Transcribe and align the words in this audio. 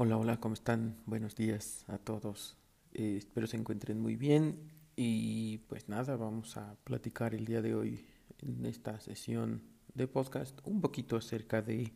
Hola, 0.00 0.16
hola, 0.16 0.38
¿cómo 0.38 0.54
están? 0.54 0.96
Buenos 1.06 1.34
días 1.34 1.84
a 1.88 1.98
todos. 1.98 2.56
Eh, 2.92 3.16
espero 3.18 3.48
se 3.48 3.56
encuentren 3.56 3.98
muy 3.98 4.14
bien 4.14 4.70
y 4.94 5.58
pues 5.66 5.88
nada, 5.88 6.14
vamos 6.14 6.56
a 6.56 6.76
platicar 6.84 7.34
el 7.34 7.44
día 7.44 7.62
de 7.62 7.74
hoy 7.74 8.06
en 8.38 8.64
esta 8.64 9.00
sesión 9.00 9.60
de 9.94 10.06
podcast 10.06 10.56
un 10.62 10.80
poquito 10.80 11.16
acerca 11.16 11.62
de 11.62 11.94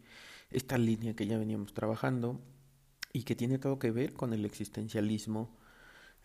esta 0.51 0.79
línea 0.79 1.15
que 1.15 1.29
ya 1.29 1.39
veníamos 1.39 1.75
trabajando 1.75 2.41
y 3.13 3.23
que 3.23 3.37
tiene 3.37 3.61
todo 3.61 3.79
que 3.79 3.93
ver 3.93 4.15
con 4.15 4.33
el 4.33 4.45
existencialismo 4.47 5.57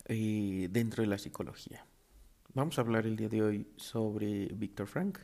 eh, 0.06 0.66
dentro 0.72 1.02
de 1.04 1.06
la 1.06 1.18
psicología. 1.18 1.86
Vamos 2.54 2.78
a 2.78 2.80
hablar 2.80 3.06
el 3.06 3.14
día 3.14 3.28
de 3.28 3.40
hoy 3.40 3.68
sobre 3.76 4.46
Víctor 4.46 4.88
Frank 4.88 5.20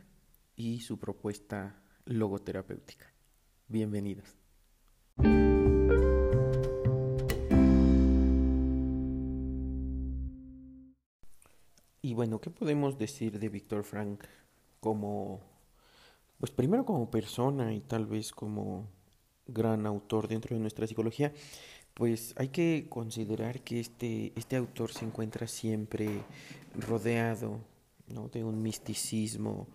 y 0.54 0.82
su 0.82 1.00
propuesta 1.00 1.82
logoterapéutica. 2.04 3.12
Bienvenidos. 3.66 4.36
Bueno, 12.24 12.40
¿qué 12.40 12.48
podemos 12.48 12.96
decir 12.96 13.38
de 13.38 13.50
Víctor 13.50 13.84
Frank 13.84 14.24
como, 14.80 15.42
pues 16.38 16.50
primero 16.50 16.86
como 16.86 17.10
persona 17.10 17.74
y 17.74 17.80
tal 17.80 18.06
vez 18.06 18.32
como 18.32 18.88
gran 19.46 19.84
autor 19.84 20.26
dentro 20.26 20.56
de 20.56 20.60
nuestra 20.62 20.86
psicología? 20.86 21.34
Pues 21.92 22.32
hay 22.38 22.48
que 22.48 22.86
considerar 22.88 23.60
que 23.60 23.78
este, 23.78 24.32
este 24.36 24.56
autor 24.56 24.90
se 24.90 25.04
encuentra 25.04 25.46
siempre 25.46 26.22
rodeado 26.88 27.60
¿no? 28.06 28.28
de 28.28 28.42
un 28.42 28.62
misticismo 28.62 29.66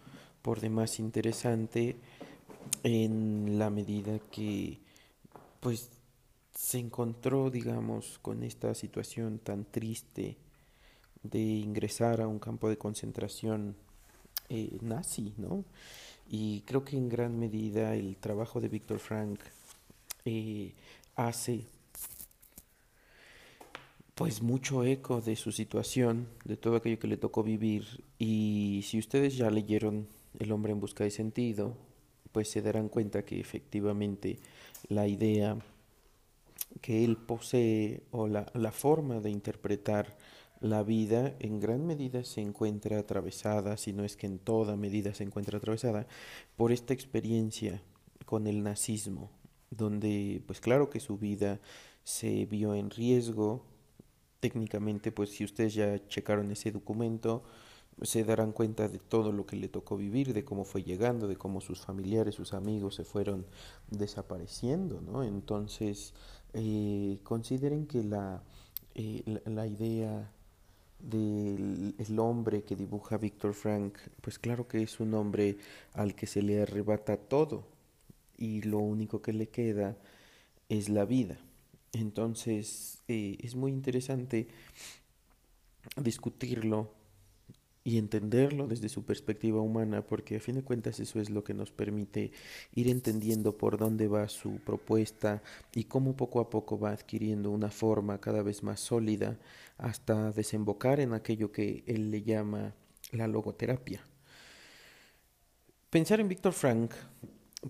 por 0.41 0.59
demás 0.59 0.97
interesante 0.97 1.97
en 2.81 3.59
la 3.59 3.70
medida 3.70 4.17
que 4.31 4.80
pues 5.59 5.92
se 6.55 6.80
encontró 6.80 7.52
digamos 7.52 8.17
con 8.23 8.42
esta 8.42 8.73
situación 8.73 9.38
tan 9.38 9.66
triste 9.66 10.48
de 11.23 11.39
ingresar 11.39 12.22
a 12.22 12.28
un 12.28 12.39
campo 12.39 12.70
de 12.70 12.78
concentración 12.78 13.75
eh, 14.50 14.78
nazi, 14.81 15.34
¿no? 15.38 15.66
Y 16.28 16.61
creo 16.61 16.84
que 16.86 16.98
en 16.98 17.09
gran 17.09 17.39
medida 17.39 17.95
el 17.95 18.17
trabajo 18.17 18.61
de 18.61 18.70
Víctor 18.70 19.00
Frank 19.00 19.39
eh, 20.26 20.73
hace 21.16 21.66
pues 24.16 24.42
mucho 24.42 24.84
eco 24.84 25.22
de 25.22 25.36
su 25.36 25.52
situación, 25.52 26.28
de 26.44 26.58
todo 26.58 26.76
aquello 26.76 27.00
que 27.00 27.08
le 27.08 27.17
tocó 27.17 27.42
vivir. 27.42 28.04
Y 28.17 28.83
si 28.86 29.00
ustedes 29.00 29.38
ya 29.38 29.50
leyeron 29.50 30.08
El 30.39 30.52
hombre 30.52 30.72
en 30.73 30.80
busca 30.80 31.04
de 31.04 31.11
sentido, 31.11 31.76
pues 32.31 32.50
se 32.50 32.61
darán 32.61 32.89
cuenta 32.89 33.23
que 33.23 33.39
efectivamente 33.39 34.39
la 34.89 35.08
idea 35.08 35.58
que 36.81 37.04
él 37.04 37.17
posee 37.17 38.04
o 38.11 38.28
la, 38.28 38.52
la 38.54 38.72
forma 38.72 39.20
de 39.22 39.31
interpretar 39.31 40.17
la 40.61 40.83
vida 40.83 41.35
en 41.39 41.59
gran 41.59 41.85
medida 41.85 42.23
se 42.23 42.41
encuentra 42.41 42.99
atravesada, 42.99 43.77
si 43.77 43.93
no 43.93 44.03
es 44.03 44.15
que 44.15 44.27
en 44.27 44.39
toda 44.39 44.75
medida 44.75 45.13
se 45.13 45.23
encuentra 45.23 45.57
atravesada, 45.57 46.07
por 46.57 46.71
esta 46.71 46.93
experiencia 46.93 47.81
con 48.25 48.47
el 48.47 48.63
nazismo, 48.63 49.31
donde 49.71 50.43
pues 50.45 50.59
claro 50.59 50.89
que 50.89 50.99
su 50.99 51.17
vida 51.17 51.59
se 52.03 52.45
vio 52.45 52.75
en 52.75 52.89
riesgo, 52.89 53.63
técnicamente 54.39 55.11
pues 55.11 55.31
si 55.31 55.43
ustedes 55.43 55.73
ya 55.73 56.05
checaron 56.07 56.52
ese 56.52 56.71
documento, 56.71 57.43
se 58.02 58.23
darán 58.23 58.52
cuenta 58.53 58.87
de 58.87 58.99
todo 58.99 59.31
lo 59.31 59.45
que 59.45 59.57
le 59.57 59.67
tocó 59.67 59.97
vivir, 59.97 60.33
de 60.33 60.45
cómo 60.45 60.63
fue 60.63 60.83
llegando, 60.83 61.27
de 61.27 61.35
cómo 61.35 61.59
sus 61.59 61.81
familiares, 61.81 62.35
sus 62.35 62.53
amigos 62.53 62.95
se 62.95 63.03
fueron 63.03 63.45
desapareciendo, 63.89 65.02
¿no? 65.02 65.23
Entonces, 65.23 66.14
eh, 66.53 67.19
consideren 67.23 67.87
que 67.87 68.03
la, 68.03 68.42
eh, 68.95 69.21
la, 69.25 69.42
la 69.52 69.67
idea 69.67 70.31
del 70.99 71.95
el 71.98 72.20
hombre 72.20 72.64
que 72.64 72.76
dibuja 72.76 73.17
Víctor 73.17 73.54
Frank, 73.54 73.98
pues 74.21 74.39
claro 74.39 74.67
que 74.67 74.82
es 74.83 74.99
un 74.99 75.14
hombre 75.14 75.58
al 75.93 76.15
que 76.15 76.27
se 76.27 76.42
le 76.42 76.61
arrebata 76.61 77.17
todo 77.17 77.65
y 78.37 78.61
lo 78.61 78.80
único 78.80 79.21
que 79.21 79.33
le 79.33 79.48
queda 79.48 79.98
es 80.70 80.89
la 80.89 81.05
vida. 81.05 81.37
Entonces 81.93 83.02
eh, 83.08 83.37
es 83.42 83.55
muy 83.55 83.71
interesante 83.71 84.48
discutirlo 85.95 86.92
y 87.89 87.98
entenderlo 87.98 88.67
desde 88.67 88.88
su 88.88 89.04
perspectiva 89.04 89.61
humana, 89.61 90.04
porque 90.05 90.36
a 90.36 90.39
fin 90.39 90.54
de 90.54 90.64
cuentas 90.64 91.00
eso 91.00 91.20
es 91.20 91.32
lo 91.32 91.44
que 91.44 91.55
nos 91.55 91.72
permite 91.72 92.32
ir 92.76 92.88
entendiendo 92.88 93.58
por 93.58 93.80
dónde 93.80 94.08
va 94.08 94.30
su 94.30 94.60
propuesta 94.60 95.42
y 95.73 95.86
cómo 95.86 96.16
poco 96.16 96.39
a 96.39 96.52
poco 96.52 96.78
va 96.78 96.92
adquiriendo 96.92 97.49
una 97.49 97.72
forma 97.72 98.22
cada 98.22 98.44
vez 98.44 98.61
más 98.61 98.80
sólida 98.80 99.39
hasta 99.80 100.32
desembocar 100.32 100.99
en 100.99 101.14
aquello 101.14 101.52
que 101.52 101.83
él 101.88 102.11
le 102.11 102.22
llama 102.22 102.76
la 103.11 103.28
logoterapia. 103.28 104.05
Pensar 105.89 106.20
en 106.20 106.30
Víctor 106.30 106.54
Frank 106.54 106.92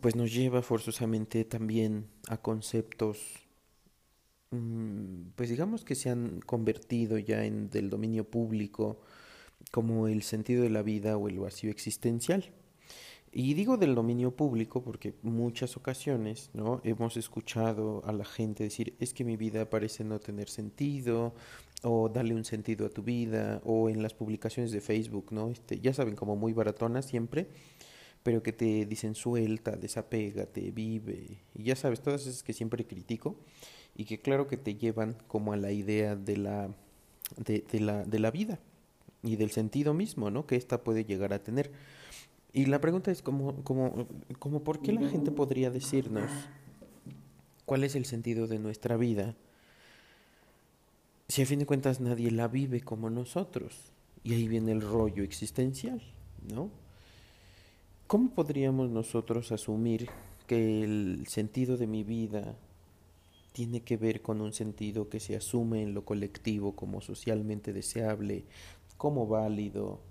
pues 0.01 0.17
nos 0.17 0.33
lleva 0.33 0.61
forzosamente 0.61 1.45
también 1.45 2.07
a 2.27 2.41
conceptos 2.41 3.19
mm, 4.51 5.29
pues 5.37 5.49
digamos 5.49 5.85
que 5.85 5.95
se 5.95 6.09
han 6.09 6.41
convertido 6.41 7.17
ya 7.17 7.45
en 7.45 7.69
del 7.69 7.89
dominio 7.89 8.25
público 8.25 8.99
como 9.71 10.07
el 10.07 10.23
sentido 10.23 10.63
de 10.63 10.69
la 10.69 10.81
vida 10.81 11.17
o 11.17 11.27
el 11.27 11.39
vacío 11.39 11.69
existencial. 11.71 12.51
Y 13.31 13.53
digo 13.53 13.77
del 13.77 13.93
dominio 13.93 14.35
público 14.35 14.81
porque 14.83 15.13
muchas 15.21 15.77
ocasiones 15.77 16.49
¿no? 16.53 16.81
hemos 16.83 17.15
escuchado 17.15 18.01
a 18.05 18.11
la 18.11 18.25
gente 18.25 18.63
decir 18.63 18.95
es 18.99 19.13
que 19.13 19.23
mi 19.23 19.37
vida 19.37 19.69
parece 19.69 20.03
no 20.03 20.19
tener 20.19 20.49
sentido 20.49 21.35
o 21.83 22.09
darle 22.09 22.33
un 22.33 22.43
sentido 22.43 22.87
a 22.87 22.89
tu 22.89 23.03
vida 23.03 23.61
o 23.63 23.87
en 23.89 24.01
las 24.01 24.15
publicaciones 24.15 24.71
de 24.71 24.81
Facebook, 24.81 25.27
¿no? 25.31 25.49
Este, 25.51 25.79
ya 25.79 25.93
saben, 25.93 26.15
como 26.15 26.35
muy 26.35 26.53
baratonas 26.53 27.05
siempre, 27.05 27.47
pero 28.23 28.43
que 28.43 28.51
te 28.51 28.85
dicen 28.85 29.15
suelta, 29.15 29.77
desapégate, 29.77 30.71
vive, 30.71 31.43
y 31.53 31.63
ya 31.63 31.75
sabes, 31.75 32.01
todas 32.01 32.25
esas 32.25 32.43
que 32.43 32.51
siempre 32.51 32.85
critico 32.85 33.37
y 33.95 34.05
que 34.05 34.19
claro 34.19 34.47
que 34.47 34.57
te 34.57 34.75
llevan 34.75 35.15
como 35.27 35.53
a 35.53 35.57
la 35.57 35.71
idea 35.71 36.15
de 36.15 36.35
la, 36.35 36.75
de, 37.37 37.63
de 37.71 37.79
la, 37.79 38.03
de 38.03 38.19
la 38.19 38.31
vida 38.31 38.59
y 39.23 39.35
del 39.35 39.51
sentido 39.51 39.93
mismo, 39.93 40.31
¿no? 40.31 40.45
Que 40.45 40.55
ésta 40.55 40.83
puede 40.83 41.05
llegar 41.05 41.33
a 41.33 41.43
tener. 41.43 41.71
Y 42.53 42.65
la 42.65 42.81
pregunta 42.81 43.11
es 43.11 43.21
como, 43.21 43.63
como, 43.63 44.07
como 44.39 44.63
¿por 44.63 44.81
qué 44.81 44.93
la 44.93 45.07
gente 45.09 45.31
podría 45.31 45.69
decirnos 45.69 46.31
cuál 47.65 47.83
es 47.83 47.95
el 47.95 48.05
sentido 48.05 48.47
de 48.47 48.57
nuestra 48.57 48.97
vida 48.97 49.35
si 51.27 51.43
a 51.43 51.45
fin 51.45 51.59
de 51.59 51.67
cuentas 51.67 51.99
nadie 51.99 52.31
la 52.31 52.47
vive 52.47 52.81
como 52.81 53.09
nosotros? 53.09 53.91
Y 54.23 54.33
ahí 54.33 54.47
viene 54.47 54.71
el 54.71 54.81
rollo 54.81 55.23
existencial, 55.23 56.01
¿no? 56.53 56.69
¿Cómo 58.07 58.31
podríamos 58.31 58.89
nosotros 58.89 59.51
asumir 59.51 60.09
que 60.47 60.83
el 60.83 61.27
sentido 61.27 61.77
de 61.77 61.85
mi 61.85 62.03
vida 62.03 62.55
tiene 63.51 63.81
que 63.81 63.97
ver 63.97 64.21
con 64.21 64.41
un 64.41 64.53
sentido 64.53 65.09
que 65.09 65.19
se 65.19 65.35
asume 65.35 65.83
en 65.83 65.93
lo 65.93 66.05
colectivo 66.05 66.75
como 66.75 67.01
socialmente 67.01 67.73
deseable, 67.73 68.45
como 68.99 69.27
válido, 69.27 70.01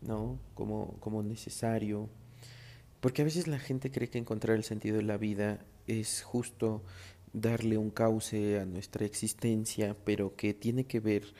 ¿no? 0.00 0.38
Como, 0.54 0.96
como 1.00 1.22
necesario. 1.22 2.08
Porque 3.00 3.20
a 3.20 3.26
veces 3.26 3.46
la 3.46 3.58
gente 3.58 3.90
cree 3.90 4.08
que 4.08 4.16
encontrar 4.16 4.56
el 4.56 4.64
sentido 4.64 4.96
de 4.96 5.02
la 5.02 5.18
vida 5.18 5.66
es 5.86 6.22
justo 6.22 6.82
darle 7.34 7.76
un 7.76 7.90
cauce 7.90 8.58
a 8.58 8.64
nuestra 8.64 9.04
existencia, 9.04 9.94
pero 10.04 10.34
que 10.34 10.54
tiene 10.54 10.86
que 10.86 10.98
ver 10.98 11.34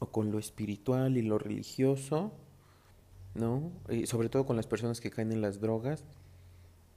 o 0.00 0.06
con 0.06 0.32
lo 0.32 0.38
espiritual 0.38 1.18
y 1.18 1.22
lo 1.22 1.38
religioso, 1.38 2.32
¿no? 3.34 3.70
Y 3.90 4.06
sobre 4.06 4.30
todo 4.30 4.46
con 4.46 4.56
las 4.56 4.66
personas 4.66 5.02
que 5.02 5.10
caen 5.10 5.32
en 5.32 5.42
las 5.42 5.60
drogas, 5.60 6.02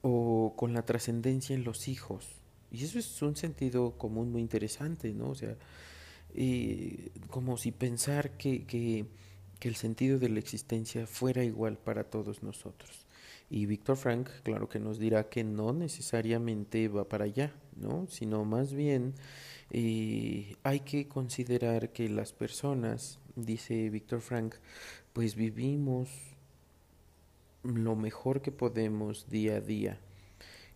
o 0.02 0.54
con 0.56 0.74
la 0.74 0.86
trascendencia 0.86 1.56
en 1.56 1.66
los 1.66 1.90
hijos. 1.90 2.26
Y 2.72 2.86
eso 2.86 3.00
es 3.00 3.22
un 3.22 3.36
sentido 3.36 3.98
común 3.98 4.32
muy 4.32 4.42
interesante, 4.42 5.14
¿no? 5.14 5.32
O 5.32 5.36
sea, 5.36 5.58
eh, 6.34 7.12
como 7.30 7.58
si 7.58 7.74
pensar 7.74 8.38
que, 8.38 8.66
que 8.66 9.08
que 9.62 9.70
el 9.70 9.76
sentido 9.76 10.18
de 10.18 10.28
la 10.28 10.40
existencia 10.40 11.06
fuera 11.06 11.44
igual 11.44 11.78
para 11.78 12.04
todos 12.04 12.42
nosotros. 12.42 13.06
Y 13.48 13.68
Víctor 13.68 13.96
Frank, 13.96 14.28
claro 14.42 14.68
que 14.68 14.80
nos 14.80 14.98
dirá 14.98 15.30
que 15.30 15.44
no 15.44 15.72
necesariamente 15.72 16.88
va 16.88 17.08
para 17.08 17.26
allá, 17.26 17.54
¿no? 17.76 18.08
Sino 18.08 18.44
más 18.44 18.74
bien 18.74 19.14
eh, 19.70 20.56
hay 20.64 20.80
que 20.80 21.08
considerar 21.08 21.92
que 21.92 22.10
las 22.10 22.34
personas, 22.34 23.20
dice 23.36 23.92
Víctor 23.92 24.22
Frank, 24.22 24.56
pues 25.14 25.36
vivimos 25.36 26.10
lo 27.62 27.96
mejor 27.96 28.42
que 28.42 28.52
podemos 28.52 29.30
día 29.30 29.58
a 29.58 29.62
día 29.62 30.00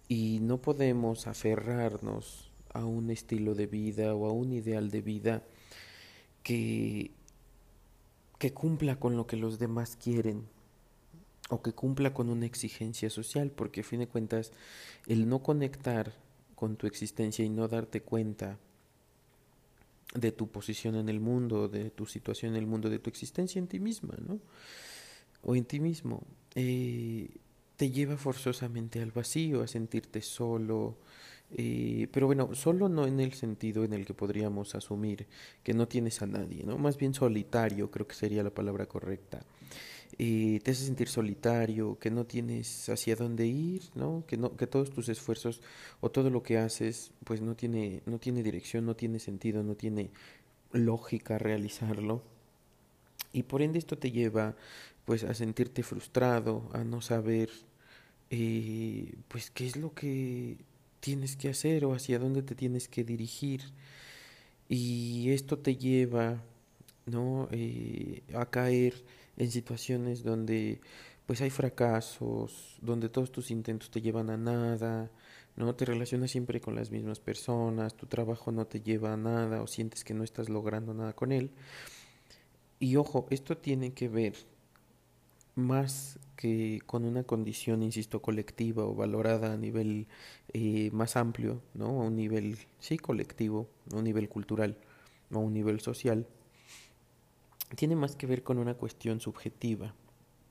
y 0.07 0.37
no 0.43 0.61
podemos 0.61 1.25
aferrarnos 1.25 2.51
a 2.71 2.85
un 2.85 3.09
estilo 3.09 3.55
de 3.55 3.65
vida 3.65 4.13
o 4.13 4.27
a 4.27 4.31
un 4.31 4.53
ideal 4.53 4.91
de 4.91 5.01
vida 5.01 5.43
que 6.43 7.09
que 8.37 8.53
cumpla 8.53 8.99
con 8.99 9.15
lo 9.15 9.27
que 9.27 9.37
los 9.37 9.59
demás 9.59 9.95
quieren 9.95 10.47
o 11.49 11.61
que 11.61 11.73
cumpla 11.73 12.13
con 12.13 12.29
una 12.29 12.45
exigencia 12.45 13.09
social, 13.09 13.51
porque 13.51 13.81
a 13.81 13.83
fin 13.83 13.99
de 13.99 14.07
cuentas 14.07 14.51
el 15.07 15.29
no 15.29 15.43
conectar 15.43 16.13
con 16.55 16.75
tu 16.75 16.87
existencia 16.87 17.45
y 17.45 17.49
no 17.49 17.67
darte 17.67 18.01
cuenta 18.01 18.57
de 20.13 20.31
tu 20.31 20.47
posición 20.47 20.95
en 20.95 21.09
el 21.09 21.19
mundo, 21.19 21.67
de 21.67 21.91
tu 21.91 22.05
situación 22.05 22.53
en 22.53 22.59
el 22.59 22.67
mundo, 22.67 22.89
de 22.89 22.99
tu 22.99 23.09
existencia 23.09 23.59
en 23.59 23.67
ti 23.67 23.79
misma, 23.79 24.15
¿no? 24.25 24.39
O 25.43 25.55
en 25.55 25.65
ti 25.65 25.79
mismo, 25.79 26.23
eh, 26.55 27.29
te 27.75 27.91
lleva 27.91 28.17
forzosamente 28.17 29.01
al 29.01 29.11
vacío, 29.11 29.61
a 29.61 29.67
sentirte 29.67 30.21
solo, 30.21 30.97
eh, 31.51 32.07
pero 32.11 32.27
bueno, 32.27 32.55
solo 32.55 32.89
no 32.89 33.07
en 33.07 33.19
el 33.19 33.33
sentido 33.33 33.83
en 33.83 33.93
el 33.93 34.05
que 34.05 34.13
podríamos 34.13 34.75
asumir 34.75 35.27
que 35.63 35.73
no 35.73 35.87
tienes 35.87 36.21
a 36.21 36.25
nadie, 36.25 36.63
¿no? 36.63 36.77
Más 36.77 36.97
bien 36.97 37.13
solitario, 37.13 37.91
creo 37.91 38.07
que 38.07 38.15
sería 38.15 38.43
la 38.43 38.49
palabra 38.49 38.87
correcta. 38.87 39.41
Eh, 40.17 40.61
te 40.63 40.71
hace 40.71 40.85
sentir 40.85 41.09
solitario, 41.09 41.99
que 41.99 42.09
no 42.09 42.25
tienes 42.25 42.89
hacia 42.89 43.15
dónde 43.15 43.47
ir, 43.47 43.83
¿no? 43.95 44.23
Que 44.27 44.37
no, 44.37 44.55
que 44.55 44.67
todos 44.67 44.91
tus 44.91 45.09
esfuerzos 45.09 45.61
o 45.99 46.09
todo 46.09 46.29
lo 46.29 46.41
que 46.41 46.57
haces, 46.57 47.11
pues 47.23 47.41
no 47.41 47.55
tiene, 47.55 48.01
no 48.05 48.19
tiene 48.19 48.41
dirección, 48.43 48.85
no 48.85 48.95
tiene 48.95 49.19
sentido, 49.19 49.63
no 49.63 49.75
tiene 49.75 50.11
lógica 50.71 51.37
realizarlo. 51.37 52.21
Y 53.33 53.43
por 53.43 53.61
ende 53.61 53.79
esto 53.79 53.97
te 53.97 54.11
lleva 54.11 54.55
pues 55.05 55.23
a 55.23 55.33
sentirte 55.33 55.83
frustrado, 55.83 56.69
a 56.73 56.83
no 56.83 57.01
saber 57.01 57.49
eh, 58.29 59.13
pues 59.27 59.51
qué 59.51 59.67
es 59.67 59.75
lo 59.75 59.93
que 59.93 60.57
tienes 61.05 61.35
que 61.37 61.49
hacer 61.49 61.85
o 61.85 61.93
hacia 61.93 62.17
dónde 62.17 62.41
te 62.41 62.55
tienes 62.55 62.87
que 62.87 63.03
dirigir. 63.03 63.61
Y 64.67 65.29
esto 65.29 65.59
te 65.59 65.75
lleva 65.77 66.41
¿no? 67.05 67.47
Eh, 67.51 68.23
a 68.33 68.49
caer 68.49 69.05
en 69.37 69.51
situaciones 69.51 70.23
donde 70.23 70.81
pues 71.27 71.41
hay 71.41 71.51
fracasos, 71.51 72.77
donde 72.81 73.09
todos 73.09 73.31
tus 73.31 73.51
intentos 73.51 73.91
te 73.91 74.01
llevan 74.01 74.31
a 74.31 74.37
nada, 74.37 75.11
no 75.55 75.75
te 75.75 75.85
relacionas 75.85 76.31
siempre 76.31 76.59
con 76.59 76.73
las 76.75 76.89
mismas 76.89 77.19
personas, 77.19 77.95
tu 77.95 78.07
trabajo 78.07 78.51
no 78.51 78.65
te 78.65 78.81
lleva 78.81 79.13
a 79.13 79.17
nada 79.17 79.61
o 79.61 79.67
sientes 79.67 80.03
que 80.03 80.15
no 80.15 80.23
estás 80.23 80.49
logrando 80.49 80.93
nada 80.95 81.13
con 81.13 81.31
él. 81.31 81.51
Y 82.79 82.95
ojo, 82.95 83.27
esto 83.29 83.57
tiene 83.57 83.93
que 83.93 84.09
ver 84.09 84.35
más 85.55 86.19
que 86.35 86.81
con 86.85 87.05
una 87.05 87.23
condición, 87.23 87.81
insisto, 87.81 88.21
colectiva 88.21 88.83
o 88.83 88.93
valorada 88.93 89.53
a 89.53 89.57
nivel 89.57 90.07
eh, 90.53 90.89
más 90.91 91.15
amplio, 91.15 91.61
¿no? 91.73 92.01
A 92.01 92.05
un 92.05 92.15
nivel, 92.15 92.57
sí, 92.79 92.97
colectivo, 92.97 93.69
a 93.93 93.97
un 93.97 94.03
nivel 94.03 94.29
cultural, 94.29 94.77
a 95.31 95.37
un 95.37 95.53
nivel 95.53 95.79
social, 95.79 96.27
tiene 97.75 97.95
más 97.95 98.15
que 98.15 98.27
ver 98.27 98.43
con 98.43 98.57
una 98.57 98.75
cuestión 98.75 99.19
subjetiva, 99.19 99.95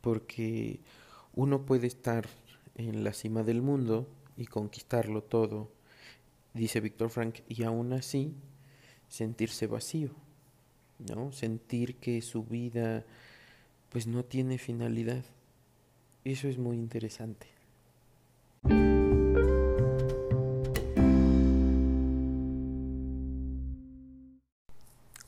porque 0.00 0.80
uno 1.34 1.64
puede 1.64 1.86
estar 1.86 2.26
en 2.74 3.04
la 3.04 3.12
cima 3.12 3.42
del 3.42 3.62
mundo 3.62 4.08
y 4.36 4.46
conquistarlo 4.46 5.22
todo, 5.22 5.70
dice 6.54 6.80
Víctor 6.80 7.10
Frank, 7.10 7.40
y 7.48 7.62
aún 7.62 7.92
así 7.92 8.34
sentirse 9.08 9.66
vacío, 9.66 10.10
¿no? 10.98 11.30
Sentir 11.32 11.96
que 11.96 12.20
su 12.22 12.44
vida 12.44 13.04
pues 13.94 14.08
no 14.08 14.24
tiene 14.24 14.58
finalidad. 14.58 15.24
Eso 16.24 16.48
es 16.48 16.58
muy 16.58 16.76
interesante. 16.76 17.46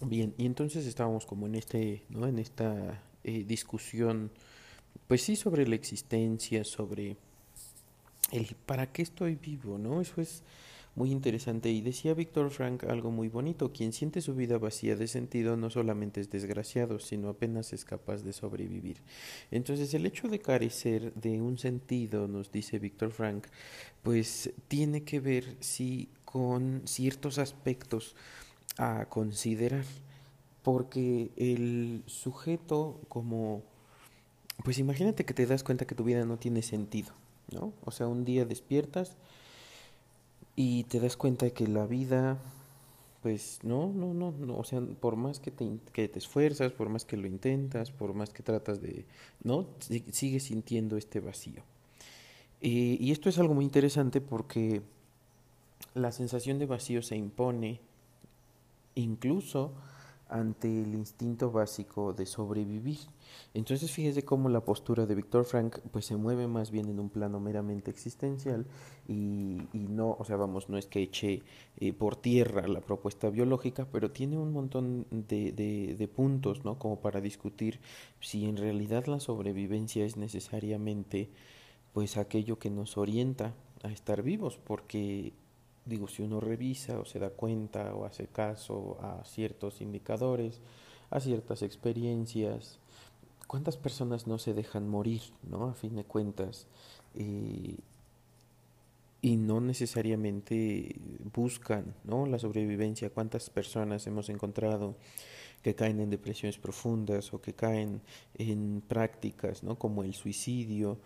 Bien, 0.01 0.35
y 0.37 0.47
entonces 0.47 0.85
estábamos 0.85 1.27
como 1.27 1.47
en 1.47 1.55
este, 1.55 2.03
¿no? 2.09 2.27
En 2.27 2.41
esta 2.41 3.01
eh, 3.23 3.45
discusión, 3.47 4.33
pues 5.07 5.23
sí, 5.23 5.37
sobre 5.37 5.69
la 5.69 5.77
existencia, 5.77 6.65
sobre 6.65 7.17
el 8.33 8.57
para 8.67 8.91
qué 8.91 9.03
estoy 9.03 9.37
vivo, 9.37 9.79
¿no? 9.79 10.01
Eso 10.01 10.21
es 10.21 10.43
muy 10.97 11.13
interesante. 11.13 11.71
Y 11.71 11.83
decía 11.83 12.15
Víctor 12.15 12.51
Frank 12.51 12.85
algo 12.85 13.13
muy 13.13 13.29
bonito, 13.29 13.73
quien 13.73 13.93
siente 13.93 14.21
su 14.21 14.35
vida 14.35 14.59
vacía 14.59 14.97
de 14.97 15.07
sentido 15.07 15.57
no 15.57 15.71
solamente 15.71 16.21
es 16.21 16.31
desgraciado, 16.31 16.99
sino 16.99 17.29
apenas 17.29 17.73
es 17.73 17.85
capaz 17.85 18.23
de 18.25 18.33
sobrevivir. 18.33 19.03
Entonces 19.53 19.95
el 19.95 20.07
hecho 20.07 20.27
de 20.27 20.41
carecer 20.41 21.15
de 21.15 21.41
un 21.41 21.59
sentido, 21.59 22.27
nos 22.27 22.51
dice 22.51 22.81
Víctor 22.81 23.13
Frank, 23.13 23.47
pues 24.03 24.51
tiene 24.69 25.05
que 25.05 25.21
ver 25.21 25.57
sí 25.61 26.09
con 26.25 26.83
ciertos 26.87 27.39
aspectos 27.39 28.17
a 28.79 29.07
considerar, 29.07 29.85
porque 30.63 31.31
el 31.37 32.03
sujeto 32.07 33.01
como, 33.09 33.63
pues 34.65 34.79
imagínate 34.79 35.25
que 35.25 35.35
te 35.35 35.47
das 35.47 35.63
cuenta 35.63 35.87
que 35.87 35.95
tu 35.95 36.05
vida 36.05 36.25
no 36.25 36.39
tiene 36.39 36.63
sentido, 36.63 37.13
¿no? 37.53 37.73
O 37.85 37.91
sea, 37.91 38.09
un 38.09 38.25
día 38.25 38.45
despiertas 38.45 39.17
y 40.57 40.85
te 40.85 40.99
das 40.99 41.17
cuenta 41.17 41.45
de 41.45 41.53
que 41.53 41.69
la 41.69 41.87
vida, 41.87 42.39
pues 43.23 43.61
no, 43.63 43.93
no, 43.93 44.15
no, 44.15 44.33
no, 44.33 44.57
o 44.57 44.65
sea, 44.65 44.81
por 44.81 45.17
más 45.17 45.39
que 45.39 45.51
te, 45.51 45.69
que 45.93 46.09
te 46.09 46.19
esfuerzas, 46.19 46.73
por 46.73 46.89
más 46.89 47.05
que 47.05 47.19
lo 47.19 47.27
intentas, 47.27 47.91
por 47.91 48.15
más 48.15 48.31
que 48.31 48.43
tratas 48.43 48.81
de, 48.81 49.05
¿no? 49.45 49.67
Sigues 49.79 50.45
sintiendo 50.45 50.97
este 50.97 51.21
vacío. 51.21 51.63
Eh, 52.63 52.97
y 52.99 53.13
esto 53.13 53.29
es 53.29 53.39
algo 53.39 53.53
muy 53.53 53.67
interesante 53.67 54.23
porque 54.23 54.81
la 55.95 56.11
sensación 56.11 56.59
de 56.59 56.67
vacío 56.67 57.03
se 57.03 57.17
impone 57.17 57.81
incluso 58.95 59.73
ante 60.29 60.83
el 60.83 60.95
instinto 60.95 61.51
básico 61.51 62.13
de 62.13 62.27
sobrevivir. 62.27 62.99
Entonces 63.55 63.91
fíjese 63.91 64.25
cómo 64.25 64.49
la 64.49 64.65
postura 64.65 65.07
de 65.07 65.15
Víctor 65.15 65.45
Frank 65.45 65.79
pues 65.91 66.07
se 66.07 66.17
mueve 66.17 66.47
más 66.47 66.71
bien 66.71 66.89
en 66.89 66.99
un 66.99 67.11
plano 67.11 67.41
meramente 67.41 67.91
existencial 67.91 68.67
y, 69.07 69.63
y 69.73 69.87
no, 69.89 70.17
o 70.19 70.25
sea, 70.25 70.37
vamos, 70.37 70.69
no 70.69 70.79
es 70.79 70.87
que 70.87 71.03
eche 71.03 71.43
eh, 71.79 71.93
por 71.93 72.17
tierra 72.17 72.67
la 72.67 72.81
propuesta 72.81 73.31
biológica, 73.31 73.87
pero 73.91 74.11
tiene 74.11 74.37
un 74.37 74.53
montón 74.53 75.07
de, 75.11 75.53
de, 75.53 75.95
de 75.97 76.09
puntos, 76.09 76.65
¿no? 76.65 76.79
Como 76.79 77.01
para 77.01 77.21
discutir 77.21 77.81
si 78.21 78.47
en 78.47 78.57
realidad 78.57 79.07
la 79.07 79.21
sobrevivencia 79.21 80.05
es 80.05 80.17
necesariamente 80.17 81.31
pues 81.93 82.17
aquello 82.17 82.59
que 82.59 82.71
nos 82.71 82.99
orienta 82.99 83.55
a 83.83 83.91
estar 83.91 84.23
vivos, 84.23 84.59
porque 84.59 85.33
digo, 85.87 86.09
si 86.09 86.23
uno 86.23 86.41
revisa 86.41 86.99
o 86.99 87.05
se 87.05 87.19
da 87.19 87.31
cuenta 87.31 87.95
o 87.95 88.05
hace 88.05 88.27
caso 88.27 88.99
a 89.01 89.25
ciertos 89.25 89.81
indicadores, 89.81 90.61
a 91.11 91.21
ciertas 91.21 91.63
experiencias, 91.63 92.79
¿cuántas 93.47 93.77
personas 93.77 94.27
no 94.27 94.39
se 94.39 94.53
dejan 94.53 94.89
morir, 94.89 95.23
no? 95.49 95.69
A 95.69 95.75
fin 95.75 95.95
de 95.95 96.05
cuentas, 96.05 96.67
eh, 97.15 97.77
y 99.23 99.37
no 99.37 99.61
necesariamente 99.61 100.97
buscan, 101.33 101.95
¿no? 102.05 102.27
La 102.27 102.39
sobrevivencia, 102.39 103.11
¿cuántas 103.11 103.49
personas 103.49 104.07
hemos 104.07 104.29
encontrado 104.29 104.97
que 105.63 105.75
caen 105.75 106.01
en 106.01 106.11
depresiones 106.11 106.59
profundas 106.59 107.33
o 107.33 107.41
que 107.41 107.55
caen 107.55 108.03
en 108.35 108.83
prácticas, 108.87 109.63
¿no? 109.63 109.79
Como 109.79 110.03
el 110.03 110.15
suicidio, 110.15 110.99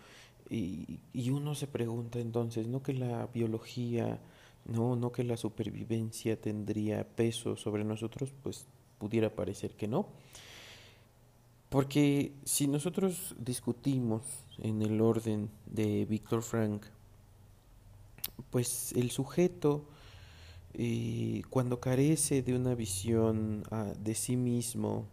y, 0.49 0.99
y 1.13 1.29
uno 1.29 1.55
se 1.55 1.67
pregunta 1.67 2.19
entonces, 2.19 2.67
¿no? 2.67 2.83
Que 2.83 2.93
la 2.93 3.27
biología 3.27 4.19
no, 4.65 4.95
no 4.95 5.11
que 5.11 5.23
la 5.23 5.37
supervivencia 5.37 6.39
tendría 6.39 7.07
peso 7.07 7.55
sobre 7.55 7.83
nosotros, 7.83 8.33
pues 8.43 8.67
pudiera 8.97 9.33
parecer 9.33 9.75
que 9.75 9.87
no. 9.87 10.07
Porque 11.69 12.33
si 12.43 12.67
nosotros 12.67 13.35
discutimos 13.39 14.23
en 14.57 14.81
el 14.81 14.99
orden 14.99 15.49
de 15.65 16.05
Víctor 16.05 16.41
Frank, 16.41 16.83
pues 18.49 18.91
el 18.93 19.09
sujeto, 19.09 19.85
eh, 20.73 21.41
cuando 21.49 21.79
carece 21.79 22.41
de 22.41 22.55
una 22.55 22.75
visión 22.75 23.63
ah, 23.71 23.93
de 23.97 24.15
sí 24.15 24.35
mismo 24.35 25.05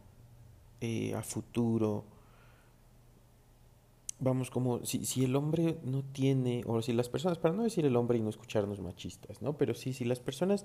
eh, 0.80 1.14
a 1.14 1.22
futuro, 1.22 2.04
vamos, 4.20 4.50
como 4.50 4.84
si, 4.84 5.04
si 5.04 5.24
el 5.24 5.36
hombre 5.36 5.78
no 5.84 6.02
tiene, 6.02 6.62
o 6.66 6.82
si 6.82 6.92
las 6.92 7.08
personas, 7.08 7.38
para 7.38 7.54
no 7.54 7.62
decir 7.62 7.84
el 7.86 7.96
hombre 7.96 8.18
y 8.18 8.20
no 8.20 8.30
escucharnos 8.30 8.80
machistas, 8.80 9.42
¿no? 9.42 9.56
Pero 9.56 9.74
sí, 9.74 9.92
si 9.92 10.04
las 10.04 10.20
personas 10.20 10.64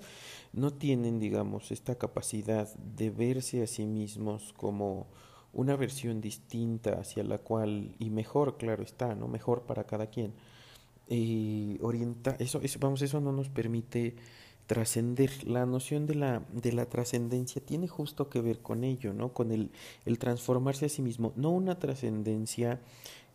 no 0.52 0.72
tienen, 0.72 1.20
digamos, 1.20 1.70
esta 1.70 1.94
capacidad 1.96 2.72
de 2.74 3.10
verse 3.10 3.62
a 3.62 3.66
sí 3.66 3.86
mismos 3.86 4.52
como 4.56 5.06
una 5.52 5.76
versión 5.76 6.20
distinta 6.20 6.94
hacia 6.98 7.22
la 7.22 7.38
cual, 7.38 7.94
y 7.98 8.10
mejor, 8.10 8.56
claro 8.56 8.82
está, 8.82 9.14
¿no? 9.14 9.28
Mejor 9.28 9.62
para 9.62 9.84
cada 9.84 10.08
quien. 10.08 10.34
Eh, 11.08 11.78
orienta, 11.82 12.34
eso, 12.38 12.60
eso, 12.62 12.78
vamos, 12.80 13.02
eso 13.02 13.20
no 13.20 13.30
nos 13.30 13.50
permite 13.50 14.16
trascender. 14.66 15.30
La 15.46 15.66
noción 15.66 16.06
de 16.06 16.16
la, 16.16 16.42
de 16.52 16.72
la 16.72 16.86
trascendencia 16.86 17.64
tiene 17.64 17.86
justo 17.86 18.28
que 18.28 18.40
ver 18.40 18.60
con 18.60 18.82
ello, 18.82 19.12
¿no? 19.12 19.32
Con 19.32 19.52
el, 19.52 19.70
el 20.06 20.18
transformarse 20.18 20.86
a 20.86 20.88
sí 20.88 21.02
mismo, 21.02 21.32
no 21.36 21.50
una 21.50 21.78
trascendencia 21.78 22.80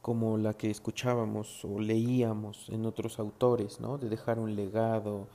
como 0.01 0.38
la 0.38 0.53
que 0.53 0.70
escuchábamos 0.70 1.63
o 1.65 1.79
leíamos 1.79 2.70
en 2.70 2.86
otros 2.86 3.20
autores, 3.20 3.79
¿no? 3.79 3.98
De 3.98 4.10
dejar 4.10 4.39
un 4.39 4.56
legado, 4.56 5.27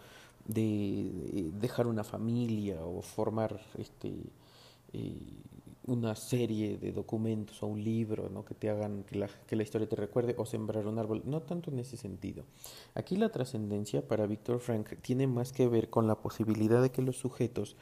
de, 0.47 1.51
dejar 1.55 1.87
una 1.87 2.05
familia 2.05 2.85
o 2.85 3.03
formar 3.03 3.61
este 3.79 4.13
eh, 4.93 5.43
una 5.87 6.17
serie 6.17 6.79
de 6.79 6.93
documentos 6.93 7.63
o 7.63 7.67
un 7.67 7.83
libro, 7.83 8.31
¿no? 8.31 8.45
Que 8.45 8.55
te 8.55 8.71
hagan 8.71 9.05
que 9.05 9.17
la, 9.17 9.29
que 9.47 9.57
la 9.57 9.63
historia 9.63 9.89
te 9.89 9.97
recuerde 9.97 10.35
o 10.39 10.47
sembrar 10.47 10.87
un 10.87 10.99
árbol, 10.99 11.23
no 11.27 11.43
tanto 11.43 11.71
en 11.71 11.79
ese 11.79 11.97
sentido. 11.97 12.45
Aquí 12.95 13.17
la 13.17 13.29
trascendencia 13.29 14.07
para 14.07 14.27
Víctor 14.27 14.61
Frank 14.61 14.95
tiene 15.03 15.27
más 15.27 15.53
que 15.53 15.69
ver 15.69 15.91
con 15.91 16.07
la 16.07 16.15
posibilidad 16.15 16.81
de 16.81 16.91
que 16.91 17.03
los 17.03 17.19
sujetos 17.19 17.77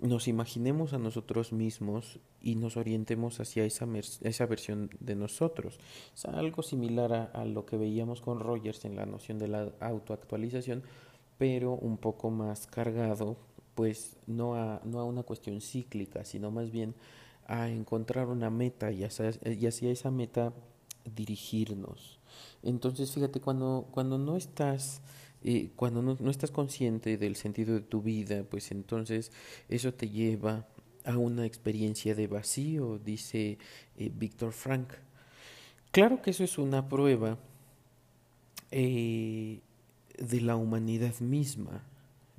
nos 0.00 0.28
imaginemos 0.28 0.92
a 0.92 0.98
nosotros 0.98 1.52
mismos 1.52 2.20
y 2.40 2.54
nos 2.54 2.76
orientemos 2.76 3.40
hacia 3.40 3.64
esa, 3.64 3.86
esa 4.22 4.46
versión 4.46 4.90
de 5.00 5.14
nosotros. 5.14 5.78
Es 6.14 6.24
algo 6.26 6.62
similar 6.62 7.30
a, 7.32 7.44
lo 7.44 7.66
que 7.66 7.76
veíamos 7.76 8.20
con 8.20 8.40
Rogers 8.40 8.84
en 8.84 8.96
la 8.96 9.06
noción 9.06 9.38
de 9.38 9.48
la 9.48 9.72
autoactualización, 9.80 10.82
pero 11.36 11.72
un 11.72 11.98
poco 11.98 12.30
más 12.30 12.66
cargado, 12.66 13.36
pues 13.74 14.16
no 14.26 14.54
a, 14.54 14.80
no 14.84 15.00
a 15.00 15.04
una 15.04 15.22
cuestión 15.22 15.60
cíclica, 15.60 16.24
sino 16.24 16.50
más 16.50 16.70
bien 16.70 16.94
a 17.46 17.68
encontrar 17.68 18.28
una 18.28 18.50
meta 18.50 18.92
y 18.92 19.04
hacia, 19.04 19.32
y 19.44 19.66
hacia 19.66 19.90
esa 19.90 20.10
meta 20.10 20.52
dirigirnos. 21.14 22.20
Entonces, 22.62 23.12
fíjate, 23.12 23.40
cuando, 23.40 23.88
cuando 23.90 24.18
no 24.18 24.36
estás 24.36 25.00
eh, 25.42 25.70
cuando 25.76 26.02
no, 26.02 26.16
no, 26.18 26.30
estás 26.30 26.50
consciente 26.50 27.16
del 27.16 27.36
sentido 27.36 27.74
de 27.74 27.80
tu 27.80 28.02
vida, 28.02 28.44
pues 28.44 28.70
entonces 28.72 29.32
eso 29.68 29.94
te 29.94 30.08
lleva 30.08 30.66
a 31.04 31.16
una 31.16 31.46
experiencia 31.46 32.14
de 32.14 32.26
vacío, 32.26 32.98
dice 32.98 33.58
eh, 33.96 34.10
Víctor 34.14 34.52
Frank. 34.52 34.92
Claro 35.90 36.20
que 36.20 36.30
eso 36.30 36.44
es 36.44 36.58
una 36.58 36.88
prueba 36.88 37.38
eh, 38.70 39.60
de 40.18 40.40
la 40.40 40.56
humanidad 40.56 41.18
misma, 41.20 41.82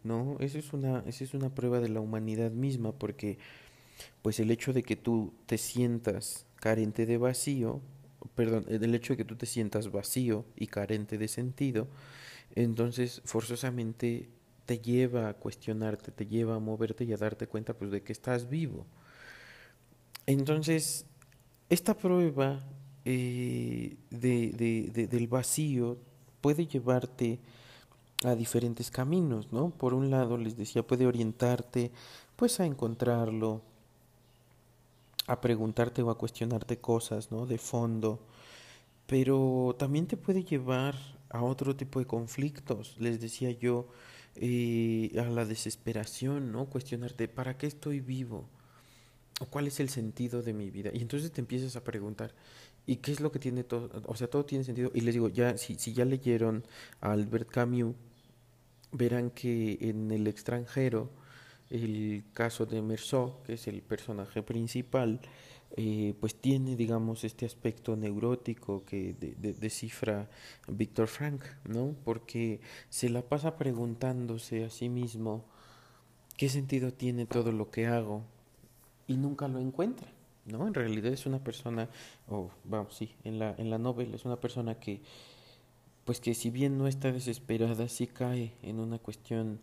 ¿no? 0.03 0.37
Eso 0.39 0.59
es 0.59 0.73
una, 0.73 1.03
eso 1.07 1.23
es 1.23 1.33
una 1.33 1.49
prueba 1.49 1.79
de 1.79 1.89
la 1.89 2.01
humanidad 2.01 2.51
misma, 2.51 2.91
porque 2.91 3.39
pues 4.21 4.39
el 4.39 4.51
hecho 4.51 4.73
de 4.73 4.83
que 4.83 4.95
tú 4.95 5.33
te 5.45 5.57
sientas 5.57 6.45
carente 6.57 7.05
de 7.05 7.17
vacío, 7.17 7.81
perdón, 8.35 8.65
el 8.69 8.93
hecho 8.93 9.13
de 9.13 9.17
que 9.17 9.25
tú 9.25 9.35
te 9.35 9.45
sientas 9.45 9.91
vacío 9.91 10.45
y 10.55 10.67
carente 10.67 11.17
de 11.17 11.27
sentido, 11.27 11.87
entonces 12.55 13.21
forzosamente 13.25 14.29
te 14.65 14.79
lleva 14.79 15.29
a 15.29 15.33
cuestionarte, 15.33 16.11
te 16.11 16.27
lleva 16.27 16.55
a 16.55 16.59
moverte 16.59 17.03
y 17.03 17.13
a 17.13 17.17
darte 17.17 17.47
cuenta 17.47 17.73
pues 17.73 17.91
de 17.91 18.03
que 18.03 18.13
estás 18.13 18.49
vivo. 18.49 18.85
Entonces, 20.27 21.05
esta 21.69 21.95
prueba 21.97 22.59
eh, 23.03 23.97
de, 24.11 24.91
de, 24.93 25.07
del 25.07 25.27
vacío 25.27 25.97
puede 26.41 26.67
llevarte 26.67 27.39
a 28.23 28.35
diferentes 28.35 28.91
caminos, 28.91 29.51
¿no? 29.51 29.71
Por 29.71 29.95
un 29.95 30.11
lado, 30.11 30.37
les 30.37 30.55
decía, 30.55 30.85
puede 30.85 31.07
orientarte 31.07 31.91
pues 32.35 32.59
a 32.59 32.65
encontrarlo, 32.65 33.61
a 35.25 35.41
preguntarte 35.41 36.03
o 36.03 36.11
a 36.11 36.17
cuestionarte 36.17 36.77
cosas, 36.77 37.31
¿no? 37.31 37.45
De 37.45 37.57
fondo, 37.57 38.19
pero 39.07 39.75
también 39.79 40.05
te 40.05 40.17
puede 40.17 40.43
llevar 40.43 40.95
a 41.29 41.43
otro 41.43 41.75
tipo 41.75 41.99
de 41.99 42.05
conflictos, 42.05 42.95
les 42.99 43.19
decía 43.21 43.51
yo, 43.51 43.87
eh, 44.35 45.11
a 45.19 45.23
la 45.23 45.45
desesperación, 45.45 46.51
¿no? 46.51 46.65
Cuestionarte, 46.65 47.27
¿para 47.27 47.57
qué 47.57 47.67
estoy 47.67 47.99
vivo? 47.99 48.47
¿O 49.39 49.45
cuál 49.45 49.67
es 49.67 49.79
el 49.79 49.89
sentido 49.89 50.41
de 50.41 50.53
mi 50.53 50.69
vida? 50.69 50.91
Y 50.93 51.01
entonces 51.01 51.31
te 51.31 51.41
empiezas 51.41 51.75
a 51.75 51.83
preguntar, 51.83 52.33
¿y 52.85 52.97
qué 52.97 53.11
es 53.11 53.19
lo 53.19 53.31
que 53.31 53.39
tiene 53.39 53.63
todo? 53.63 53.89
O 54.05 54.15
sea, 54.15 54.27
todo 54.27 54.45
tiene 54.45 54.63
sentido. 54.63 54.91
Y 54.93 55.01
les 55.01 55.13
digo, 55.13 55.29
ya, 55.29 55.57
si, 55.57 55.75
si 55.75 55.93
ya 55.93 56.05
leyeron 56.05 56.65
a 57.01 57.11
Albert 57.11 57.49
Camus, 57.49 57.95
verán 58.91 59.29
que 59.29 59.77
en 59.81 60.11
el 60.11 60.27
extranjero, 60.27 61.11
el 61.69 62.23
caso 62.33 62.65
de 62.65 62.81
Merceau, 62.81 63.43
que 63.43 63.53
es 63.53 63.67
el 63.67 63.81
personaje 63.81 64.41
principal, 64.41 65.21
eh, 65.77 66.15
pues 66.19 66.35
tiene, 66.35 66.75
digamos, 66.75 67.23
este 67.23 67.45
aspecto 67.45 67.95
neurótico 67.95 68.83
que 68.85 69.15
descifra 69.59 70.29
Víctor 70.67 71.07
Frank, 71.07 71.43
¿no? 71.65 71.95
Porque 72.03 72.59
se 72.89 73.09
la 73.09 73.21
pasa 73.21 73.55
preguntándose 73.55 74.65
a 74.65 74.69
sí 74.69 74.89
mismo 74.89 75.45
qué 76.37 76.49
sentido 76.49 76.91
tiene 76.91 77.25
todo 77.25 77.51
lo 77.51 77.69
que 77.69 77.85
hago 77.85 78.23
y 79.07 79.17
nunca 79.17 79.47
lo 79.47 79.59
encuentra, 79.59 80.07
¿no? 80.45 80.67
En 80.67 80.73
realidad 80.73 81.13
es 81.13 81.25
una 81.25 81.43
persona, 81.43 81.89
o 82.27 82.49
vamos, 82.63 82.95
sí, 82.95 83.15
en 83.23 83.37
la, 83.37 83.53
en 83.57 83.69
la 83.69 83.77
novela 83.77 84.15
es 84.15 84.25
una 84.25 84.39
persona 84.39 84.79
que, 84.79 85.01
pues 86.03 86.19
que 86.19 86.33
si 86.33 86.49
bien 86.49 86.77
no 86.77 86.87
está 86.87 87.11
desesperada, 87.11 87.87
sí 87.87 88.07
cae 88.07 88.53
en 88.63 88.79
una 88.79 88.97
cuestión 88.97 89.59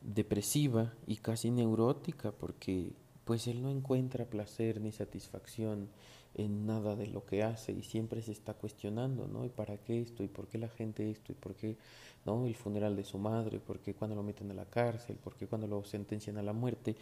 depresiva 0.00 0.92
y 1.06 1.16
casi 1.16 1.50
neurótica, 1.50 2.32
porque 2.32 2.92
pues 3.28 3.46
él 3.46 3.60
no 3.60 3.68
encuentra 3.68 4.24
placer 4.24 4.80
ni 4.80 4.90
satisfacción 4.90 5.90
en 6.34 6.64
nada 6.64 6.96
de 6.96 7.08
lo 7.08 7.26
que 7.26 7.42
hace 7.42 7.72
y 7.72 7.82
siempre 7.82 8.22
se 8.22 8.32
está 8.32 8.54
cuestionando, 8.54 9.28
¿no? 9.28 9.44
¿Y 9.44 9.50
para 9.50 9.76
qué 9.76 10.00
esto? 10.00 10.22
¿Y 10.22 10.28
por 10.28 10.48
qué 10.48 10.56
la 10.56 10.70
gente 10.70 11.10
esto? 11.10 11.32
¿Y 11.32 11.34
por 11.34 11.54
qué, 11.54 11.76
no? 12.24 12.46
El 12.46 12.54
funeral 12.54 12.96
de 12.96 13.04
su 13.04 13.18
madre, 13.18 13.60
¿por 13.60 13.80
qué 13.80 13.92
cuando 13.92 14.16
lo 14.16 14.22
meten 14.22 14.50
a 14.50 14.54
la 14.54 14.64
cárcel? 14.64 15.16
¿Por 15.16 15.36
qué 15.36 15.46
cuando 15.46 15.66
lo 15.66 15.84
sentencian 15.84 16.38
a 16.38 16.42
la 16.42 16.54
muerte? 16.54 16.96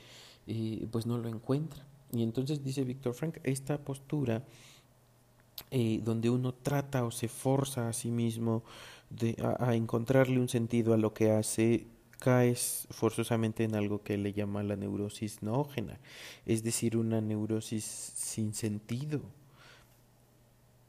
Y 0.49 0.85
pues 0.87 1.07
no 1.07 1.17
lo 1.17 1.29
encuentra. 1.29 1.87
Y 2.11 2.25
entonces 2.25 2.65
dice 2.65 2.83
Víctor 2.83 3.15
Frank, 3.15 3.39
esta 3.45 3.79
postura 3.79 4.43
eh, 5.71 6.01
donde 6.03 6.29
uno 6.29 6.55
trata 6.55 7.05
o 7.05 7.13
se 7.13 7.29
forza 7.29 7.89
a 7.89 7.93
sí 7.93 8.11
mismo 8.11 8.65
de, 9.11 9.37
a, 9.41 9.69
a 9.69 9.77
encontrarle 9.77 10.41
un 10.41 10.49
sentido 10.49 10.93
a 10.93 10.97
lo 10.97 11.15
que 11.15 11.31
hace, 11.31 11.87
caes 12.19 12.87
forzosamente 12.91 13.65
en 13.65 13.75
algo 13.75 14.03
que 14.03 14.17
le 14.17 14.33
llama 14.33 14.63
la 14.63 14.77
neurosis 14.77 15.43
noógena, 15.43 15.99
es 16.45 16.63
decir, 16.63 16.97
una 16.97 17.21
neurosis 17.21 17.85
sin 17.85 18.55
sentido. 18.55 19.21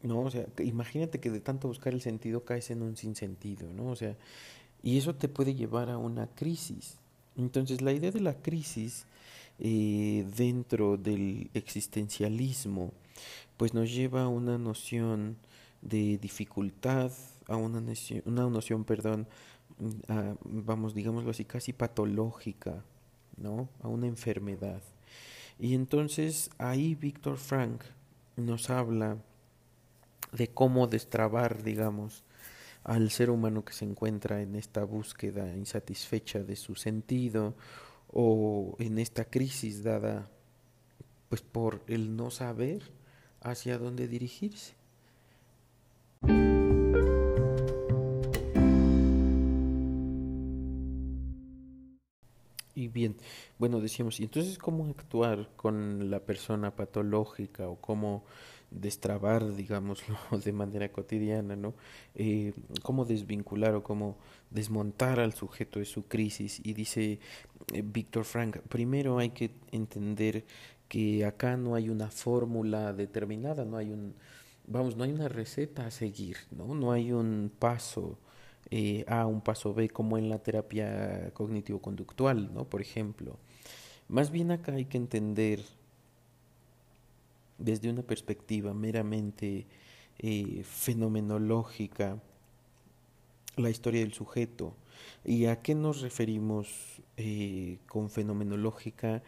¿No? 0.03 0.22
O 0.22 0.31
sea, 0.31 0.46
imagínate 0.60 1.19
que 1.19 1.31
de 1.31 1.39
tanto 1.41 1.67
buscar 1.67 1.93
el 1.93 2.01
sentido 2.01 2.46
caes 2.46 2.69
en 2.69 2.84
un 2.84 2.96
sinsentido, 2.96 3.74
¿no? 3.74 3.88
O 3.88 3.96
sea, 3.96 4.15
y 4.84 4.98
eso 4.98 5.15
te 5.15 5.27
puede 5.27 5.55
llevar 5.55 5.89
a 5.89 5.98
una 5.98 6.27
crisis. 6.27 6.98
Entonces, 7.36 7.81
la 7.81 7.93
idea 7.93 8.12
de 8.12 8.22
la 8.22 8.36
crisis 8.36 9.05
eh, 9.60 10.25
dentro 10.38 10.98
del 10.98 11.50
existencialismo, 11.55 12.93
pues 13.57 13.74
nos 13.74 13.91
lleva 13.91 14.24
a 14.24 14.27
una 14.27 14.57
noción 14.60 15.38
de 15.81 16.19
dificultad, 16.19 17.12
a 17.48 17.55
una 17.55 17.81
noción, 17.81 18.22
una 18.25 18.48
noción 18.50 18.84
perdón, 18.84 19.27
vamos, 19.79 20.93
digámoslo 20.93 21.31
así, 21.31 21.46
casi 21.46 21.74
patológica, 21.74 22.84
¿no? 23.38 23.69
A 23.81 23.88
una 23.88 24.07
enfermedad. 24.07 24.81
Y 25.60 25.74
entonces 25.74 26.50
ahí 26.57 26.96
Víctor 26.96 27.38
Frank 27.38 27.84
nos 28.36 28.69
habla 28.69 29.17
de 30.31 30.48
cómo 30.50 30.88
destrabar, 30.88 31.63
digamos, 31.63 32.24
al 32.84 33.12
ser 33.12 33.29
humano 33.29 33.65
que 33.65 33.74
se 33.74 33.86
encuentra 33.86 34.41
en 34.41 34.55
esta 34.55 34.84
búsqueda 34.84 35.55
insatisfecha 35.55 36.43
de 36.43 36.55
su 36.55 36.75
sentido 36.75 37.55
o 38.07 38.75
en 38.79 38.98
esta 38.98 39.25
crisis 39.25 39.84
dada 39.84 40.29
pues 41.27 41.41
por 41.41 41.84
el 41.88 42.15
no 42.15 42.31
saber 42.31 42.84
hacia 43.41 43.77
dónde 43.77 44.07
dirigirse. 44.07 44.75
Bien, 52.98 53.16
bueno, 53.60 53.80
decíamos, 53.80 54.20
y 54.20 54.24
entonces 54.24 54.58
cómo 54.58 54.88
actuar 54.88 55.50
con 55.56 56.10
la 56.10 56.20
persona 56.20 56.75
patológica 56.75 57.68
o 57.70 57.75
cómo 57.80 58.25
destrabar, 58.72 59.56
digámoslo, 59.56 60.18
de 60.44 60.51
manera 60.51 60.92
cotidiana, 60.92 61.56
¿no? 61.56 61.75
Eh, 62.16 62.54
cómo 62.82 63.06
desvincular 63.06 63.75
o 63.75 63.84
cómo 63.84 64.18
desmontar 64.50 65.20
al 65.20 65.34
sujeto 65.34 65.77
de 65.77 65.86
su 65.86 66.08
crisis. 66.08 66.60
Y 66.63 66.74
dice 66.74 67.20
eh, 67.72 67.84
Víctor 67.86 68.25
Frank, 68.25 68.58
primero 68.68 69.20
hay 69.20 69.30
que 69.30 69.51
entender 69.72 70.44
que 70.89 71.24
acá 71.24 71.56
no 71.56 71.75
hay 71.75 71.89
una 71.89 72.10
fórmula 72.10 72.94
determinada, 72.94 73.63
no 73.63 73.77
hay 73.77 73.92
un, 73.92 74.16
vamos, 74.66 74.98
no 74.98 75.04
hay 75.04 75.12
una 75.12 75.27
receta 75.27 75.86
a 75.86 75.92
seguir, 75.92 76.38
¿no? 76.50 76.74
No 76.74 76.92
hay 76.92 77.12
un 77.12 77.51
paso 77.60 78.18
eh, 78.69 79.05
A, 79.07 79.25
un 79.25 79.41
paso 79.41 79.74
B, 79.74 79.89
como 79.89 80.17
en 80.17 80.29
la 80.29 80.39
terapia 80.39 81.31
cognitivo-conductual, 81.33 82.53
¿no? 82.53 82.65
Por 82.65 82.81
ejemplo. 82.81 83.38
Más 84.09 84.31
bien 84.31 84.51
acá 84.51 84.74
hay 84.74 84.86
que 84.86 84.97
entender 84.97 85.62
desde 87.57 87.89
una 87.89 88.03
perspectiva 88.03 88.74
meramente 88.74 89.65
eh, 90.19 90.63
fenomenológica 90.63 92.21
la 93.55 93.69
historia 93.69 94.01
del 94.01 94.13
sujeto. 94.13 94.75
¿Y 95.24 95.45
a 95.45 95.62
qué 95.62 95.75
nos 95.75 96.01
referimos 96.01 97.01
eh, 97.17 97.79
con 97.88 98.09
fenomenológica? 98.09 99.24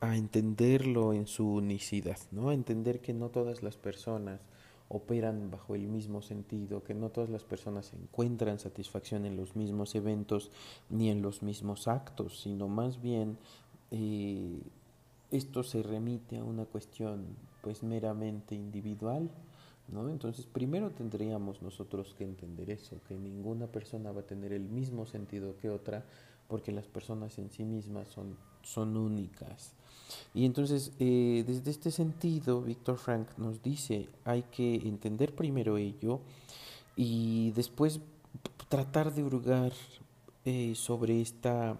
A 0.00 0.16
entenderlo 0.16 1.14
en 1.14 1.26
su 1.26 1.54
unicidad, 1.54 2.18
¿no? 2.30 2.50
A 2.50 2.54
entender 2.54 3.00
que 3.00 3.14
no 3.14 3.30
todas 3.30 3.62
las 3.62 3.76
personas 3.78 4.40
operan 4.88 5.50
bajo 5.50 5.74
el 5.74 5.86
mismo 5.88 6.22
sentido, 6.22 6.84
que 6.84 6.94
no 6.94 7.10
todas 7.10 7.30
las 7.30 7.44
personas 7.44 7.92
encuentran 7.92 8.58
satisfacción 8.58 9.26
en 9.26 9.36
los 9.36 9.56
mismos 9.56 9.94
eventos 9.94 10.50
ni 10.90 11.10
en 11.10 11.22
los 11.22 11.42
mismos 11.42 11.88
actos, 11.88 12.40
sino 12.40 12.68
más 12.68 13.00
bien 13.00 13.38
eh, 13.90 14.60
esto 15.30 15.62
se 15.62 15.82
remite 15.82 16.38
a 16.38 16.44
una 16.44 16.64
cuestión 16.64 17.26
pues 17.62 17.82
meramente 17.82 18.54
individual, 18.54 19.28
¿no? 19.88 20.08
Entonces 20.08 20.46
primero 20.46 20.90
tendríamos 20.90 21.62
nosotros 21.62 22.14
que 22.16 22.24
entender 22.24 22.70
eso, 22.70 23.00
que 23.08 23.16
ninguna 23.16 23.66
persona 23.66 24.12
va 24.12 24.20
a 24.20 24.26
tener 24.26 24.52
el 24.52 24.68
mismo 24.68 25.06
sentido 25.06 25.56
que 25.58 25.70
otra, 25.70 26.04
porque 26.46 26.70
las 26.70 26.86
personas 26.86 27.38
en 27.38 27.50
sí 27.50 27.64
mismas 27.64 28.06
son 28.08 28.36
son 28.66 28.96
únicas. 28.96 29.72
Y 30.34 30.44
entonces, 30.44 30.92
eh, 30.98 31.44
desde 31.46 31.70
este 31.70 31.90
sentido, 31.90 32.62
Víctor 32.62 32.98
Frank 32.98 33.28
nos 33.36 33.62
dice, 33.62 34.08
hay 34.24 34.42
que 34.44 34.76
entender 34.76 35.34
primero 35.34 35.76
ello 35.76 36.20
y 36.96 37.52
después 37.52 38.00
tratar 38.68 39.14
de 39.14 39.22
hurgar 39.22 39.72
eh, 40.44 40.74
sobre 40.74 41.20
esta, 41.20 41.78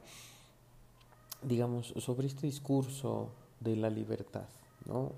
digamos, 1.43 1.95
sobre 1.99 2.27
este 2.27 2.47
discurso 2.47 3.31
de 3.61 3.77
la 3.77 3.91
libertad, 3.91 4.49
¿no? 4.87 5.13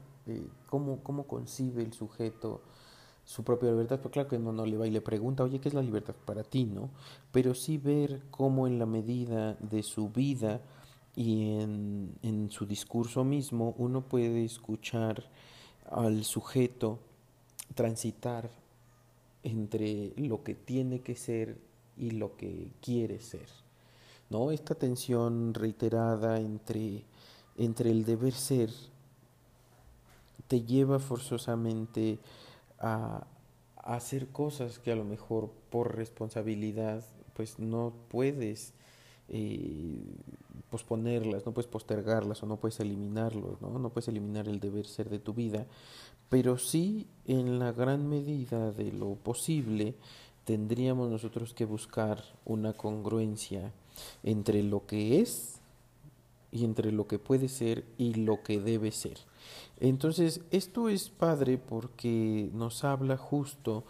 ¿cómo, 0.68 0.98
¿Cómo 1.02 1.24
concibe 1.24 1.82
el 1.82 1.92
sujeto 1.92 2.60
su 3.24 3.44
propia 3.44 3.70
libertad? 3.70 4.00
Pues 4.00 4.12
claro 4.12 4.28
que 4.28 4.38
no, 4.38 4.52
no 4.52 4.66
le 4.66 4.76
va 4.76 4.86
y 4.86 4.90
le 4.90 5.00
pregunta, 5.00 5.42
oye, 5.44 5.60
¿qué 5.60 5.68
es 5.68 5.74
la 5.74 5.82
libertad 5.82 6.14
para 6.24 6.42
ti, 6.42 6.64
no? 6.64 6.90
Pero 7.32 7.54
sí 7.54 7.78
ver 7.78 8.22
cómo 8.30 8.66
en 8.66 8.78
la 8.78 8.86
medida 8.86 9.54
de 9.54 9.82
su 9.82 10.08
vida, 10.10 10.60
y 11.16 11.60
en, 11.60 12.14
en 12.22 12.50
su 12.50 12.66
discurso 12.66 13.24
mismo 13.24 13.74
uno 13.78 14.02
puede 14.02 14.44
escuchar 14.44 15.24
al 15.90 16.24
sujeto 16.24 16.98
transitar 17.74 18.50
entre 19.42 20.12
lo 20.16 20.42
que 20.42 20.54
tiene 20.54 21.00
que 21.00 21.14
ser 21.14 21.58
y 21.96 22.10
lo 22.10 22.36
que 22.36 22.70
quiere 22.80 23.20
ser. 23.20 23.48
¿No? 24.30 24.50
Esta 24.50 24.74
tensión 24.74 25.54
reiterada 25.54 26.38
entre, 26.38 27.04
entre 27.56 27.90
el 27.90 28.04
deber 28.04 28.34
ser 28.34 28.70
te 30.48 30.62
lleva 30.62 30.98
forzosamente 30.98 32.18
a, 32.78 33.26
hacer 33.76 34.28
cosas 34.28 34.78
que 34.78 34.92
a 34.92 34.96
lo 34.96 35.04
mejor 35.04 35.50
por 35.70 35.96
responsabilidad 35.96 37.02
pues 37.32 37.58
no 37.58 37.94
puedes 38.10 38.74
eh, 39.30 40.02
posponerlas, 40.70 41.46
no 41.46 41.52
puedes 41.52 41.70
postergarlas 41.70 42.42
o 42.42 42.46
no 42.46 42.56
puedes 42.56 42.80
eliminarlos, 42.80 43.60
¿no? 43.60 43.78
no 43.78 43.90
puedes 43.90 44.08
eliminar 44.08 44.48
el 44.48 44.60
deber 44.60 44.86
ser 44.86 45.08
de 45.08 45.18
tu 45.18 45.34
vida, 45.34 45.66
pero 46.28 46.58
sí 46.58 47.06
en 47.26 47.58
la 47.58 47.72
gran 47.72 48.08
medida 48.08 48.70
de 48.72 48.92
lo 48.92 49.14
posible 49.14 49.94
tendríamos 50.44 51.10
nosotros 51.10 51.52
que 51.52 51.64
buscar 51.64 52.22
una 52.44 52.72
congruencia 52.72 53.72
entre 54.22 54.62
lo 54.62 54.86
que 54.86 55.20
es 55.20 55.60
y 56.50 56.64
entre 56.64 56.92
lo 56.92 57.06
que 57.06 57.18
puede 57.18 57.48
ser 57.48 57.84
y 57.98 58.14
lo 58.14 58.42
que 58.42 58.60
debe 58.60 58.90
ser. 58.90 59.18
Entonces, 59.80 60.40
esto 60.50 60.88
es 60.88 61.10
padre 61.10 61.58
porque 61.58 62.50
nos 62.54 62.84
habla 62.84 63.16
justo 63.16 63.84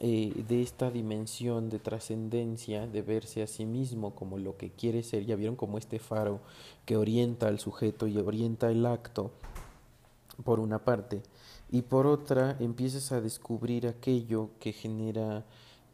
eh, 0.00 0.44
de 0.46 0.62
esta 0.62 0.92
dimensión 0.92 1.70
de 1.70 1.80
trascendencia, 1.80 2.86
de 2.86 3.02
verse 3.02 3.42
a 3.42 3.48
sí 3.48 3.66
mismo 3.66 4.14
como 4.14 4.38
lo 4.38 4.56
que 4.56 4.70
quiere 4.70 5.02
ser. 5.02 5.24
Ya 5.26 5.34
vieron 5.34 5.56
como 5.56 5.76
este 5.76 5.98
faro 5.98 6.40
que 6.86 6.96
orienta 6.96 7.48
al 7.48 7.58
sujeto 7.58 8.06
y 8.06 8.16
orienta 8.18 8.70
el 8.70 8.86
acto, 8.86 9.32
por 10.44 10.60
una 10.60 10.84
parte, 10.84 11.22
y 11.70 11.82
por 11.82 12.06
otra 12.06 12.56
empiezas 12.60 13.10
a 13.10 13.20
descubrir 13.20 13.88
aquello 13.88 14.50
que 14.60 14.72
genera 14.72 15.44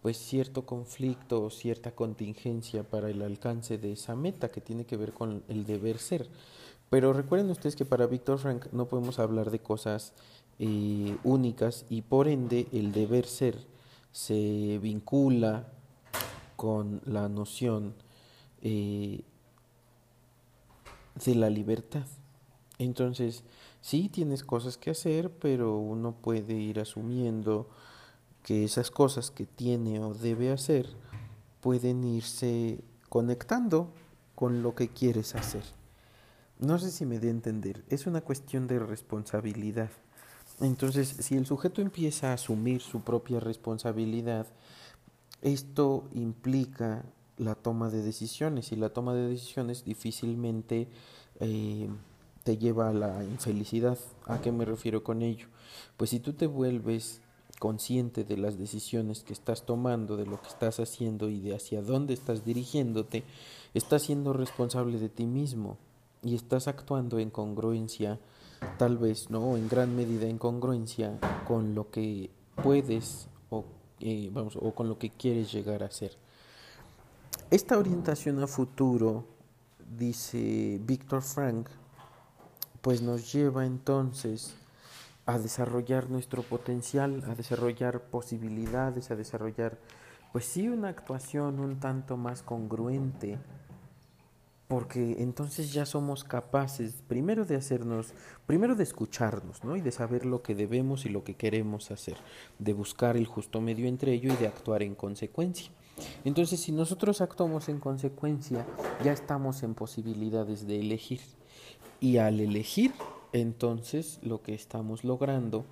pues 0.02 0.18
cierto 0.18 0.66
conflicto 0.66 1.42
o 1.42 1.48
cierta 1.48 1.92
contingencia 1.92 2.82
para 2.82 3.08
el 3.08 3.22
alcance 3.22 3.78
de 3.78 3.92
esa 3.92 4.14
meta 4.14 4.50
que 4.50 4.60
tiene 4.60 4.84
que 4.84 4.98
ver 4.98 5.14
con 5.14 5.42
el 5.48 5.64
deber 5.64 5.96
ser. 5.96 6.28
Pero 6.90 7.14
recuerden 7.14 7.50
ustedes 7.50 7.74
que 7.74 7.86
para 7.86 8.06
Víctor 8.06 8.38
Frank 8.38 8.66
no 8.70 8.86
podemos 8.86 9.18
hablar 9.18 9.50
de 9.50 9.60
cosas 9.60 10.12
eh, 10.58 11.16
únicas 11.24 11.86
y 11.88 12.02
por 12.02 12.28
ende 12.28 12.66
el 12.70 12.92
deber 12.92 13.24
ser 13.24 13.72
se 14.14 14.78
vincula 14.80 15.66
con 16.54 17.02
la 17.04 17.28
noción 17.28 17.94
eh, 18.62 19.22
de 21.24 21.34
la 21.34 21.50
libertad. 21.50 22.06
Entonces, 22.78 23.42
sí 23.80 24.08
tienes 24.08 24.44
cosas 24.44 24.78
que 24.78 24.90
hacer, 24.90 25.30
pero 25.30 25.78
uno 25.78 26.12
puede 26.12 26.54
ir 26.54 26.78
asumiendo 26.78 27.68
que 28.44 28.62
esas 28.62 28.92
cosas 28.92 29.32
que 29.32 29.46
tiene 29.46 29.98
o 29.98 30.14
debe 30.14 30.52
hacer 30.52 30.88
pueden 31.60 32.04
irse 32.04 32.84
conectando 33.08 33.92
con 34.36 34.62
lo 34.62 34.76
que 34.76 34.90
quieres 34.90 35.34
hacer. 35.34 35.64
No 36.60 36.78
sé 36.78 36.92
si 36.92 37.04
me 37.04 37.18
dé 37.18 37.28
a 37.28 37.32
entender, 37.32 37.84
es 37.88 38.06
una 38.06 38.20
cuestión 38.20 38.68
de 38.68 38.78
responsabilidad. 38.78 39.90
Entonces, 40.60 41.08
si 41.20 41.36
el 41.36 41.46
sujeto 41.46 41.82
empieza 41.82 42.30
a 42.30 42.34
asumir 42.34 42.80
su 42.80 43.00
propia 43.00 43.40
responsabilidad, 43.40 44.46
esto 45.42 46.04
implica 46.12 47.04
la 47.36 47.54
toma 47.54 47.90
de 47.90 48.02
decisiones 48.02 48.72
y 48.72 48.76
la 48.76 48.90
toma 48.90 49.14
de 49.14 49.28
decisiones 49.28 49.84
difícilmente 49.84 50.88
eh, 51.40 51.88
te 52.44 52.56
lleva 52.58 52.90
a 52.90 52.92
la 52.92 53.24
infelicidad. 53.24 53.98
¿A 54.26 54.40
qué 54.40 54.52
me 54.52 54.64
refiero 54.64 55.02
con 55.02 55.22
ello? 55.22 55.48
Pues 55.96 56.10
si 56.10 56.20
tú 56.20 56.34
te 56.34 56.46
vuelves 56.46 57.20
consciente 57.58 58.24
de 58.24 58.36
las 58.36 58.58
decisiones 58.58 59.24
que 59.24 59.32
estás 59.32 59.64
tomando, 59.64 60.16
de 60.16 60.26
lo 60.26 60.40
que 60.40 60.48
estás 60.48 60.80
haciendo 60.80 61.28
y 61.28 61.40
de 61.40 61.54
hacia 61.54 61.82
dónde 61.82 62.14
estás 62.14 62.44
dirigiéndote, 62.44 63.24
estás 63.74 64.02
siendo 64.02 64.32
responsable 64.32 64.98
de 64.98 65.08
ti 65.08 65.26
mismo 65.26 65.78
y 66.22 66.34
estás 66.34 66.68
actuando 66.68 67.18
en 67.18 67.30
congruencia 67.30 68.18
tal 68.78 68.98
vez, 68.98 69.30
¿no? 69.30 69.56
En 69.56 69.68
gran 69.68 69.94
medida 69.94 70.26
en 70.26 70.38
congruencia 70.38 71.18
con 71.46 71.74
lo 71.74 71.90
que 71.90 72.30
puedes 72.62 73.28
o, 73.50 73.64
eh, 74.00 74.30
vamos, 74.32 74.56
o 74.56 74.74
con 74.74 74.88
lo 74.88 74.98
que 74.98 75.10
quieres 75.10 75.52
llegar 75.52 75.82
a 75.82 75.90
ser. 75.90 76.12
Esta 77.50 77.78
orientación 77.78 78.42
a 78.42 78.46
futuro, 78.46 79.24
dice 79.98 80.80
Víctor 80.82 81.22
Frank, 81.22 81.68
pues 82.80 83.02
nos 83.02 83.32
lleva 83.32 83.64
entonces 83.64 84.54
a 85.26 85.38
desarrollar 85.38 86.10
nuestro 86.10 86.42
potencial, 86.42 87.22
a 87.26 87.34
desarrollar 87.34 88.02
posibilidades, 88.02 89.10
a 89.10 89.16
desarrollar, 89.16 89.78
pues 90.32 90.44
sí, 90.44 90.68
una 90.68 90.88
actuación 90.88 91.60
un 91.60 91.80
tanto 91.80 92.16
más 92.16 92.42
congruente 92.42 93.38
porque 94.68 95.16
entonces 95.18 95.72
ya 95.72 95.84
somos 95.84 96.24
capaces 96.24 97.02
primero 97.06 97.44
de 97.44 97.56
hacernos, 97.56 98.14
primero 98.46 98.74
de 98.74 98.84
escucharnos, 98.84 99.62
¿no? 99.62 99.76
Y 99.76 99.80
de 99.80 99.92
saber 99.92 100.24
lo 100.24 100.42
que 100.42 100.54
debemos 100.54 101.04
y 101.04 101.10
lo 101.10 101.22
que 101.22 101.34
queremos 101.34 101.90
hacer, 101.90 102.16
de 102.58 102.72
buscar 102.72 103.16
el 103.16 103.26
justo 103.26 103.60
medio 103.60 103.86
entre 103.86 104.12
ello 104.12 104.32
y 104.32 104.36
de 104.36 104.46
actuar 104.46 104.82
en 104.82 104.94
consecuencia. 104.94 105.70
Entonces, 106.24 106.60
si 106.60 106.72
nosotros 106.72 107.20
actuamos 107.20 107.68
en 107.68 107.78
consecuencia, 107.78 108.66
ya 109.04 109.12
estamos 109.12 109.62
en 109.62 109.74
posibilidades 109.74 110.66
de 110.66 110.80
elegir. 110.80 111.20
Y 112.00 112.16
al 112.16 112.40
elegir, 112.40 112.92
entonces 113.32 114.18
lo 114.22 114.42
que 114.42 114.54
estamos 114.54 115.04
logrando 115.04 115.64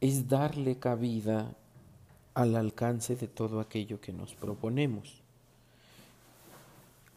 es 0.00 0.28
darle 0.28 0.78
cabida 0.78 1.54
al 2.34 2.56
alcance 2.56 3.16
de 3.16 3.28
todo 3.28 3.60
aquello 3.60 4.00
que 4.00 4.12
nos 4.12 4.34
proponemos. 4.34 5.21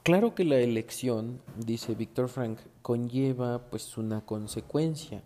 Claro 0.05 0.35
que 0.35 0.45
la 0.45 0.59
elección, 0.59 1.41
dice 1.57 1.95
Víctor 1.95 2.29
Frank, 2.29 2.59
conlleva 2.83 3.57
pues 3.71 3.97
una 3.97 4.21
consecuencia. 4.21 5.23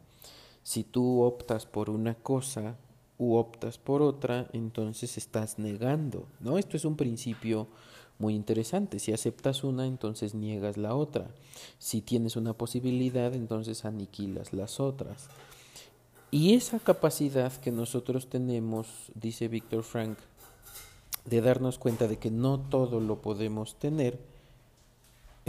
Si 0.64 0.86
tú 0.86 1.22
optas 1.22 1.66
por 1.66 1.90
una 1.90 2.16
cosa 2.16 2.78
u 3.18 3.36
optas 3.36 3.78
por 3.78 4.02
otra, 4.02 4.48
entonces 4.54 5.18
estás 5.18 5.60
negando, 5.60 6.28
¿no? 6.40 6.58
Esto 6.58 6.78
es 6.78 6.86
un 6.86 6.96
principio 6.96 7.68
muy 8.20 8.36
interesante. 8.36 9.00
Si 9.00 9.12
aceptas 9.12 9.66
una, 9.66 9.86
entonces 9.86 10.34
niegas 10.34 10.78
la 10.78 10.96
otra. 10.96 11.28
Si 11.78 12.00
tienes 12.00 12.38
una 12.38 12.54
posibilidad, 12.54 13.34
entonces 13.34 13.84
aniquilas 13.84 14.54
las 14.54 14.80
otras. 14.80 15.28
Y 16.32 16.54
esa 16.54 16.80
capacidad 16.80 17.52
que 17.52 17.74
nosotros 17.74 18.30
tenemos, 18.30 18.88
dice 19.14 19.50
Víctor 19.50 19.84
Frank, 19.84 20.18
de 21.26 21.42
darnos 21.42 21.80
cuenta 21.80 22.08
de 22.08 22.16
que 22.16 22.32
no 22.32 22.62
todo 22.62 23.02
lo 23.02 23.22
podemos 23.22 23.76
tener, 23.78 24.39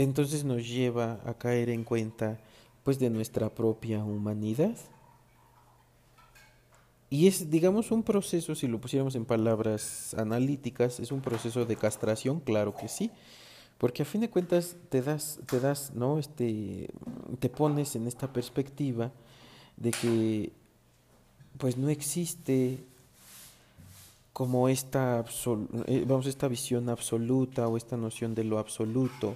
entonces 0.03 0.43
nos 0.43 0.67
lleva 0.67 1.19
a 1.25 1.33
caer 1.33 1.69
en 1.69 1.83
cuenta 1.83 2.39
pues 2.83 2.99
de 2.99 3.09
nuestra 3.09 3.53
propia 3.53 4.03
humanidad. 4.03 4.75
Y 7.09 7.27
es, 7.27 7.49
digamos, 7.51 7.91
un 7.91 8.03
proceso, 8.03 8.55
si 8.55 8.67
lo 8.67 8.79
pusiéramos 8.79 9.15
en 9.15 9.25
palabras 9.25 10.13
analíticas, 10.17 10.99
es 10.99 11.11
un 11.11 11.21
proceso 11.21 11.65
de 11.65 11.75
castración, 11.75 12.39
claro 12.39 12.73
que 12.73 12.87
sí, 12.87 13.11
porque 13.77 14.03
a 14.03 14.05
fin 14.05 14.21
de 14.21 14.29
cuentas 14.29 14.77
te 14.89 15.01
das, 15.01 15.39
te 15.45 15.59
das, 15.59 15.93
¿no? 15.93 16.19
Este, 16.19 16.89
te 17.39 17.49
pones 17.49 17.95
en 17.95 18.07
esta 18.07 18.31
perspectiva 18.31 19.11
de 19.75 19.91
que, 19.91 20.53
pues 21.57 21.77
no 21.77 21.89
existe 21.89 22.85
como 24.31 24.69
esta, 24.69 25.25
eh, 25.87 26.05
vamos, 26.07 26.27
esta 26.27 26.47
visión 26.47 26.87
absoluta 26.87 27.67
o 27.67 27.75
esta 27.75 27.97
noción 27.97 28.33
de 28.33 28.45
lo 28.45 28.57
absoluto, 28.57 29.35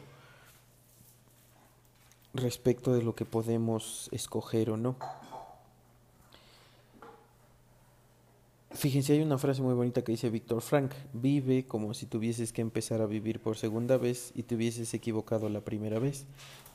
respecto 2.38 2.94
de 2.94 3.04
lo 3.04 3.16
que 3.16 3.26
podemos 3.26 4.10
escoger 4.12 4.70
o 4.70 4.78
no. 4.78 4.96
Fíjense, 8.72 9.14
hay 9.14 9.22
una 9.22 9.38
frase 9.38 9.62
muy 9.62 9.74
bonita 9.74 10.04
que 10.04 10.12
dice 10.12 10.30
Víctor 10.30 10.62
Frank, 10.62 10.92
vive 11.14 11.66
como 11.66 11.94
si 11.94 12.06
tuvieses 12.06 12.52
que 12.52 12.62
empezar 12.62 13.02
a 13.02 13.06
vivir 13.06 13.40
por 13.40 13.56
segunda 13.56 13.98
vez 13.98 14.34
y 14.36 14.44
te 14.44 14.56
hubieses 14.56 14.94
equivocado 14.94 15.48
la 15.48 15.62
primera 15.62 15.98
vez, 15.98 16.26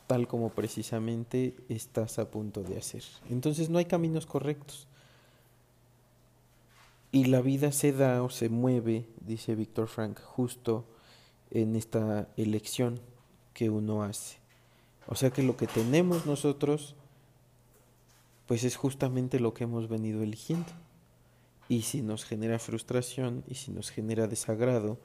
tal 0.07 0.27
como 0.27 0.49
precisamente 0.49 1.55
estás 1.69 2.19
a 2.19 2.31
punto 2.31 2.63
de 2.63 2.79
hacer. 2.79 3.05
Entonces 3.29 3.69
no 3.69 3.79
hay 3.79 3.85
caminos 3.85 4.25
correctos. 4.25 4.87
Y 7.13 7.25
la 7.25 7.43
vida 7.43 7.71
se 7.71 7.93
da 7.93 8.23
o 8.23 8.31
se 8.31 8.49
mueve, 8.49 9.05
dice 9.21 9.55
Víctor 9.55 9.89
Frank, 9.89 10.19
justo 10.21 10.87
en 11.51 11.77
esta 11.77 12.29
elección 12.37 12.99
que 13.53 13.69
uno 13.69 14.03
hace. 14.03 14.40
O 15.11 15.17
sea 15.17 15.31
que 15.31 15.43
lo 15.43 15.57
que 15.57 15.67
tenemos 15.67 16.25
nosotros, 16.25 16.95
pues 18.47 18.63
es 18.63 18.77
justamente 18.77 19.41
lo 19.41 19.55
que 19.55 19.65
hemos 19.65 19.89
venido 19.89 20.23
eligiendo. 20.23 20.71
Y 21.69 21.83
si 21.83 22.01
nos 22.01 22.25
genera 22.25 22.61
frustración 22.61 23.43
y 23.49 23.57
si 23.57 23.73
nos 23.73 23.91
genera 23.91 24.29
desagrado, 24.29 24.99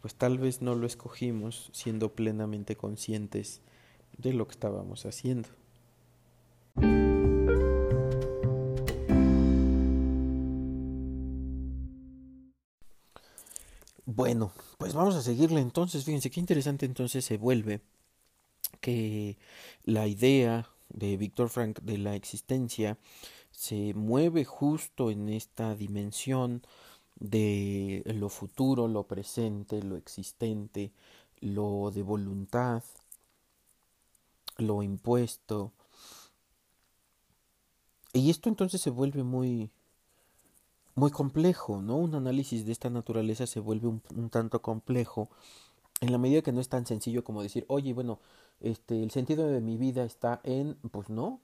pues 0.00 0.16
tal 0.16 0.38
vez 0.38 0.62
no 0.62 0.74
lo 0.74 0.84
escogimos 0.84 1.70
siendo 1.72 2.12
plenamente 2.12 2.74
conscientes 2.74 3.60
de 4.18 4.32
lo 4.32 4.48
que 4.48 4.52
estábamos 4.52 5.06
haciendo. 5.06 5.48
Bueno, 14.04 14.52
pues 14.78 14.92
vamos 14.92 15.14
a 15.14 15.22
seguirle 15.22 15.60
entonces. 15.60 16.04
Fíjense 16.04 16.30
qué 16.30 16.40
interesante 16.40 16.84
entonces 16.84 17.24
se 17.24 17.36
vuelve 17.36 17.80
que 18.82 19.38
la 19.84 20.06
idea 20.06 20.68
de 20.90 21.16
Víctor 21.16 21.48
Frank 21.48 21.80
de 21.80 21.96
la 21.96 22.14
existencia 22.14 22.98
se 23.50 23.94
mueve 23.94 24.44
justo 24.44 25.10
en 25.10 25.30
esta 25.30 25.74
dimensión 25.74 26.62
de 27.16 28.02
lo 28.06 28.28
futuro, 28.28 28.88
lo 28.88 29.04
presente, 29.04 29.82
lo 29.82 29.96
existente, 29.96 30.92
lo 31.40 31.90
de 31.94 32.02
voluntad, 32.02 32.82
lo 34.58 34.82
impuesto. 34.82 35.72
Y 38.12 38.28
esto 38.30 38.48
entonces 38.48 38.80
se 38.80 38.90
vuelve 38.90 39.22
muy 39.22 39.70
muy 40.94 41.10
complejo, 41.10 41.80
¿no? 41.80 41.96
Un 41.96 42.14
análisis 42.14 42.66
de 42.66 42.72
esta 42.72 42.90
naturaleza 42.90 43.46
se 43.46 43.60
vuelve 43.60 43.88
un, 43.88 44.02
un, 44.14 44.28
tanto 44.28 44.60
complejo 44.60 45.30
en 46.02 46.12
la 46.12 46.18
medida 46.18 46.42
que 46.42 46.52
no 46.52 46.60
es 46.60 46.68
tan 46.68 46.84
sencillo 46.84 47.24
como 47.24 47.42
decir, 47.42 47.64
oye, 47.68 47.94
bueno, 47.94 48.18
este, 48.60 49.02
el 49.02 49.10
sentido 49.10 49.48
de 49.48 49.60
mi 49.60 49.76
vida 49.76 50.04
está 50.04 50.40
en, 50.44 50.74
pues 50.90 51.10
no, 51.10 51.40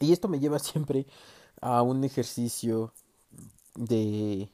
y 0.00 0.12
esto 0.12 0.28
me 0.28 0.40
lleva 0.40 0.58
siempre 0.60 1.06
a 1.60 1.82
un 1.82 2.04
ejercicio 2.04 2.92
de 3.74 4.48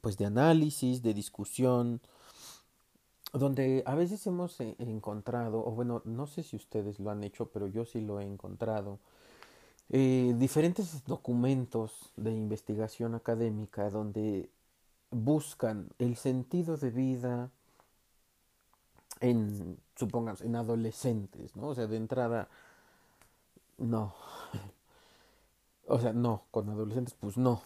pues 0.00 0.16
de 0.16 0.26
análisis, 0.26 1.02
de 1.02 1.14
discusión, 1.14 2.00
donde 3.32 3.82
a 3.86 3.94
veces 3.94 4.26
hemos 4.26 4.60
e, 4.60 4.76
encontrado, 4.78 5.64
o 5.64 5.70
bueno, 5.72 6.02
no 6.04 6.26
sé 6.26 6.42
si 6.42 6.56
ustedes 6.56 7.00
lo 7.00 7.10
han 7.10 7.24
hecho, 7.24 7.46
pero 7.46 7.66
yo 7.66 7.84
sí 7.84 8.00
lo 8.00 8.20
he 8.20 8.24
encontrado, 8.24 8.98
eh, 9.90 10.34
diferentes 10.38 11.04
documentos 11.04 12.12
de 12.16 12.32
investigación 12.32 13.14
académica 13.14 13.90
donde 13.90 14.50
buscan 15.10 15.88
el 15.98 16.16
sentido 16.16 16.76
de 16.76 16.90
vida 16.90 17.50
en, 19.20 19.78
supongamos, 19.96 20.40
en 20.42 20.56
adolescentes, 20.56 21.56
¿no? 21.56 21.68
O 21.68 21.74
sea, 21.74 21.86
de 21.86 21.96
entrada, 21.96 22.48
no. 23.78 24.14
O 25.90 25.98
sea, 25.98 26.12
no, 26.12 26.42
con 26.50 26.68
adolescentes, 26.68 27.16
pues 27.18 27.38
no. 27.38 27.62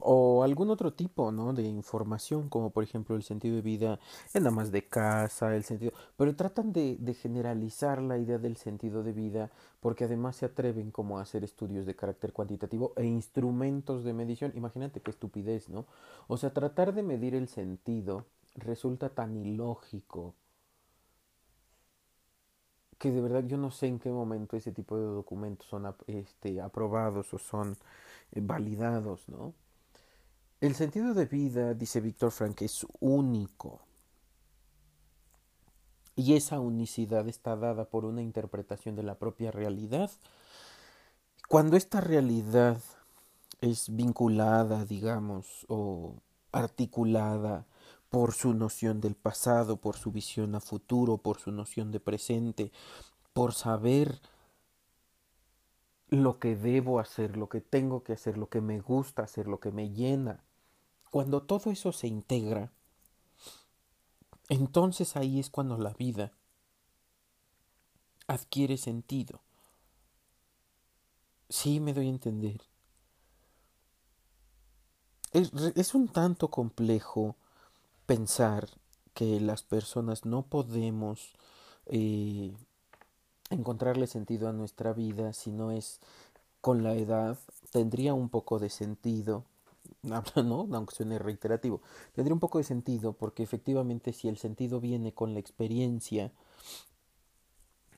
O 0.00 0.42
algún 0.42 0.70
otro 0.70 0.92
tipo, 0.92 1.30
¿no? 1.30 1.52
De 1.52 1.62
información, 1.62 2.48
como 2.48 2.70
por 2.70 2.82
ejemplo 2.82 3.14
el 3.14 3.22
sentido 3.22 3.54
de 3.54 3.62
vida 3.62 4.00
en 4.34 4.52
más 4.52 4.72
de 4.72 4.82
casa, 4.88 5.54
el 5.54 5.62
sentido... 5.62 5.92
Pero 6.16 6.34
tratan 6.34 6.72
de 6.72 7.14
generalizar 7.14 8.02
la 8.02 8.18
idea 8.18 8.38
del 8.38 8.56
sentido 8.56 9.04
de 9.04 9.12
vida 9.12 9.50
porque 9.80 10.04
además 10.04 10.36
se 10.36 10.46
atreven 10.46 10.90
como 10.90 11.18
a 11.18 11.22
hacer 11.22 11.44
estudios 11.44 11.86
de 11.86 11.94
carácter 11.94 12.32
cuantitativo 12.32 12.92
e 12.96 13.04
instrumentos 13.06 14.04
de 14.04 14.12
medición. 14.12 14.52
Imagínate 14.54 15.00
qué 15.00 15.10
estupidez, 15.10 15.68
¿no? 15.68 15.86
O 16.26 16.36
sea, 16.36 16.52
tratar 16.52 16.92
de 16.92 17.02
medir 17.02 17.34
el 17.34 17.48
sentido 17.48 18.26
resulta 18.56 19.10
tan 19.10 19.36
ilógico 19.36 20.34
que 22.98 23.10
de 23.10 23.20
verdad 23.20 23.44
yo 23.44 23.56
no 23.56 23.70
sé 23.70 23.86
en 23.86 23.98
qué 23.98 24.10
momento 24.10 24.56
ese 24.56 24.72
tipo 24.72 24.98
de 24.98 25.04
documentos 25.04 25.66
son 25.68 25.94
este, 26.06 26.60
aprobados 26.60 27.32
o 27.32 27.38
son 27.38 27.76
eh, 28.32 28.40
validados, 28.42 29.28
¿no? 29.28 29.54
El 30.60 30.74
sentido 30.74 31.14
de 31.14 31.26
vida, 31.26 31.74
dice 31.74 32.00
Víctor 32.00 32.32
Frank, 32.32 32.62
es 32.62 32.84
único. 32.98 33.80
Y 36.16 36.34
esa 36.34 36.58
unicidad 36.58 37.28
está 37.28 37.54
dada 37.54 37.84
por 37.84 38.04
una 38.04 38.22
interpretación 38.22 38.96
de 38.96 39.04
la 39.04 39.14
propia 39.14 39.52
realidad. 39.52 40.10
Cuando 41.48 41.76
esta 41.76 42.00
realidad 42.00 42.78
es 43.60 43.94
vinculada, 43.94 44.84
digamos, 44.84 45.64
o 45.68 46.16
articulada 46.50 47.66
por 48.10 48.32
su 48.32 48.54
noción 48.54 49.00
del 49.00 49.14
pasado, 49.14 49.76
por 49.76 49.96
su 49.96 50.10
visión 50.10 50.54
a 50.54 50.60
futuro, 50.60 51.18
por 51.18 51.38
su 51.38 51.52
noción 51.52 51.92
de 51.92 52.00
presente, 52.00 52.72
por 53.32 53.52
saber 53.52 54.20
lo 56.08 56.38
que 56.38 56.56
debo 56.56 57.00
hacer, 57.00 57.36
lo 57.36 57.48
que 57.48 57.60
tengo 57.60 58.02
que 58.02 58.14
hacer, 58.14 58.38
lo 58.38 58.48
que 58.48 58.60
me 58.60 58.80
gusta 58.80 59.22
hacer, 59.22 59.46
lo 59.46 59.60
que 59.60 59.70
me 59.70 59.90
llena. 59.90 60.42
Cuando 61.10 61.42
todo 61.42 61.70
eso 61.70 61.92
se 61.92 62.06
integra, 62.06 62.72
entonces 64.48 65.16
ahí 65.16 65.38
es 65.38 65.50
cuando 65.50 65.76
la 65.76 65.92
vida 65.92 66.32
adquiere 68.26 68.78
sentido. 68.78 69.40
Sí, 71.50 71.80
me 71.80 71.92
doy 71.92 72.06
a 72.06 72.10
entender. 72.10 72.62
Es, 75.32 75.52
es 75.52 75.94
un 75.94 76.08
tanto 76.08 76.50
complejo 76.50 77.36
pensar 78.08 78.70
que 79.12 79.38
las 79.38 79.62
personas 79.62 80.24
no 80.24 80.46
podemos 80.46 81.34
eh, 81.84 82.54
encontrarle 83.50 84.06
sentido 84.06 84.48
a 84.48 84.54
nuestra 84.54 84.94
vida 84.94 85.34
si 85.34 85.52
no 85.52 85.72
es 85.72 86.00
con 86.62 86.82
la 86.82 86.94
edad, 86.94 87.38
tendría 87.70 88.14
un 88.14 88.30
poco 88.30 88.58
de 88.58 88.70
sentido, 88.70 89.44
¿no? 90.02 90.66
aunque 90.72 90.94
suene 90.94 91.18
reiterativo, 91.18 91.82
tendría 92.14 92.32
un 92.32 92.40
poco 92.40 92.56
de 92.56 92.64
sentido 92.64 93.12
porque 93.12 93.42
efectivamente 93.42 94.14
si 94.14 94.28
el 94.28 94.38
sentido 94.38 94.80
viene 94.80 95.12
con 95.12 95.34
la 95.34 95.40
experiencia, 95.40 96.32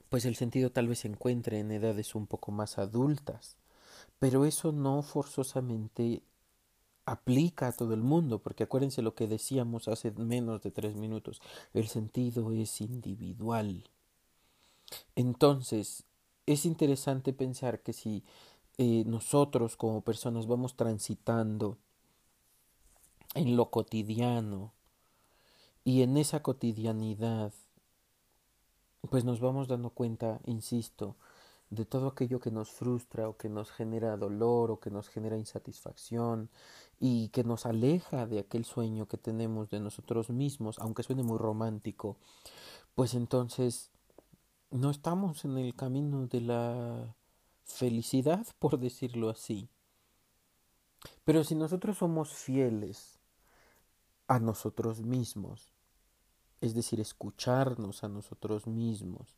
pues 0.08 0.24
el 0.24 0.34
sentido 0.34 0.72
tal 0.72 0.88
vez 0.88 0.98
se 0.98 1.08
encuentre 1.08 1.60
en 1.60 1.70
edades 1.70 2.16
un 2.16 2.26
poco 2.26 2.50
más 2.50 2.78
adultas, 2.78 3.56
pero 4.18 4.44
eso 4.44 4.72
no 4.72 5.02
forzosamente 5.02 6.24
aplica 7.10 7.66
a 7.66 7.72
todo 7.72 7.92
el 7.92 8.02
mundo, 8.02 8.38
porque 8.38 8.62
acuérdense 8.62 9.02
lo 9.02 9.16
que 9.16 9.26
decíamos 9.26 9.88
hace 9.88 10.12
menos 10.12 10.62
de 10.62 10.70
tres 10.70 10.94
minutos, 10.94 11.42
el 11.74 11.88
sentido 11.88 12.52
es 12.52 12.80
individual. 12.80 13.82
Entonces, 15.16 16.04
es 16.46 16.64
interesante 16.64 17.32
pensar 17.32 17.82
que 17.82 17.92
si 17.92 18.22
eh, 18.78 19.02
nosotros 19.06 19.76
como 19.76 20.02
personas 20.02 20.46
vamos 20.46 20.76
transitando 20.76 21.78
en 23.34 23.56
lo 23.56 23.70
cotidiano 23.70 24.72
y 25.82 26.02
en 26.02 26.16
esa 26.16 26.44
cotidianidad, 26.44 27.52
pues 29.10 29.24
nos 29.24 29.40
vamos 29.40 29.66
dando 29.66 29.90
cuenta, 29.90 30.40
insisto, 30.46 31.16
de 31.70 31.84
todo 31.84 32.08
aquello 32.08 32.40
que 32.40 32.50
nos 32.50 32.70
frustra 32.70 33.28
o 33.28 33.36
que 33.36 33.48
nos 33.48 33.70
genera 33.70 34.16
dolor 34.16 34.72
o 34.72 34.80
que 34.80 34.90
nos 34.90 35.08
genera 35.08 35.38
insatisfacción 35.38 36.50
y 36.98 37.28
que 37.28 37.44
nos 37.44 37.64
aleja 37.64 38.26
de 38.26 38.40
aquel 38.40 38.64
sueño 38.64 39.06
que 39.06 39.16
tenemos 39.16 39.70
de 39.70 39.78
nosotros 39.80 40.30
mismos, 40.30 40.78
aunque 40.80 41.04
suene 41.04 41.22
muy 41.22 41.38
romántico, 41.38 42.16
pues 42.94 43.14
entonces 43.14 43.90
no 44.70 44.90
estamos 44.90 45.44
en 45.44 45.58
el 45.58 45.74
camino 45.74 46.26
de 46.26 46.40
la 46.40 47.14
felicidad, 47.64 48.46
por 48.58 48.78
decirlo 48.78 49.30
así. 49.30 49.68
Pero 51.24 51.44
si 51.44 51.54
nosotros 51.54 51.98
somos 51.98 52.34
fieles 52.34 53.20
a 54.26 54.38
nosotros 54.38 55.00
mismos, 55.00 55.72
es 56.60 56.74
decir, 56.74 57.00
escucharnos 57.00 58.04
a 58.04 58.08
nosotros 58.08 58.66
mismos, 58.66 59.36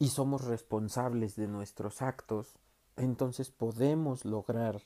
y 0.00 0.08
somos 0.08 0.46
responsables 0.46 1.36
de 1.36 1.46
nuestros 1.46 2.00
actos, 2.00 2.58
entonces 2.96 3.50
podemos 3.50 4.24
lograr 4.24 4.82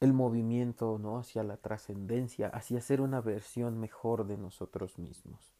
el 0.00 0.14
movimiento 0.14 0.98
¿no? 0.98 1.18
hacia 1.18 1.44
la 1.44 1.58
trascendencia, 1.58 2.48
hacia 2.48 2.80
ser 2.80 3.02
una 3.02 3.20
versión 3.20 3.78
mejor 3.78 4.26
de 4.26 4.38
nosotros 4.38 4.98
mismos. 4.98 5.54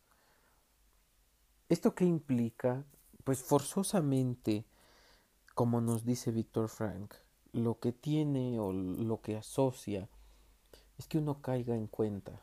¿Esto 1.69 1.95
qué 1.95 2.07
implica? 2.07 2.87
Pues 3.25 3.43
forzosamente, 3.43 4.65
como 5.55 5.83
nos 5.83 6.07
dice 6.07 6.31
Víctor 6.31 6.71
Frank, 6.71 7.13
lo 7.53 7.79
que 7.79 7.93
tiene 7.93 8.59
o 8.59 8.73
lo 8.73 9.21
que 9.21 9.37
asocia 9.37 10.09
es 10.97 11.07
que 11.09 11.19
uno 11.19 11.43
caiga 11.43 11.77
en 11.77 11.89
cuenta 11.89 12.43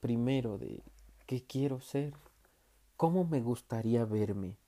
primero 0.00 0.58
de 0.58 0.82
qué 1.26 1.46
quiero 1.46 1.80
ser, 1.80 2.12
cómo 2.98 3.24
me 3.24 3.40
gustaría 3.40 4.04
verme. 4.04 4.58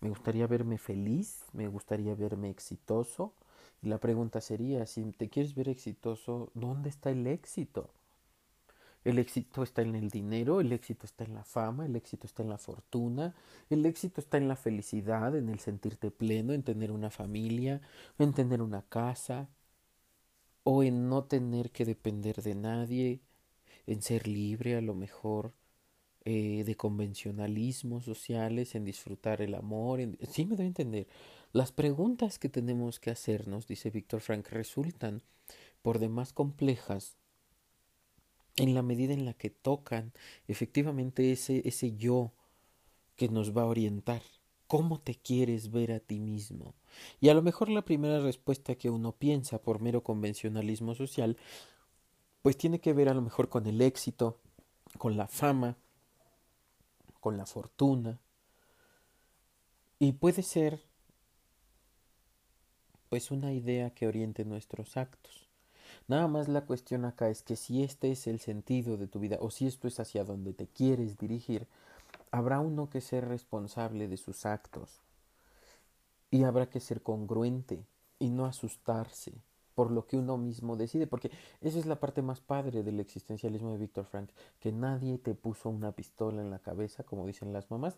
Me 0.00 0.08
gustaría 0.08 0.46
verme 0.46 0.78
feliz, 0.78 1.44
me 1.52 1.68
gustaría 1.68 2.14
verme 2.14 2.50
exitoso. 2.50 3.34
Y 3.82 3.88
la 3.88 3.98
pregunta 3.98 4.40
sería, 4.40 4.86
si 4.86 5.02
te 5.12 5.28
quieres 5.28 5.54
ver 5.54 5.68
exitoso, 5.68 6.50
¿dónde 6.54 6.88
está 6.90 7.10
el 7.10 7.26
éxito? 7.26 7.90
El 9.04 9.18
éxito 9.18 9.62
está 9.62 9.82
en 9.82 9.94
el 9.94 10.10
dinero, 10.10 10.60
el 10.60 10.72
éxito 10.72 11.06
está 11.06 11.24
en 11.24 11.34
la 11.34 11.44
fama, 11.44 11.86
el 11.86 11.96
éxito 11.96 12.26
está 12.26 12.42
en 12.42 12.50
la 12.50 12.58
fortuna, 12.58 13.34
el 13.70 13.86
éxito 13.86 14.20
está 14.20 14.36
en 14.36 14.48
la 14.48 14.56
felicidad, 14.56 15.34
en 15.36 15.48
el 15.48 15.58
sentirte 15.58 16.10
pleno, 16.10 16.52
en 16.52 16.62
tener 16.62 16.92
una 16.92 17.10
familia, 17.10 17.80
en 18.18 18.34
tener 18.34 18.60
una 18.60 18.82
casa, 18.82 19.48
o 20.64 20.82
en 20.82 21.08
no 21.08 21.24
tener 21.24 21.70
que 21.70 21.84
depender 21.84 22.42
de 22.42 22.54
nadie, 22.54 23.20
en 23.86 24.02
ser 24.02 24.28
libre 24.28 24.76
a 24.76 24.80
lo 24.82 24.94
mejor, 24.94 25.52
eh, 26.24 26.64
de 26.64 26.76
convencionalismos 26.76 28.04
sociales, 28.04 28.74
en 28.74 28.84
disfrutar 28.84 29.40
el 29.40 29.54
amor. 29.54 30.00
En... 30.00 30.18
Sí 30.30 30.44
me 30.44 30.56
doy 30.56 30.66
a 30.66 30.68
entender. 30.68 31.06
Las 31.52 31.72
preguntas 31.72 32.38
que 32.38 32.48
tenemos 32.48 33.00
que 33.00 33.10
hacernos, 33.10 33.66
dice 33.66 33.90
Víctor 33.90 34.20
Frank, 34.20 34.48
resultan 34.50 35.22
por 35.82 35.98
demás 35.98 36.32
complejas 36.32 37.16
en 38.56 38.74
la 38.74 38.82
medida 38.82 39.14
en 39.14 39.24
la 39.24 39.34
que 39.34 39.50
tocan 39.50 40.12
efectivamente 40.46 41.32
ese, 41.32 41.66
ese 41.66 41.96
yo 41.96 42.32
que 43.16 43.28
nos 43.28 43.56
va 43.56 43.62
a 43.62 43.66
orientar. 43.66 44.22
¿Cómo 44.66 45.00
te 45.00 45.14
quieres 45.14 45.70
ver 45.70 45.90
a 45.92 46.00
ti 46.00 46.20
mismo? 46.20 46.74
Y 47.20 47.28
a 47.28 47.34
lo 47.34 47.42
mejor 47.42 47.68
la 47.68 47.84
primera 47.84 48.20
respuesta 48.20 48.76
que 48.76 48.90
uno 48.90 49.12
piensa 49.12 49.60
por 49.60 49.80
mero 49.80 50.02
convencionalismo 50.02 50.94
social, 50.94 51.36
pues 52.42 52.56
tiene 52.56 52.80
que 52.80 52.92
ver 52.92 53.08
a 53.08 53.14
lo 53.14 53.22
mejor 53.22 53.48
con 53.48 53.66
el 53.66 53.80
éxito, 53.80 54.38
con 54.98 55.16
la 55.16 55.26
fama, 55.26 55.76
con 57.20 57.36
la 57.36 57.46
fortuna. 57.46 58.18
Y 59.98 60.12
puede 60.12 60.42
ser 60.42 60.82
pues 63.08 63.30
una 63.30 63.52
idea 63.52 63.90
que 63.90 64.06
oriente 64.06 64.44
nuestros 64.44 64.96
actos. 64.96 65.48
Nada 66.06 66.28
más 66.28 66.48
la 66.48 66.64
cuestión 66.64 67.04
acá 67.04 67.28
es 67.28 67.42
que 67.42 67.56
si 67.56 67.82
este 67.82 68.12
es 68.12 68.26
el 68.26 68.40
sentido 68.40 68.96
de 68.96 69.06
tu 69.06 69.18
vida 69.18 69.38
o 69.40 69.50
si 69.50 69.66
esto 69.66 69.88
es 69.88 70.00
hacia 70.00 70.24
donde 70.24 70.54
te 70.54 70.66
quieres 70.66 71.18
dirigir, 71.18 71.66
habrá 72.30 72.60
uno 72.60 72.88
que 72.88 73.00
ser 73.00 73.28
responsable 73.28 74.08
de 74.08 74.16
sus 74.16 74.46
actos 74.46 75.00
y 76.30 76.44
habrá 76.44 76.70
que 76.70 76.80
ser 76.80 77.02
congruente 77.02 77.84
y 78.18 78.30
no 78.30 78.46
asustarse 78.46 79.32
por 79.80 79.90
lo 79.90 80.06
que 80.06 80.18
uno 80.18 80.36
mismo 80.36 80.76
decide, 80.76 81.06
porque 81.06 81.30
esa 81.62 81.78
es 81.78 81.86
la 81.86 81.98
parte 81.98 82.20
más 82.20 82.42
padre 82.42 82.82
del 82.82 83.00
existencialismo 83.00 83.72
de 83.72 83.78
Víctor 83.78 84.04
Frank, 84.04 84.28
que 84.58 84.72
nadie 84.72 85.16
te 85.16 85.34
puso 85.34 85.70
una 85.70 85.92
pistola 85.92 86.42
en 86.42 86.50
la 86.50 86.58
cabeza, 86.58 87.02
como 87.02 87.26
dicen 87.26 87.54
las 87.54 87.70
mamás, 87.70 87.96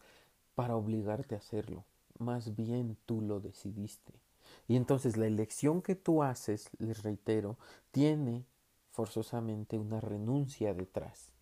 para 0.55 0.77
obligarte 0.77 1.35
a 1.35 1.39
hacerlo, 1.39 1.85
más 2.21 2.55
bien 2.55 2.97
tú 3.05 3.21
lo 3.21 3.41
decidiste. 3.41 4.13
Y 4.69 4.77
entonces 4.77 5.17
la 5.17 5.27
elección 5.27 5.83
que 5.83 5.97
tú 5.97 6.23
haces, 6.23 6.71
les 6.79 7.03
reitero, 7.03 7.59
tiene 7.91 8.47
forzosamente 8.93 9.77
una 9.77 10.01
renuncia 10.01 10.75
detrás. 10.75 11.33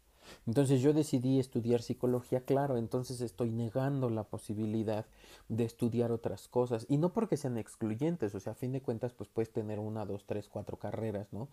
Entonces 0.46 0.80
yo 0.80 0.92
decidí 0.92 1.38
estudiar 1.38 1.82
psicología, 1.82 2.40
claro, 2.40 2.76
entonces 2.76 3.20
estoy 3.20 3.50
negando 3.50 4.10
la 4.10 4.24
posibilidad 4.24 5.06
de 5.48 5.64
estudiar 5.64 6.12
otras 6.12 6.48
cosas. 6.48 6.86
Y 6.88 6.98
no 6.98 7.12
porque 7.12 7.36
sean 7.36 7.58
excluyentes, 7.58 8.34
o 8.34 8.40
sea, 8.40 8.52
a 8.52 8.56
fin 8.56 8.72
de 8.72 8.82
cuentas, 8.82 9.12
pues 9.12 9.28
puedes 9.28 9.52
tener 9.52 9.78
una, 9.78 10.04
dos, 10.04 10.24
tres, 10.26 10.48
cuatro 10.48 10.78
carreras, 10.78 11.32
¿no? 11.32 11.48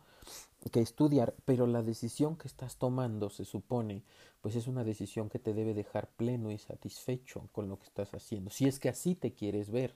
Que 0.72 0.82
estudiar, 0.82 1.34
pero 1.46 1.68
la 1.68 1.84
decisión 1.84 2.36
que 2.36 2.48
estás 2.48 2.78
tomando, 2.78 3.30
se 3.30 3.46
supone, 3.46 4.04
pues 4.42 4.56
es 4.56 4.68
una 4.68 4.84
decisión 4.84 5.30
que 5.30 5.40
te 5.40 5.54
debe 5.54 5.74
dejar 5.74 6.10
pleno 6.10 6.52
y 6.52 6.58
satisfecho 6.58 7.50
con 7.52 7.70
lo 7.70 7.78
que 7.78 7.86
estás 7.86 8.14
haciendo, 8.14 8.50
si 8.50 8.68
es 8.68 8.80
que 8.80 8.90
así 8.90 9.16
te 9.16 9.34
quieres 9.34 9.70
ver. 9.70 9.96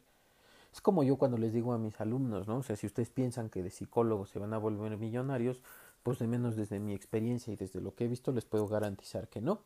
Es 0.74 0.80
como 0.80 1.04
yo 1.04 1.18
cuando 1.18 1.38
les 1.38 1.52
digo 1.52 1.74
a 1.74 1.78
mis 1.78 2.00
alumnos, 2.00 2.48
¿no? 2.48 2.58
O 2.58 2.64
sea, 2.64 2.78
si 2.78 2.88
ustedes 2.88 3.10
piensan 3.10 3.50
que 3.50 3.62
de 3.62 3.70
psicólogos 3.70 4.30
se 4.30 4.40
van 4.40 4.54
a 4.54 4.58
volver 4.58 4.98
millonarios, 4.98 5.62
pues 6.04 6.20
de 6.20 6.28
menos 6.28 6.56
desde 6.56 6.80
mi 6.80 6.94
experiencia 6.94 7.54
y 7.54 7.56
desde 7.56 7.82
lo 7.82 7.96
que 7.96 8.06
he 8.06 8.08
visto 8.08 8.32
les 8.32 8.46
puedo 8.46 8.68
garantizar 8.68 9.28
que 9.30 9.42
no. 9.42 9.64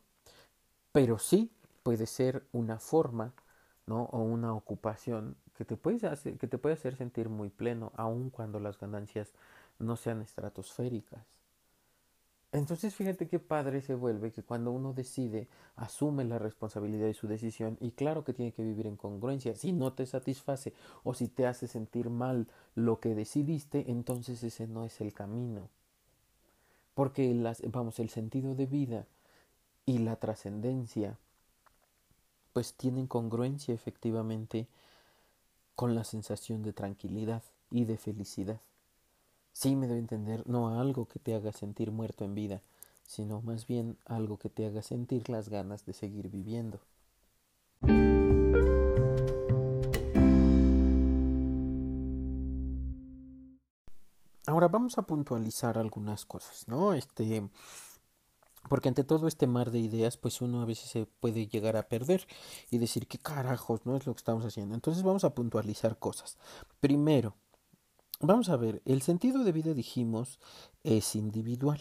Pero 0.92 1.18
sí 1.18 1.52
puede 1.82 2.06
ser 2.06 2.46
una 2.52 2.78
forma, 2.78 3.34
¿no? 3.86 4.04
O 4.04 4.22
una 4.22 4.54
ocupación 4.54 5.36
que 5.56 5.64
te 5.64 5.76
puede 5.76 6.06
hacer, 6.06 6.38
que 6.38 6.46
te 6.46 6.58
puede 6.58 6.74
hacer 6.74 6.96
sentir 6.96 7.28
muy 7.28 7.50
pleno, 7.50 7.92
aun 7.96 8.30
cuando 8.30 8.60
las 8.60 8.78
ganancias 8.78 9.32
no 9.78 9.96
sean 9.96 10.22
estratosféricas. 10.22 11.26
Entonces 12.52 12.94
fíjate 12.94 13.28
qué 13.28 13.38
padre 13.38 13.82
se 13.82 13.94
vuelve 13.94 14.32
que 14.32 14.42
cuando 14.42 14.70
uno 14.70 14.94
decide, 14.94 15.48
asume 15.74 16.24
la 16.24 16.38
responsabilidad 16.38 17.06
de 17.06 17.14
su 17.14 17.28
decisión 17.28 17.76
y 17.80 17.90
claro 17.90 18.24
que 18.24 18.32
tiene 18.32 18.52
que 18.52 18.62
vivir 18.62 18.86
en 18.86 18.96
congruencia. 18.96 19.54
Si 19.54 19.72
no 19.72 19.92
te 19.92 20.06
satisface 20.06 20.72
o 21.04 21.12
si 21.12 21.28
te 21.28 21.46
hace 21.46 21.66
sentir 21.66 22.08
mal 22.08 22.48
lo 22.74 23.00
que 23.00 23.14
decidiste, 23.14 23.90
entonces 23.90 24.42
ese 24.42 24.66
no 24.66 24.86
es 24.86 25.00
el 25.00 25.12
camino. 25.12 25.68
Porque 26.96 27.34
las, 27.34 27.60
vamos, 27.70 27.98
el 27.98 28.08
sentido 28.08 28.54
de 28.54 28.64
vida 28.64 29.06
y 29.84 29.98
la 29.98 30.16
trascendencia 30.16 31.18
pues 32.54 32.72
tienen 32.72 33.06
congruencia 33.06 33.74
efectivamente 33.74 34.66
con 35.74 35.94
la 35.94 36.04
sensación 36.04 36.62
de 36.62 36.72
tranquilidad 36.72 37.42
y 37.70 37.84
de 37.84 37.98
felicidad. 37.98 38.62
Sí 39.52 39.76
me 39.76 39.88
debe 39.88 39.98
entender, 39.98 40.48
no 40.48 40.80
algo 40.80 41.04
que 41.04 41.18
te 41.18 41.34
haga 41.34 41.52
sentir 41.52 41.90
muerto 41.90 42.24
en 42.24 42.34
vida, 42.34 42.62
sino 43.06 43.42
más 43.42 43.66
bien 43.66 43.98
algo 44.06 44.38
que 44.38 44.48
te 44.48 44.64
haga 44.64 44.80
sentir 44.80 45.28
las 45.28 45.50
ganas 45.50 45.84
de 45.84 45.92
seguir 45.92 46.30
viviendo. 46.30 46.80
Vamos 54.68 54.98
a 54.98 55.02
puntualizar 55.02 55.78
algunas 55.78 56.24
cosas, 56.26 56.66
¿no? 56.68 56.92
Este, 56.94 57.48
porque 58.68 58.88
ante 58.88 59.04
todo 59.04 59.28
este 59.28 59.46
mar 59.46 59.70
de 59.70 59.78
ideas, 59.78 60.16
pues 60.16 60.40
uno 60.40 60.62
a 60.62 60.64
veces 60.64 60.90
se 60.90 61.06
puede 61.06 61.46
llegar 61.46 61.76
a 61.76 61.88
perder 61.88 62.26
y 62.70 62.78
decir 62.78 63.06
qué 63.06 63.18
carajos, 63.18 63.86
no 63.86 63.96
es 63.96 64.06
lo 64.06 64.14
que 64.14 64.18
estamos 64.18 64.44
haciendo. 64.44 64.74
Entonces 64.74 65.02
vamos 65.02 65.24
a 65.24 65.34
puntualizar 65.34 65.98
cosas. 65.98 66.36
Primero, 66.80 67.36
Vamos 68.20 68.48
a 68.48 68.56
ver, 68.56 68.80
el 68.86 69.02
sentido 69.02 69.44
de 69.44 69.52
vida 69.52 69.74
dijimos 69.74 70.38
es 70.84 71.14
individual, 71.14 71.80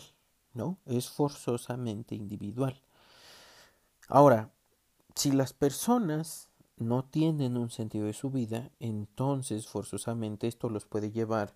¿no? 0.53 0.79
Es 0.85 1.09
forzosamente 1.09 2.13
individual. 2.13 2.81
Ahora, 4.09 4.51
si 5.15 5.31
las 5.31 5.53
personas 5.53 6.49
no 6.75 7.05
tienen 7.05 7.55
un 7.55 7.69
sentido 7.69 8.05
de 8.05 8.13
su 8.13 8.31
vida, 8.31 8.69
entonces 8.81 9.67
forzosamente 9.67 10.47
esto 10.47 10.67
los 10.69 10.85
puede 10.85 11.11
llevar 11.11 11.49
a 11.49 11.53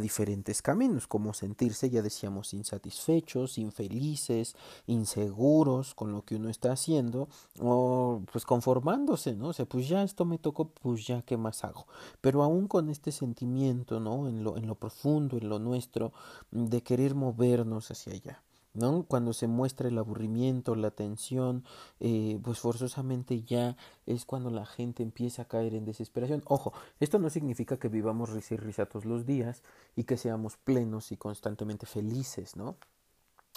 diferentes 0.00 0.62
caminos, 0.62 1.06
como 1.06 1.32
sentirse, 1.32 1.90
ya 1.90 2.02
decíamos, 2.02 2.52
insatisfechos, 2.54 3.58
infelices, 3.58 4.54
inseguros 4.86 5.94
con 5.94 6.12
lo 6.12 6.22
que 6.22 6.36
uno 6.36 6.48
está 6.50 6.72
haciendo, 6.72 7.28
o 7.58 8.22
pues 8.30 8.44
conformándose, 8.44 9.34
¿no? 9.34 9.48
O 9.48 9.52
sea, 9.52 9.66
pues 9.66 9.88
ya 9.88 10.02
esto 10.02 10.24
me 10.24 10.38
tocó, 10.38 10.68
pues 10.68 11.06
ya 11.06 11.22
qué 11.22 11.36
más 11.36 11.64
hago. 11.64 11.86
Pero 12.20 12.42
aún 12.42 12.68
con 12.68 12.90
este 12.90 13.12
sentimiento, 13.12 13.98
¿no? 14.00 14.28
En 14.28 14.44
lo, 14.44 14.56
en 14.56 14.66
lo 14.66 14.74
profundo, 14.74 15.38
en 15.38 15.48
lo 15.48 15.58
nuestro, 15.58 16.12
de 16.50 16.82
querer 16.82 17.14
movernos 17.14 17.90
hacia 17.90 18.12
allá. 18.12 18.42
¿No? 18.78 19.04
Cuando 19.04 19.32
se 19.32 19.46
muestra 19.46 19.88
el 19.88 19.98
aburrimiento, 19.98 20.74
la 20.74 20.90
tensión, 20.90 21.64
eh, 22.00 22.38
pues 22.42 22.60
forzosamente 22.60 23.42
ya 23.42 23.76
es 24.06 24.24
cuando 24.24 24.50
la 24.50 24.64
gente 24.66 25.02
empieza 25.02 25.42
a 25.42 25.44
caer 25.46 25.74
en 25.74 25.84
desesperación. 25.84 26.42
Ojo, 26.46 26.72
esto 27.00 27.18
no 27.18 27.28
significa 27.30 27.78
que 27.78 27.88
vivamos 27.88 28.30
risa 28.30 28.54
y 28.54 28.56
risa 28.56 28.86
todos 28.86 29.04
los 29.04 29.26
días 29.26 29.62
y 29.96 30.04
que 30.04 30.16
seamos 30.16 30.56
plenos 30.56 31.12
y 31.12 31.16
constantemente 31.16 31.86
felices, 31.86 32.56
¿no? 32.56 32.76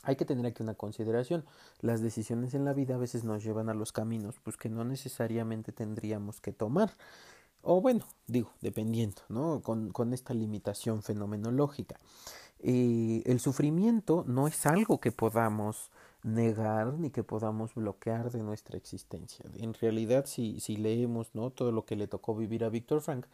Hay 0.03 0.15
que 0.15 0.25
tener 0.25 0.45
aquí 0.45 0.63
una 0.63 0.73
consideración. 0.73 1.45
Las 1.79 2.01
decisiones 2.01 2.53
en 2.55 2.65
la 2.65 2.73
vida 2.73 2.95
a 2.95 2.97
veces 2.97 3.23
nos 3.23 3.43
llevan 3.43 3.69
a 3.69 3.75
los 3.75 3.91
caminos, 3.91 4.39
pues 4.43 4.57
que 4.57 4.69
no 4.69 4.83
necesariamente 4.83 5.71
tendríamos 5.71 6.41
que 6.41 6.51
tomar. 6.51 6.91
O 7.61 7.81
bueno, 7.81 8.07
digo, 8.25 8.51
dependiendo, 8.61 9.21
¿no? 9.29 9.61
Con, 9.61 9.91
con 9.91 10.13
esta 10.13 10.33
limitación 10.33 11.03
fenomenológica. 11.03 11.99
El 12.63 13.39
sufrimiento 13.39 14.23
no 14.27 14.47
es 14.47 14.65
algo 14.65 14.99
que 14.99 15.11
podamos 15.11 15.91
negar 16.23 16.93
ni 16.93 17.09
que 17.09 17.23
podamos 17.23 17.73
bloquear 17.73 18.31
de 18.31 18.43
nuestra 18.43 18.77
existencia. 18.77 19.45
En 19.55 19.73
realidad, 19.73 20.25
si, 20.25 20.59
si 20.59 20.77
leemos 20.77 21.33
¿no? 21.33 21.49
todo 21.49 21.71
lo 21.71 21.85
que 21.85 21.95
le 21.95 22.07
tocó 22.07 22.35
vivir 22.35 22.63
a 22.63 22.69
Víctor 22.69 23.01
Frank, 23.01 23.25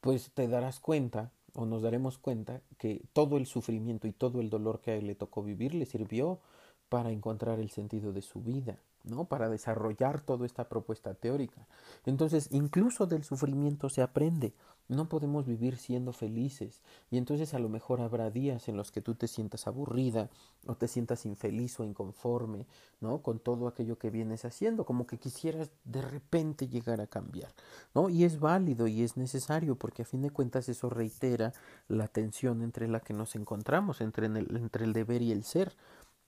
pues 0.00 0.30
te 0.32 0.46
darás 0.46 0.78
cuenta 0.78 1.32
o 1.54 1.66
nos 1.66 1.82
daremos 1.82 2.18
cuenta 2.18 2.60
que 2.78 3.02
todo 3.12 3.36
el 3.36 3.46
sufrimiento 3.46 4.06
y 4.06 4.12
todo 4.12 4.40
el 4.40 4.50
dolor 4.50 4.80
que 4.80 4.92
a 4.92 4.96
él 4.96 5.06
le 5.06 5.14
tocó 5.14 5.42
vivir 5.42 5.74
le 5.74 5.86
sirvió 5.86 6.40
para 6.88 7.10
encontrar 7.10 7.58
el 7.58 7.70
sentido 7.70 8.12
de 8.12 8.22
su 8.22 8.40
vida, 8.42 8.78
¿no? 9.04 9.24
Para 9.24 9.48
desarrollar 9.48 10.20
toda 10.20 10.46
esta 10.46 10.68
propuesta 10.68 11.14
teórica. 11.14 11.66
Entonces, 12.04 12.48
incluso 12.52 13.06
del 13.06 13.24
sufrimiento 13.24 13.88
se 13.88 14.02
aprende, 14.02 14.52
No 14.88 15.08
podemos 15.08 15.46
vivir 15.46 15.76
siendo 15.76 16.12
felices. 16.12 16.80
Y 17.10 17.18
entonces 17.18 17.54
a 17.54 17.58
lo 17.58 17.68
mejor 17.68 18.00
habrá 18.00 18.30
días 18.30 18.68
en 18.68 18.76
los 18.76 18.92
que 18.92 19.00
tú 19.00 19.14
te 19.14 19.28
sientas 19.28 19.66
aburrida 19.66 20.30
o 20.66 20.76
te 20.76 20.88
sientas 20.88 21.26
infeliz 21.26 21.78
o 21.80 21.84
inconforme, 21.84 22.66
¿no? 23.00 23.22
Con 23.22 23.38
todo 23.38 23.68
aquello 23.68 23.98
que 23.98 24.10
vienes 24.10 24.44
haciendo, 24.44 24.84
como 24.84 25.06
que 25.06 25.18
quisieras 25.18 25.70
de 25.84 26.02
repente 26.02 26.68
llegar 26.68 27.00
a 27.00 27.06
cambiar, 27.06 27.52
¿no? 27.94 28.08
Y 28.08 28.24
es 28.24 28.38
válido 28.38 28.86
y 28.86 29.02
es 29.02 29.16
necesario 29.16 29.76
porque 29.76 30.02
a 30.02 30.06
fin 30.06 30.22
de 30.22 30.30
cuentas 30.30 30.68
eso 30.68 30.88
reitera 30.88 31.52
la 31.88 32.08
tensión 32.08 32.62
entre 32.62 32.88
la 32.88 33.00
que 33.00 33.14
nos 33.14 33.34
encontramos, 33.34 34.00
entre 34.00 34.26
el, 34.26 34.36
entre 34.56 34.84
el 34.84 34.92
deber 34.92 35.22
y 35.22 35.32
el 35.32 35.44
ser. 35.44 35.74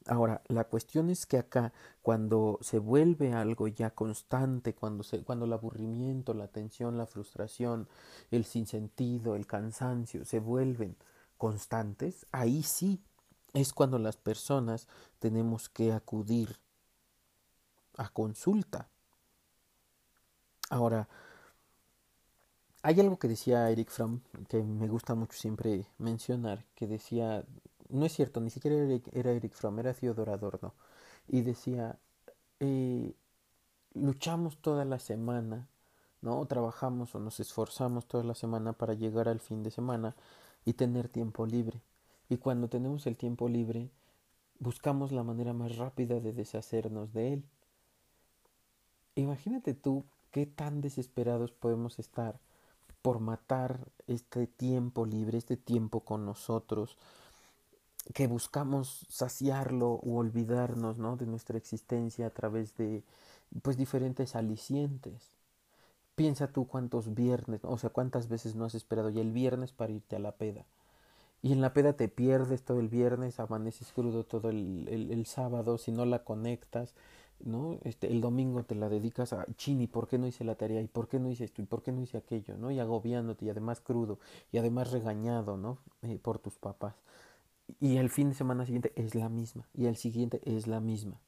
Ahora, 0.07 0.43
la 0.49 0.65
cuestión 0.65 1.11
es 1.11 1.27
que 1.27 1.39
acá, 1.39 1.73
cuando 2.03 2.59
se 2.63 2.79
vuelve 2.79 3.33
algo 3.35 3.69
ya 3.69 3.91
constante, 3.91 4.75
cuando, 4.75 5.03
se, 5.03 5.23
cuando 5.23 5.45
el 5.45 5.53
aburrimiento, 5.53 6.33
la 6.35 6.49
tensión, 6.49 6.97
la 6.97 7.07
frustración, 7.07 7.89
el 8.31 8.45
sinsentido, 8.45 9.35
el 9.35 9.47
cansancio 9.47 10.25
se 10.25 10.41
vuelven 10.41 10.97
constantes, 11.37 12.27
ahí 12.33 12.63
sí 12.63 13.01
es 13.53 13.73
cuando 13.73 13.99
las 13.99 14.17
personas 14.17 14.89
tenemos 15.19 15.69
que 15.69 15.93
acudir 15.93 16.57
a 17.97 18.09
consulta. 18.09 18.89
Ahora, 20.71 21.09
hay 22.83 23.01
algo 23.01 23.19
que 23.19 23.29
decía 23.29 23.71
Eric 23.71 23.91
Fromm 23.91 24.21
que 24.49 24.63
me 24.63 24.89
gusta 24.89 25.15
mucho 25.15 25.37
siempre 25.37 25.87
mencionar, 25.99 26.65
que 26.75 26.87
decía 26.87 27.45
no 27.89 28.07
es 28.07 28.13
cierto, 28.13 28.41
ni 28.41 28.51
siquiera 28.51 28.77
era 29.13 29.33
Eric 29.33 29.53
Fromm, 29.55 29.79
era 29.79 29.95
Theodor 29.95 30.31
Adorno. 30.31 30.75
Y 31.29 31.43
decía, 31.43 31.99
eh, 32.61 33.15
luchamos 33.95 34.59
toda 34.59 34.85
la 34.85 34.99
semana, 34.99 35.69
¿no? 36.21 36.45
Trabajamos 36.47 37.15
o 37.15 37.21
nos 37.21 37.41
esforzamos 37.41 38.07
toda 38.07 38.25
la 38.25 38.35
semana 38.35 38.73
para 38.73 38.95
llegar 38.95 39.29
al 39.29 39.41
fin 39.41 39.63
de 39.63 39.71
semana 39.71 40.17
y 40.65 40.75
tener 40.75 41.09
tiempo 41.09 41.47
libre. 41.47 41.81
Y 42.29 42.39
cuando 42.39 42.69
tenemos 42.69 43.07
el 43.07 43.17
tiempo 43.17 43.49
libre, 43.49 43.91
buscamos 44.59 45.13
la 45.13 45.23
manera 45.23 45.53
más 45.53 45.77
rápida 45.77 46.21
de 46.21 46.33
deshacernos 46.33 47.13
de 47.13 47.35
él. 47.35 47.45
Imagínate 49.15 49.75
tú 49.75 50.05
qué 50.31 50.47
tan 50.47 50.81
desesperados 50.81 51.53
podemos 51.53 51.99
estar 51.99 52.39
por 53.03 53.21
matar 53.21 53.89
este 54.07 54.47
tiempo 54.47 55.07
libre, 55.07 55.39
este 55.39 55.57
tiempo 55.57 56.01
con 56.01 56.27
nosotros, 56.27 56.97
que 58.15 58.27
buscamos 58.27 59.07
saciarlo 59.09 60.01
u 60.03 60.17
olvidarnos 60.17 60.99
¿no? 60.99 61.17
de 61.17 61.27
nuestra 61.27 61.59
existencia 61.59 62.27
a 62.27 62.31
través 62.31 62.77
de 62.77 63.03
pues 63.63 63.77
diferentes 63.77 64.37
alicientes. 64.37 65.37
Piensa 66.15 66.49
tú 66.49 66.67
cuántos 66.67 67.15
viernes, 67.15 67.61
o 67.63 67.79
sea, 67.79 67.91
cuántas 67.91 68.29
veces 68.29 68.57
no 68.57 68.65
has 68.65 68.75
esperado 68.75 69.11
ya 69.11 69.21
el 69.21 69.33
viernes 69.33 69.73
para 69.73 69.93
irte 69.93 70.17
a 70.17 70.19
la 70.19 70.33
peda. 70.33 70.67
Y 71.43 71.53
en 71.53 71.61
la 71.61 71.73
peda 71.73 71.93
te 71.93 72.09
pierdes 72.09 72.65
todo 72.65 72.81
el 72.81 72.89
viernes, 72.89 73.39
amaneces 73.39 73.93
crudo 73.93 74.25
todo 74.25 74.51
el, 74.51 74.89
el, 74.89 75.27
sábado, 75.27 75.79
si 75.79 75.93
no 75.93 76.05
la 76.05 76.25
conectas, 76.25 76.97
¿no? 77.39 77.79
Este, 77.85 78.09
el 78.09 78.21
domingo 78.21 78.65
te 78.65 78.75
la 78.75 78.89
dedicas 78.89 79.33
a 79.33 79.47
chini, 79.57 79.87
¿por 79.87 80.09
qué 80.09 80.19
no 80.19 80.27
hice 80.27 80.43
la 80.43 80.57
tarea? 80.57 80.81
¿Y 80.81 80.89
por 80.89 81.07
qué 81.07 81.21
no 81.21 81.31
hice 81.31 81.45
esto? 81.45 81.63
¿Y 81.63 81.67
por 81.67 81.85
qué 81.85 81.93
no 81.93 82.03
hice 82.03 82.19
aquello? 82.19 82.57
¿no? 82.59 82.73
Y 82.73 82.81
agobiándote, 82.81 83.45
y 83.45 83.51
además 83.51 83.81
crudo, 83.81 84.19
y 84.51 84.59
además 84.59 84.91
regañado, 84.91 85.57
¿no? 85.57 85.79
Eh, 86.03 86.19
por 86.21 86.41
tus 86.41 86.59
papás 86.59 86.97
y 87.81 87.97
el 87.97 88.11
fin 88.11 88.31
de 88.31 88.35
semana 88.35 88.65
siguiente 88.65 88.93
es 88.97 89.15
la 89.15 89.29
misma 89.29 89.69
y 89.75 89.87
el 89.87 89.97
siguiente 89.97 90.41
es 90.45 90.67
la 90.67 90.81
misma. 90.81 91.21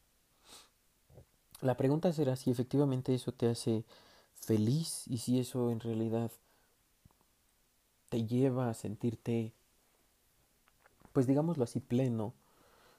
La 1.61 1.77
pregunta 1.77 2.13
será 2.13 2.37
si 2.37 2.51
efectivamente 2.51 3.15
eso 3.15 3.33
te 3.33 3.49
hace 3.49 3.85
feliz 4.35 5.05
y 5.07 5.19
si 5.19 5.39
eso 5.39 5.71
en 5.71 5.81
realidad 5.81 6.31
te 8.09 8.27
lleva 8.27 8.71
a 8.71 8.75
sentirte, 8.75 9.53
pues 11.13 11.27
digámoslo 11.27 11.65
así, 11.65 11.81
pleno, 11.81 12.35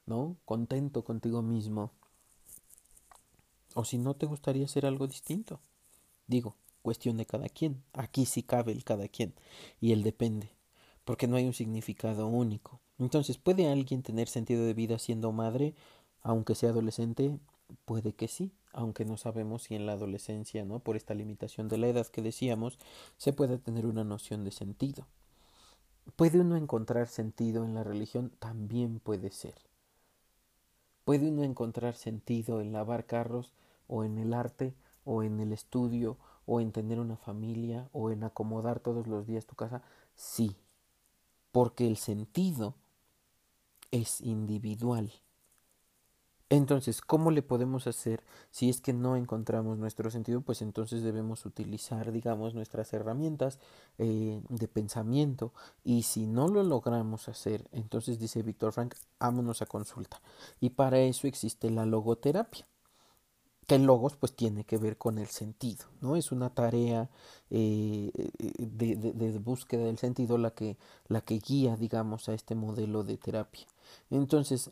¿no? 0.05 0.37
Contento 0.45 1.03
contigo 1.03 1.41
mismo. 1.41 1.91
O 3.73 3.83
si 3.83 3.97
no 3.97 4.15
te 4.15 4.25
gustaría 4.25 4.65
hacer 4.65 4.85
algo 4.85 5.07
distinto. 5.07 5.59
Digo, 6.27 6.55
cuestión 6.81 7.17
de 7.17 7.25
cada 7.25 7.49
quien. 7.49 7.83
Aquí 7.93 8.25
sí 8.25 8.43
cabe 8.43 8.71
el 8.71 8.83
cada 8.83 9.07
quien 9.07 9.33
y 9.79 9.91
el 9.91 10.03
depende, 10.03 10.51
porque 11.03 11.27
no 11.27 11.35
hay 11.35 11.45
un 11.45 11.53
significado 11.53 12.27
único. 12.27 12.79
Entonces, 13.01 13.39
¿puede 13.39 13.67
alguien 13.67 14.03
tener 14.03 14.27
sentido 14.27 14.63
de 14.63 14.75
vida 14.75 14.99
siendo 14.99 15.31
madre, 15.31 15.73
aunque 16.21 16.53
sea 16.53 16.69
adolescente? 16.69 17.39
Puede 17.85 18.13
que 18.13 18.27
sí, 18.27 18.51
aunque 18.73 19.05
no 19.05 19.17
sabemos 19.17 19.63
si 19.63 19.73
en 19.73 19.87
la 19.87 19.93
adolescencia, 19.93 20.63
¿no? 20.65 20.77
Por 20.77 20.95
esta 20.95 21.15
limitación 21.15 21.67
de 21.67 21.79
la 21.79 21.87
edad 21.87 22.05
que 22.05 22.21
decíamos, 22.21 22.77
se 23.17 23.33
puede 23.33 23.57
tener 23.57 23.87
una 23.87 24.03
noción 24.03 24.43
de 24.43 24.51
sentido. 24.51 25.07
¿Puede 26.15 26.41
uno 26.41 26.55
encontrar 26.55 27.07
sentido 27.07 27.65
en 27.65 27.73
la 27.73 27.83
religión? 27.83 28.33
También 28.37 28.99
puede 28.99 29.31
ser. 29.31 29.55
¿Puede 31.03 31.29
uno 31.29 31.41
encontrar 31.41 31.95
sentido 31.95 32.61
en 32.61 32.71
lavar 32.71 33.07
carros 33.07 33.51
o 33.87 34.03
en 34.03 34.19
el 34.19 34.31
arte 34.31 34.75
o 35.05 35.23
en 35.23 35.39
el 35.39 35.53
estudio 35.53 36.17
o 36.45 36.61
en 36.61 36.71
tener 36.71 36.99
una 36.99 37.17
familia 37.17 37.89
o 37.93 38.11
en 38.11 38.23
acomodar 38.23 38.79
todos 38.79 39.07
los 39.07 39.25
días 39.25 39.47
tu 39.47 39.55
casa? 39.55 39.81
Sí, 40.13 40.55
porque 41.51 41.87
el 41.87 41.97
sentido 41.97 42.75
es 43.91 44.21
individual. 44.21 45.11
Entonces, 46.51 46.99
¿cómo 46.99 47.31
le 47.31 47.43
podemos 47.43 47.87
hacer 47.87 48.25
si 48.49 48.69
es 48.69 48.81
que 48.81 48.91
no 48.91 49.15
encontramos 49.15 49.77
nuestro 49.77 50.11
sentido? 50.11 50.41
Pues 50.41 50.61
entonces 50.61 51.01
debemos 51.01 51.45
utilizar, 51.45 52.11
digamos, 52.11 52.53
nuestras 52.53 52.91
herramientas 52.91 53.57
eh, 53.97 54.41
de 54.49 54.67
pensamiento 54.67 55.53
y 55.85 56.03
si 56.03 56.27
no 56.27 56.49
lo 56.49 56.63
logramos 56.63 57.29
hacer, 57.29 57.69
entonces 57.71 58.19
dice 58.19 58.43
Víctor 58.43 58.73
Frank, 58.73 58.95
vámonos 59.17 59.61
a 59.61 59.65
consulta. 59.65 60.21
Y 60.59 60.71
para 60.71 60.99
eso 60.99 61.25
existe 61.25 61.69
la 61.69 61.85
logoterapia 61.85 62.67
que 63.65 63.79
logos 63.79 64.17
pues 64.17 64.35
tiene 64.35 64.65
que 64.65 64.77
ver 64.77 64.97
con 64.97 65.17
el 65.17 65.27
sentido, 65.27 65.85
¿no? 66.01 66.17
Es 66.17 66.33
una 66.33 66.49
tarea 66.49 67.09
eh, 67.49 68.11
de, 68.57 68.95
de, 68.97 69.39
búsqueda 69.39 69.85
del 69.85 69.97
sentido 69.97 70.37
la 70.37 70.51
que, 70.51 70.77
la 71.07 71.21
que 71.21 71.39
guía, 71.39 71.77
digamos, 71.77 72.27
a 72.27 72.33
este 72.33 72.55
modelo 72.55 73.05
de 73.05 73.15
terapia. 73.17 73.65
Entonces, 74.09 74.71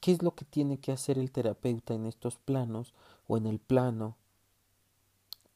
¿qué 0.00 0.12
es 0.12 0.22
lo 0.22 0.34
que 0.34 0.44
tiene 0.44 0.78
que 0.78 0.92
hacer 0.92 1.18
el 1.18 1.30
terapeuta 1.32 1.94
en 1.94 2.06
estos 2.06 2.36
planos 2.36 2.94
o 3.28 3.36
en 3.36 3.46
el 3.46 3.58
plano 3.58 4.16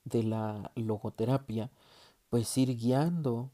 de 0.05 0.23
la 0.23 0.71
logoterapia? 0.75 1.71
Pues 2.31 2.57
ir 2.59 2.77
guiando 2.77 3.51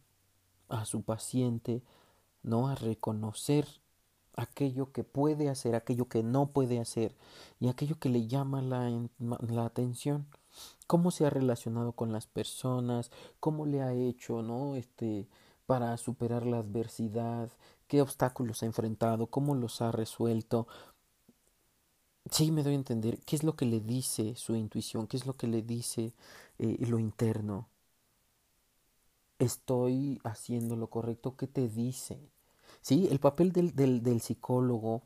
a 0.69 0.85
su 0.85 1.03
paciente, 1.03 1.83
¿no? 2.43 2.69
A 2.69 2.75
reconocer 2.75 3.67
aquello 4.37 4.93
que 4.93 5.03
puede 5.03 5.49
hacer, 5.49 5.75
aquello 5.75 6.09
que 6.09 6.23
no 6.23 6.49
puede 6.49 6.79
hacer 6.79 7.15
y 7.59 7.69
aquello 7.69 7.99
que 7.99 8.11
le 8.11 8.27
llama 8.27 8.63
la, 8.63 8.91
la, 9.19 9.65
atención. 9.65 10.27
Cómo 10.87 11.11
se 11.11 11.27
ha 11.27 11.31
relacionado 11.31 11.93
con 11.93 12.13
las 12.13 12.27
personas, 12.27 13.11
cómo 13.41 13.67
le 13.67 13.83
ha 13.83 13.93
hecho, 13.93 14.43
¿no? 14.43 14.77
Este, 14.77 15.27
para 15.67 15.97
superar 15.97 16.47
la 16.47 16.59
adversidad, 16.59 17.51
qué 17.89 18.03
obstáculos 18.03 18.63
ha 18.63 18.67
enfrentado, 18.67 19.29
cómo 19.29 19.55
los 19.55 19.81
ha 19.83 19.93
resuelto. 19.93 20.67
Sí, 22.31 22.51
me 22.53 22.63
doy 22.63 22.75
a 22.75 22.77
entender 22.77 23.21
qué 23.25 23.37
es 23.37 23.43
lo 23.45 23.57
que 23.57 23.67
le 23.67 23.81
dice 23.81 24.35
su 24.37 24.55
intuición, 24.55 25.07
qué 25.07 25.17
es 25.17 25.27
lo 25.27 25.35
que 25.37 25.47
le 25.49 25.63
dice 25.63 26.13
eh, 26.59 26.77
lo 26.87 26.99
interno. 26.99 27.69
Estoy 29.39 30.21
haciendo 30.25 30.77
lo 30.77 30.89
correcto, 30.89 31.37
¿qué 31.37 31.47
te 31.47 31.69
dice? 31.69 32.19
Sí, 32.83 33.09
el 33.11 33.19
papel 33.19 33.53
del, 33.53 33.75
del, 33.75 34.03
del 34.03 34.21
psicólogo 34.21 35.03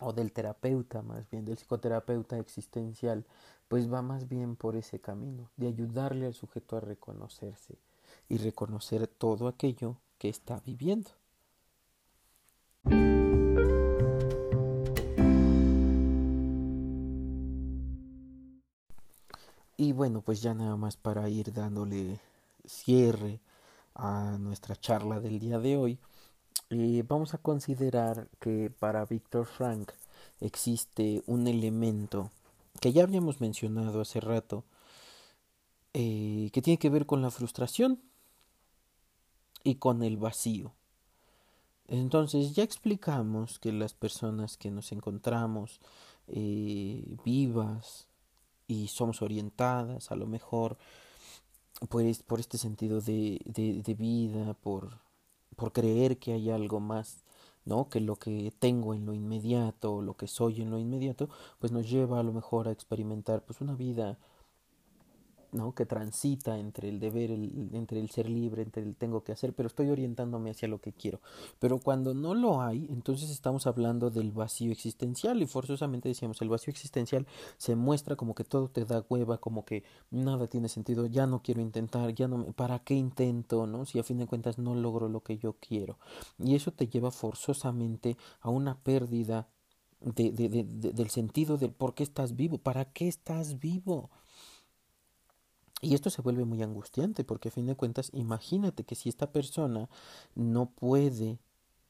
o 0.00 0.12
del 0.12 0.32
terapeuta, 0.32 1.02
más 1.02 1.28
bien, 1.30 1.44
del 1.44 1.56
psicoterapeuta 1.56 2.38
existencial, 2.38 3.24
pues 3.68 3.92
va 3.92 4.02
más 4.02 4.28
bien 4.28 4.56
por 4.56 4.76
ese 4.76 5.00
camino, 5.00 5.50
de 5.56 5.68
ayudarle 5.68 6.26
al 6.26 6.34
sujeto 6.34 6.76
a 6.76 6.80
reconocerse 6.80 7.78
y 8.28 8.38
reconocer 8.38 9.06
todo 9.06 9.46
aquello 9.48 9.96
que 10.18 10.28
está 10.28 10.60
viviendo. 10.66 11.10
Y 19.90 19.92
bueno, 19.92 20.22
pues 20.22 20.40
ya 20.40 20.54
nada 20.54 20.76
más 20.76 20.96
para 20.96 21.28
ir 21.28 21.52
dándole 21.52 22.20
cierre 22.64 23.40
a 23.96 24.36
nuestra 24.38 24.76
charla 24.76 25.18
del 25.18 25.40
día 25.40 25.58
de 25.58 25.76
hoy, 25.76 25.98
eh, 26.70 27.02
vamos 27.08 27.34
a 27.34 27.38
considerar 27.38 28.28
que 28.38 28.70
para 28.70 29.04
Víctor 29.04 29.46
Frank 29.46 29.90
existe 30.38 31.24
un 31.26 31.48
elemento 31.48 32.30
que 32.80 32.92
ya 32.92 33.02
habíamos 33.02 33.40
mencionado 33.40 34.00
hace 34.00 34.20
rato, 34.20 34.62
eh, 35.92 36.50
que 36.52 36.62
tiene 36.62 36.78
que 36.78 36.88
ver 36.88 37.04
con 37.04 37.20
la 37.20 37.32
frustración 37.32 38.00
y 39.64 39.74
con 39.74 40.04
el 40.04 40.18
vacío. 40.18 40.72
Entonces 41.88 42.54
ya 42.54 42.62
explicamos 42.62 43.58
que 43.58 43.72
las 43.72 43.92
personas 43.92 44.56
que 44.56 44.70
nos 44.70 44.92
encontramos 44.92 45.80
eh, 46.28 47.16
vivas 47.24 48.06
y 48.70 48.88
somos 48.88 49.20
orientadas 49.20 50.12
a 50.12 50.16
lo 50.16 50.26
mejor 50.26 50.78
pues, 51.88 52.22
por 52.22 52.38
este 52.38 52.56
sentido 52.56 53.00
de, 53.00 53.40
de, 53.44 53.82
de 53.82 53.94
vida, 53.94 54.54
por, 54.54 55.00
por 55.56 55.72
creer 55.72 56.18
que 56.18 56.32
hay 56.32 56.50
algo 56.50 56.78
más 56.80 57.24
¿no? 57.64 57.88
Que 57.88 58.00
lo 58.00 58.16
que 58.16 58.52
tengo 58.58 58.94
en 58.94 59.04
lo 59.04 59.12
inmediato, 59.12 60.00
lo 60.00 60.16
que 60.16 60.26
soy 60.26 60.62
en 60.62 60.70
lo 60.70 60.78
inmediato, 60.78 61.28
pues 61.58 61.72
nos 61.72 61.88
lleva 61.90 62.18
a 62.18 62.22
lo 62.22 62.32
mejor 62.32 62.68
a 62.68 62.72
experimentar 62.72 63.44
pues 63.44 63.60
una 63.60 63.74
vida 63.74 64.18
¿no? 65.52 65.74
que 65.74 65.86
transita 65.86 66.58
entre 66.58 66.88
el 66.88 67.00
deber, 67.00 67.30
el, 67.30 67.70
entre 67.72 68.00
el 68.00 68.10
ser 68.10 68.28
libre, 68.28 68.62
entre 68.62 68.82
el 68.82 68.94
tengo 68.96 69.22
que 69.22 69.32
hacer, 69.32 69.52
pero 69.52 69.66
estoy 69.66 69.90
orientándome 69.90 70.50
hacia 70.50 70.68
lo 70.68 70.80
que 70.80 70.92
quiero. 70.92 71.20
Pero 71.58 71.78
cuando 71.78 72.14
no 72.14 72.34
lo 72.34 72.62
hay, 72.62 72.86
entonces 72.90 73.30
estamos 73.30 73.66
hablando 73.66 74.10
del 74.10 74.32
vacío 74.32 74.72
existencial 74.72 75.42
y 75.42 75.46
forzosamente 75.46 76.08
decíamos, 76.08 76.40
el 76.42 76.48
vacío 76.48 76.70
existencial 76.70 77.26
se 77.56 77.76
muestra 77.76 78.16
como 78.16 78.34
que 78.34 78.44
todo 78.44 78.68
te 78.68 78.84
da 78.84 79.04
hueva, 79.08 79.38
como 79.38 79.64
que 79.64 79.84
nada 80.10 80.46
tiene 80.46 80.68
sentido, 80.68 81.06
ya 81.06 81.26
no 81.26 81.42
quiero 81.42 81.60
intentar, 81.60 82.14
ya 82.14 82.28
no, 82.28 82.44
¿para 82.52 82.80
qué 82.80 82.94
intento? 82.94 83.66
¿no? 83.66 83.84
Si 83.84 83.98
a 83.98 84.04
fin 84.04 84.18
de 84.18 84.26
cuentas 84.26 84.58
no 84.58 84.74
logro 84.74 85.08
lo 85.08 85.22
que 85.22 85.38
yo 85.38 85.56
quiero. 85.60 85.98
Y 86.38 86.54
eso 86.54 86.72
te 86.72 86.88
lleva 86.88 87.10
forzosamente 87.10 88.16
a 88.40 88.50
una 88.50 88.76
pérdida 88.78 89.48
de, 90.00 90.32
de, 90.32 90.48
de, 90.48 90.64
del 90.64 91.10
sentido 91.10 91.56
del 91.58 91.72
por 91.72 91.94
qué 91.94 92.02
estás 92.02 92.36
vivo, 92.36 92.58
para 92.58 92.86
qué 92.86 93.08
estás 93.08 93.58
vivo. 93.58 94.10
Y 95.80 95.94
esto 95.94 96.10
se 96.10 96.22
vuelve 96.22 96.44
muy 96.44 96.62
angustiante 96.62 97.24
porque 97.24 97.48
a 97.48 97.52
fin 97.52 97.66
de 97.66 97.74
cuentas 97.74 98.10
imagínate 98.12 98.84
que 98.84 98.94
si 98.94 99.08
esta 99.08 99.32
persona 99.32 99.88
no 100.34 100.70
puede 100.70 101.38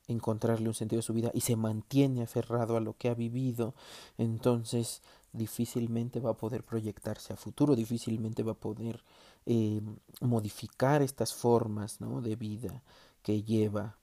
encontrarle 0.07 0.68
un 0.68 0.74
sentido 0.74 1.01
a 1.01 1.03
su 1.03 1.12
vida 1.12 1.30
y 1.34 1.41
se 1.41 1.57
mantiene 1.57 2.22
aferrado 2.22 2.76
a 2.76 2.80
lo 2.80 2.97
que 2.97 3.09
ha 3.09 3.14
vivido, 3.14 3.74
entonces 4.18 5.03
difícilmente 5.32 6.20
va 6.20 6.30
a 6.30 6.36
poder 6.36 6.64
proyectarse 6.64 7.32
a 7.32 7.36
futuro, 7.36 7.76
difícilmente 7.76 8.43
va 8.43 8.53
a 8.53 8.61
poder 8.61 9.05
eh, 9.47 9.80
modificar 10.20 11.03
estas 11.03 11.34
formas 11.34 12.01
¿no? 12.01 12.20
de 12.20 12.36
vida 12.36 12.82
que 13.22 13.43
lleva 13.43 13.99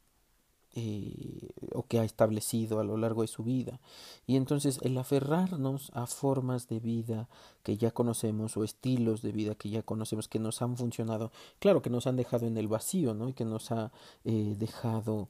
eh, 0.75 1.49
o 1.73 1.83
que 1.87 1.99
ha 1.99 2.03
establecido 2.03 2.79
a 2.79 2.83
lo 2.83 2.97
largo 2.97 3.23
de 3.23 3.27
su 3.27 3.43
vida. 3.43 3.79
Y 4.27 4.35
entonces 4.35 4.79
el 4.83 4.97
aferrarnos 4.97 5.91
a 5.93 6.05
formas 6.05 6.67
de 6.67 6.79
vida 6.79 7.29
que 7.63 7.77
ya 7.77 7.91
conocemos 7.91 8.57
o 8.57 8.63
estilos 8.63 9.21
de 9.21 9.31
vida 9.31 9.55
que 9.55 9.69
ya 9.69 9.81
conocemos 9.81 10.27
que 10.27 10.39
nos 10.39 10.61
han 10.61 10.77
funcionado, 10.77 11.31
claro 11.59 11.81
que 11.81 11.89
nos 11.89 12.05
han 12.05 12.15
dejado 12.15 12.45
en 12.45 12.57
el 12.57 12.67
vacío, 12.67 13.13
¿no? 13.13 13.29
Y 13.29 13.33
que 13.33 13.45
nos 13.45 13.71
ha 13.71 13.91
eh, 14.23 14.55
dejado 14.57 15.29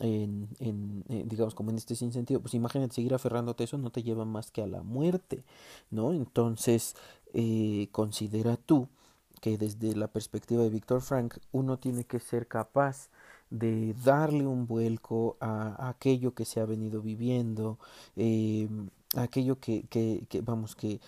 en, 0.00 0.48
en 0.58 1.04
eh, 1.08 1.24
digamos 1.26 1.54
como 1.54 1.70
en 1.70 1.76
este 1.76 1.94
sinsentido, 1.94 2.40
pues 2.40 2.54
imagínate 2.54 2.94
seguir 2.94 3.14
aferrándote 3.14 3.62
a 3.62 3.66
eso 3.66 3.78
no 3.78 3.90
te 3.90 4.02
lleva 4.02 4.24
más 4.24 4.50
que 4.50 4.62
a 4.62 4.66
la 4.66 4.82
muerte, 4.82 5.44
¿no? 5.90 6.12
Entonces 6.12 6.96
considera 7.92 8.56
tú 8.56 8.88
que 9.40 9.56
desde 9.56 9.94
la 9.94 10.08
perspectiva 10.08 10.62
de 10.62 10.70
Víctor 10.70 11.00
Frank 11.00 11.36
uno 11.52 11.78
tiene 11.78 12.04
que 12.04 12.18
ser 12.18 12.48
capaz 12.48 13.08
de 13.50 13.94
darle 14.04 14.46
un 14.46 14.66
vuelco 14.66 15.36
a, 15.40 15.88
aquello 15.88 16.34
que 16.34 16.44
se 16.44 16.60
ha 16.60 16.66
venido 16.66 17.02
viviendo, 17.02 17.78
eh, 18.16 18.68
aquello 19.16 19.58
que, 19.60 19.82
que, 19.88 20.24
que, 20.28 20.40
vamos, 20.40 20.76
que, 20.76 21.00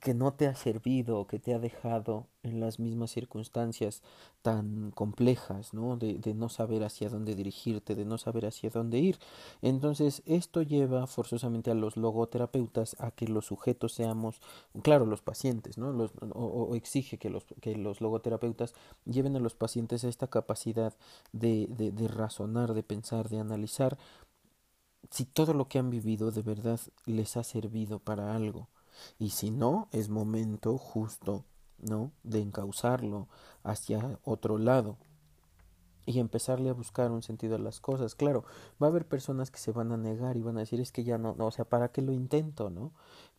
que 0.00 0.14
no 0.14 0.32
te 0.32 0.48
ha 0.48 0.54
servido, 0.56 1.26
que 1.26 1.38
te 1.38 1.54
ha 1.54 1.60
dejado 1.60 2.26
en 2.42 2.60
las 2.60 2.80
mismas 2.80 3.12
circunstancias 3.12 4.02
tan 4.42 4.90
complejas, 4.90 5.74
¿no? 5.74 5.96
De, 5.96 6.14
de, 6.14 6.34
no 6.34 6.48
saber 6.48 6.82
hacia 6.82 7.08
dónde 7.08 7.36
dirigirte, 7.36 7.94
de 7.94 8.04
no 8.04 8.18
saber 8.18 8.46
hacia 8.46 8.70
dónde 8.70 8.98
ir. 8.98 9.18
Entonces, 9.62 10.22
esto 10.26 10.62
lleva 10.62 11.06
forzosamente 11.06 11.70
a 11.70 11.74
los 11.74 11.96
logoterapeutas 11.96 12.96
a 12.98 13.12
que 13.12 13.28
los 13.28 13.46
sujetos 13.46 13.92
seamos, 13.92 14.40
claro, 14.82 15.06
los 15.06 15.22
pacientes, 15.22 15.78
¿no? 15.78 15.92
Los, 15.92 16.10
o, 16.32 16.74
exige 16.74 17.18
que 17.18 17.30
los, 17.30 17.44
que 17.60 17.76
los 17.76 18.00
logoterapeutas 18.00 18.74
lleven 19.04 19.36
a 19.36 19.40
los 19.40 19.54
pacientes 19.54 20.04
a 20.04 20.08
esta 20.08 20.26
capacidad 20.26 20.94
de, 21.32 21.68
de, 21.68 21.92
de 21.92 22.08
razonar, 22.08 22.74
de 22.74 22.82
pensar, 22.82 23.28
de 23.28 23.38
analizar 23.38 23.98
si 25.10 25.24
todo 25.24 25.54
lo 25.54 25.68
que 25.68 25.78
han 25.78 25.90
vivido 25.90 26.32
de 26.32 26.42
verdad 26.42 26.80
les 27.04 27.36
ha 27.36 27.44
servido 27.44 28.00
para 28.00 28.34
algo 28.34 28.68
y 29.18 29.30
si 29.30 29.50
no, 29.50 29.88
es 29.92 30.08
momento 30.08 30.78
justo, 30.78 31.44
¿no? 31.78 32.12
De 32.22 32.40
encauzarlo 32.40 33.28
hacia 33.62 34.18
otro 34.24 34.58
lado 34.58 34.98
y 36.06 36.20
empezarle 36.20 36.70
a 36.70 36.72
buscar 36.74 37.10
un 37.10 37.22
sentido 37.22 37.56
a 37.56 37.58
las 37.58 37.80
cosas. 37.80 38.14
Claro, 38.14 38.44
va 38.80 38.86
a 38.86 38.90
haber 38.90 39.06
personas 39.06 39.50
que 39.50 39.58
se 39.58 39.72
van 39.72 39.90
a 39.92 39.96
negar 39.96 40.36
y 40.36 40.42
van 40.42 40.56
a 40.56 40.60
decir 40.60 40.80
es 40.80 40.92
que 40.92 41.04
ya 41.04 41.18
no, 41.18 41.34
no, 41.36 41.48
o 41.48 41.50
sea, 41.50 41.64
¿para 41.64 41.90
qué 41.90 42.00
lo 42.00 42.12
intento, 42.12 42.70
no? 42.70 42.92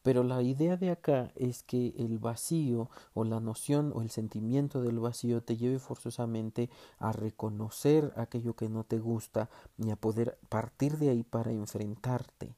Pero 0.03 0.23
la 0.23 0.41
idea 0.41 0.77
de 0.77 0.91
acá 0.91 1.31
es 1.35 1.63
que 1.63 1.93
el 1.97 2.19
vacío 2.19 2.89
o 3.13 3.23
la 3.23 3.39
noción 3.39 3.91
o 3.95 4.01
el 4.01 4.09
sentimiento 4.09 4.81
del 4.81 4.99
vacío 4.99 5.41
te 5.41 5.57
lleve 5.57 5.79
forzosamente 5.79 6.69
a 6.99 7.11
reconocer 7.13 8.13
aquello 8.15 8.55
que 8.55 8.69
no 8.69 8.83
te 8.83 8.99
gusta 8.99 9.49
y 9.77 9.89
a 9.89 9.95
poder 9.95 10.37
partir 10.49 10.97
de 10.97 11.09
ahí 11.09 11.23
para 11.23 11.51
enfrentarte 11.51 12.55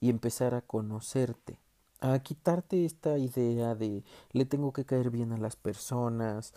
y 0.00 0.10
empezar 0.10 0.54
a 0.54 0.62
conocerte 0.62 1.60
a 2.00 2.18
quitarte 2.20 2.84
esta 2.84 3.18
idea 3.18 3.74
de 3.74 4.04
le 4.32 4.44
tengo 4.46 4.72
que 4.72 4.84
caer 4.84 5.10
bien 5.10 5.32
a 5.32 5.36
las 5.38 5.56
personas, 5.56 6.54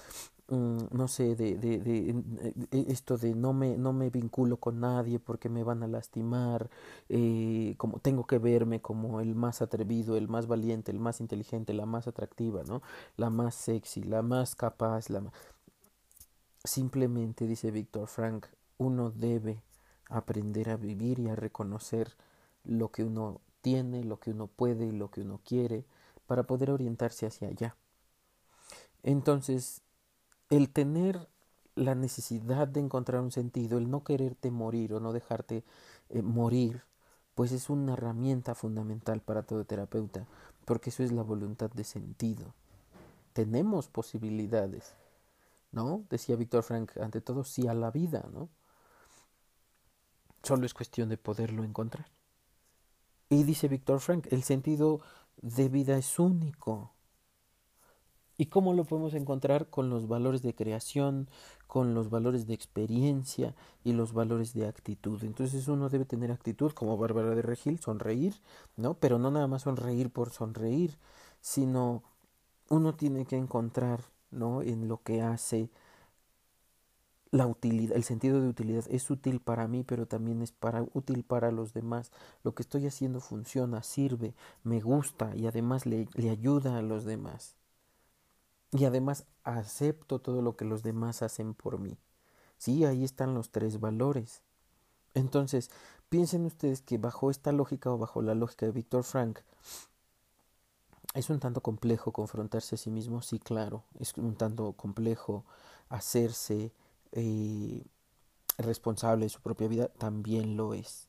mm, 0.48 0.78
no 0.92 1.08
sé, 1.08 1.36
de, 1.36 1.56
de, 1.58 1.80
de, 1.80 2.10
e, 2.72 2.86
esto 2.92 3.18
de 3.18 3.36
no 3.36 3.54
me, 3.54 3.78
no 3.78 3.94
me 3.94 4.10
vinculo 4.10 4.58
con 4.58 4.80
nadie 4.80 5.20
porque 5.20 5.50
me 5.50 5.64
van 5.64 5.84
a 5.84 5.88
lastimar, 5.88 6.70
eh, 7.10 7.76
como 7.78 8.00
tengo 8.00 8.26
que 8.28 8.40
verme 8.40 8.82
como 8.82 9.22
el 9.22 9.36
más 9.36 9.62
atrevido, 9.62 10.18
el 10.18 10.28
más 10.28 10.48
valiente, 10.48 10.92
el 10.92 11.00
más 11.00 11.20
inteligente, 11.22 11.74
la 11.74 11.86
más 11.86 12.08
atractiva, 12.08 12.64
¿no? 12.64 12.82
La 13.18 13.30
más 13.30 13.56
sexy, 13.56 14.04
la 14.04 14.22
más 14.22 14.56
capaz, 14.56 15.10
la 15.10 15.24
Simplemente, 16.66 17.46
dice 17.46 17.72
Víctor 17.72 18.08
Frank, 18.08 18.46
uno 18.78 19.12
debe 19.12 19.62
aprender 20.10 20.70
a 20.70 20.78
vivir 20.78 21.20
y 21.20 21.28
a 21.28 21.36
reconocer 21.36 22.16
lo 22.64 22.90
que 22.90 23.04
uno 23.04 23.42
tiene, 23.64 24.04
lo 24.04 24.20
que 24.20 24.32
uno 24.32 24.48
puede 24.48 24.92
lo 24.92 25.10
que 25.10 25.22
uno 25.22 25.40
quiere, 25.44 25.86
para 26.28 26.44
poder 26.44 26.70
orientarse 26.70 27.26
hacia 27.26 27.48
allá. 27.48 27.76
Entonces, 29.02 29.82
el 30.50 30.70
tener 30.70 31.28
la 31.76 31.96
necesidad 31.96 32.68
de 32.68 32.82
encontrar 32.82 33.22
un 33.22 33.32
sentido, 33.32 33.80
el 33.80 33.90
no 33.90 34.04
quererte 34.04 34.52
morir 34.52 34.94
o 34.94 35.00
no 35.00 35.14
dejarte 35.14 35.64
eh, 36.10 36.22
morir, 36.22 36.84
pues 37.34 37.52
es 37.52 37.70
una 37.70 37.94
herramienta 37.94 38.54
fundamental 38.54 39.22
para 39.22 39.44
todo 39.44 39.66
terapeuta, 39.66 40.28
porque 40.66 40.92
eso 40.92 41.02
es 41.02 41.12
la 41.12 41.24
voluntad 41.24 41.72
de 41.72 41.86
sentido. 41.86 42.54
Tenemos 43.32 43.88
posibilidades, 43.88 44.94
¿no? 45.72 46.04
Decía 46.10 46.36
Víctor 46.36 46.64
Frank, 46.64 46.98
ante 46.98 47.22
todo 47.22 47.44
sí 47.44 47.68
a 47.68 47.74
la 47.74 47.90
vida, 47.90 48.30
¿no? 48.32 48.50
Solo 50.44 50.66
es 50.66 50.74
cuestión 50.74 51.10
de 51.10 51.18
poderlo 51.18 51.64
encontrar. 51.64 52.06
Y 53.34 53.44
dice 53.44 53.68
Víctor 53.68 54.00
Frank, 54.00 54.28
el 54.30 54.44
sentido 54.44 55.02
de 55.42 55.68
vida 55.68 55.98
es 55.98 56.20
único. 56.20 56.92
¿Y 58.38 58.46
cómo 58.46 58.74
lo 58.74 58.84
podemos 58.84 59.16
encontrar? 59.16 59.72
Con 59.72 59.90
los 59.90 60.08
valores 60.08 60.44
de 60.44 60.54
creación, 60.54 61.28
con 61.66 61.96
los 61.96 62.12
valores 62.12 62.46
de 62.46 62.54
experiencia 62.54 63.56
y 63.84 63.94
los 63.94 64.14
valores 64.14 64.54
de 64.54 64.68
actitud. 64.68 65.24
Entonces 65.24 65.68
uno 65.68 65.90
debe 65.90 66.06
tener 66.06 66.32
actitud 66.32 66.74
como 66.74 66.96
Bárbara 66.96 67.34
de 67.34 67.42
Regil, 67.42 67.80
sonreír, 67.80 68.36
¿no? 68.78 68.94
Pero 68.94 69.18
no 69.18 69.32
nada 69.32 69.48
más 69.48 69.64
sonreír 69.64 70.12
por 70.12 70.30
sonreír, 70.30 71.00
sino 71.42 72.04
uno 72.70 72.94
tiene 72.94 73.26
que 73.26 73.38
encontrar, 73.38 74.02
¿no? 74.30 74.62
En 74.62 74.88
lo 74.88 75.02
que 75.02 75.24
hace 75.24 75.72
la 77.34 77.48
utilidad, 77.48 77.98
el 77.98 78.04
sentido 78.04 78.40
de 78.40 78.48
utilidad 78.48 78.86
es 78.90 79.10
útil 79.10 79.40
para 79.40 79.68
mí, 79.68 79.84
pero 79.84 80.06
también 80.06 80.44
es 80.44 80.52
para, 80.52 80.84
útil 80.94 81.24
para 81.24 81.52
los 81.52 81.74
demás. 81.74 82.12
Lo 82.44 82.54
que 82.54 82.62
estoy 82.62 82.86
haciendo 82.86 83.22
funciona, 83.22 83.82
sirve, 83.82 84.36
me 84.64 84.80
gusta 84.82 85.36
y 85.36 85.48
además 85.48 85.88
le, 85.88 86.08
le 86.14 86.30
ayuda 86.30 86.78
a 86.78 86.84
los 86.84 87.06
demás. 87.06 87.56
Y 88.72 88.86
además 88.86 89.26
acepto 89.44 90.20
todo 90.20 90.44
lo 90.44 90.56
que 90.56 90.66
los 90.66 90.84
demás 90.84 91.24
hacen 91.24 91.56
por 91.56 91.80
mí. 91.80 91.98
Sí, 92.60 92.86
ahí 92.86 93.04
están 93.04 93.34
los 93.34 93.50
tres 93.50 93.80
valores. 93.80 94.44
Entonces, 95.16 95.72
piensen 96.10 96.46
ustedes 96.46 96.84
que 96.84 97.00
bajo 97.00 97.32
esta 97.32 97.52
lógica 97.52 97.90
o 97.92 97.98
bajo 97.98 98.22
la 98.22 98.36
lógica 98.36 98.68
de 98.68 98.74
Víctor 98.74 99.04
Frank, 99.04 99.40
es 101.16 101.32
un 101.32 101.40
tanto 101.40 101.62
complejo 101.62 102.12
confrontarse 102.12 102.76
a 102.76 102.78
sí 102.78 102.92
mismo, 102.92 103.24
sí, 103.24 103.40
claro, 103.40 103.86
es 104.00 104.16
un 104.18 104.36
tanto 104.36 104.74
complejo 104.74 105.46
hacerse 105.90 106.72
eh, 107.14 107.84
responsable 108.58 109.26
de 109.26 109.30
su 109.30 109.42
propia 109.42 109.68
vida, 109.68 109.88
también 109.88 110.58
lo 110.58 110.74
es. 110.74 111.08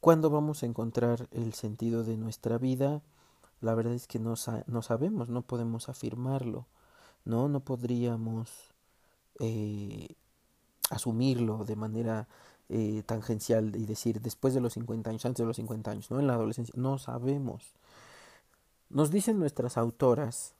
¿Cuándo 0.00 0.30
vamos 0.30 0.62
a 0.62 0.66
encontrar 0.66 1.28
el 1.30 1.54
sentido 1.54 2.02
de 2.02 2.16
nuestra 2.16 2.58
vida? 2.58 3.02
La 3.60 3.74
verdad 3.74 3.94
es 3.94 4.08
que 4.08 4.18
no, 4.18 4.34
sabemos, 4.36 5.28
no 5.28 5.42
podemos 5.42 5.88
afirmarlo, 5.88 6.66
¿no? 7.24 7.48
No 7.48 7.60
podríamos 7.60 8.50
eh, 9.38 10.16
asumirlo 10.90 11.64
de 11.64 11.76
manera 11.76 12.26
eh, 12.68 13.04
tangencial 13.06 13.76
y 13.76 13.86
decir 13.86 14.20
después 14.20 14.54
de 14.54 14.60
los 14.60 14.72
50 14.72 15.10
años, 15.10 15.24
antes 15.24 15.44
de 15.44 15.46
los 15.46 15.56
50 15.56 15.90
años, 15.92 16.10
¿no? 16.10 16.18
En 16.18 16.26
la 16.26 16.34
adolescencia, 16.34 16.74
no 16.76 16.98
sabemos. 16.98 17.74
Nos 18.90 19.12
dicen 19.12 19.38
nuestras 19.38 19.76
autoras 19.78 20.54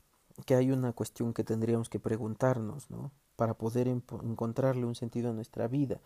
que 0.46 0.54
hay 0.54 0.70
una 0.70 0.92
cuestión 0.92 1.34
que 1.34 1.42
tendríamos 1.42 1.88
que 1.88 1.98
preguntarnos, 1.98 2.90
¿no? 2.90 3.10
Para 3.42 3.54
poder 3.54 3.88
encontrarle 3.88 4.84
un 4.84 4.94
sentido 4.94 5.30
a 5.30 5.32
nuestra 5.32 5.66
vida. 5.66 5.98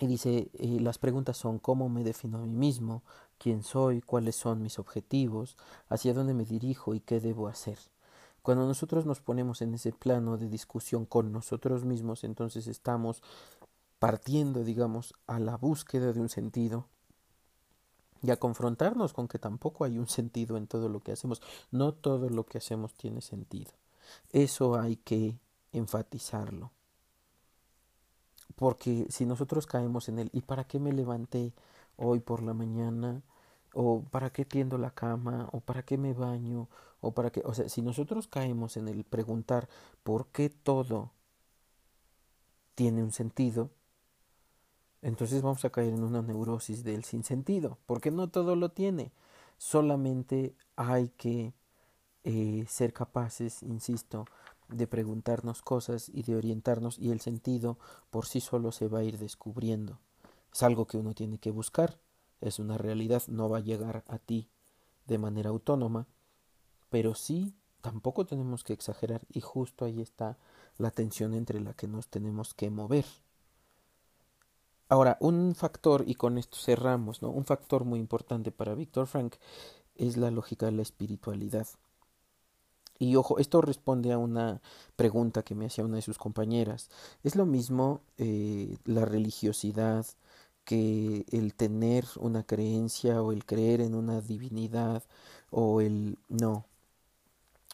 Y 0.00 0.08
dice, 0.08 0.50
eh, 0.54 0.80
las 0.80 0.98
preguntas 0.98 1.36
son 1.36 1.60
cómo 1.60 1.88
me 1.88 2.02
defino 2.02 2.38
a 2.38 2.40
mí 2.40 2.50
mismo, 2.50 3.04
quién 3.38 3.62
soy, 3.62 4.00
cuáles 4.00 4.34
son 4.34 4.64
mis 4.64 4.80
objetivos, 4.80 5.56
hacia 5.88 6.12
dónde 6.12 6.34
me 6.34 6.44
dirijo 6.44 6.92
y 6.92 6.98
qué 6.98 7.20
debo 7.20 7.46
hacer. 7.46 7.78
Cuando 8.42 8.66
nosotros 8.66 9.06
nos 9.06 9.20
ponemos 9.20 9.62
en 9.62 9.74
ese 9.74 9.92
plano 9.92 10.36
de 10.38 10.48
discusión 10.48 11.06
con 11.06 11.30
nosotros 11.30 11.84
mismos, 11.84 12.24
entonces 12.24 12.66
estamos 12.66 13.22
partiendo, 14.00 14.64
digamos, 14.64 15.14
a 15.28 15.38
la 15.38 15.56
búsqueda 15.56 16.12
de 16.12 16.20
un 16.20 16.30
sentido 16.30 16.86
y 18.22 18.32
a 18.32 18.38
confrontarnos 18.38 19.12
con 19.12 19.28
que 19.28 19.38
tampoco 19.38 19.84
hay 19.84 19.98
un 19.98 20.08
sentido 20.08 20.56
en 20.56 20.66
todo 20.66 20.88
lo 20.88 20.98
que 20.98 21.12
hacemos. 21.12 21.40
No 21.70 21.94
todo 21.94 22.28
lo 22.28 22.44
que 22.44 22.58
hacemos 22.58 22.92
tiene 22.94 23.20
sentido. 23.20 23.70
Eso 24.32 24.74
hay 24.76 24.96
que 24.96 25.38
enfatizarlo. 25.78 26.72
Porque 28.54 29.06
si 29.10 29.26
nosotros 29.26 29.66
caemos 29.66 30.08
en 30.08 30.18
él, 30.18 30.30
¿y 30.32 30.42
para 30.42 30.64
qué 30.64 30.78
me 30.78 30.92
levanté 30.92 31.52
hoy 31.96 32.20
por 32.20 32.42
la 32.42 32.54
mañana? 32.54 33.22
¿O 33.74 34.02
para 34.02 34.30
qué 34.30 34.44
tiendo 34.44 34.78
la 34.78 34.90
cama? 34.92 35.48
¿O 35.52 35.60
para 35.60 35.82
qué 35.82 35.98
me 35.98 36.14
baño? 36.14 36.68
¿O 37.00 37.12
para 37.12 37.30
qué? 37.30 37.42
O 37.44 37.54
sea, 37.54 37.68
si 37.68 37.82
nosotros 37.82 38.28
caemos 38.28 38.76
en 38.76 38.88
el 38.88 39.04
preguntar 39.04 39.68
por 40.02 40.28
qué 40.28 40.48
todo 40.48 41.12
tiene 42.74 43.02
un 43.02 43.12
sentido, 43.12 43.70
entonces 45.02 45.42
vamos 45.42 45.64
a 45.64 45.70
caer 45.70 45.92
en 45.92 46.02
una 46.02 46.22
neurosis 46.22 46.82
del 46.82 47.04
sinsentido, 47.04 47.78
porque 47.86 48.10
no 48.10 48.28
todo 48.28 48.56
lo 48.56 48.70
tiene. 48.70 49.12
Solamente 49.58 50.54
hay 50.76 51.10
que 51.10 51.54
eh, 52.24 52.64
ser 52.68 52.92
capaces, 52.92 53.62
insisto, 53.62 54.26
de 54.68 54.86
preguntarnos 54.86 55.62
cosas 55.62 56.08
y 56.08 56.22
de 56.22 56.36
orientarnos 56.36 56.98
y 56.98 57.10
el 57.10 57.20
sentido 57.20 57.78
por 58.10 58.26
sí 58.26 58.40
solo 58.40 58.72
se 58.72 58.88
va 58.88 59.00
a 59.00 59.04
ir 59.04 59.18
descubriendo. 59.18 59.98
Es 60.52 60.62
algo 60.62 60.86
que 60.86 60.96
uno 60.96 61.14
tiene 61.14 61.38
que 61.38 61.50
buscar, 61.50 61.98
es 62.40 62.58
una 62.58 62.78
realidad, 62.78 63.22
no 63.28 63.48
va 63.48 63.58
a 63.58 63.62
llegar 63.62 64.04
a 64.08 64.18
ti 64.18 64.48
de 65.06 65.18
manera 65.18 65.50
autónoma, 65.50 66.06
pero 66.90 67.14
sí 67.14 67.54
tampoco 67.80 68.26
tenemos 68.26 68.64
que 68.64 68.72
exagerar 68.72 69.22
y 69.28 69.40
justo 69.40 69.84
ahí 69.84 70.00
está 70.00 70.38
la 70.78 70.90
tensión 70.90 71.34
entre 71.34 71.60
la 71.60 71.74
que 71.74 71.86
nos 71.86 72.08
tenemos 72.08 72.54
que 72.54 72.70
mover. 72.70 73.04
Ahora, 74.88 75.16
un 75.20 75.54
factor, 75.56 76.04
y 76.06 76.14
con 76.14 76.38
esto 76.38 76.56
cerramos, 76.56 77.20
¿no? 77.20 77.30
Un 77.30 77.44
factor 77.44 77.84
muy 77.84 77.98
importante 77.98 78.52
para 78.52 78.74
Víctor 78.74 79.08
Frank 79.08 79.34
es 79.96 80.16
la 80.16 80.30
lógica 80.30 80.66
de 80.66 80.72
la 80.72 80.82
espiritualidad. 80.82 81.66
Y 82.98 83.16
ojo, 83.16 83.38
esto 83.38 83.60
responde 83.60 84.12
a 84.12 84.18
una 84.18 84.60
pregunta 84.96 85.42
que 85.42 85.54
me 85.54 85.66
hacía 85.66 85.84
una 85.84 85.96
de 85.96 86.02
sus 86.02 86.18
compañeras. 86.18 86.90
¿Es 87.24 87.36
lo 87.36 87.46
mismo 87.46 88.00
eh, 88.18 88.76
la 88.84 89.04
religiosidad 89.04 90.06
que 90.64 91.24
el 91.30 91.54
tener 91.54 92.04
una 92.18 92.42
creencia 92.44 93.22
o 93.22 93.32
el 93.32 93.44
creer 93.44 93.80
en 93.80 93.94
una 93.94 94.20
divinidad 94.20 95.02
o 95.50 95.80
el... 95.80 96.18
No, 96.28 96.66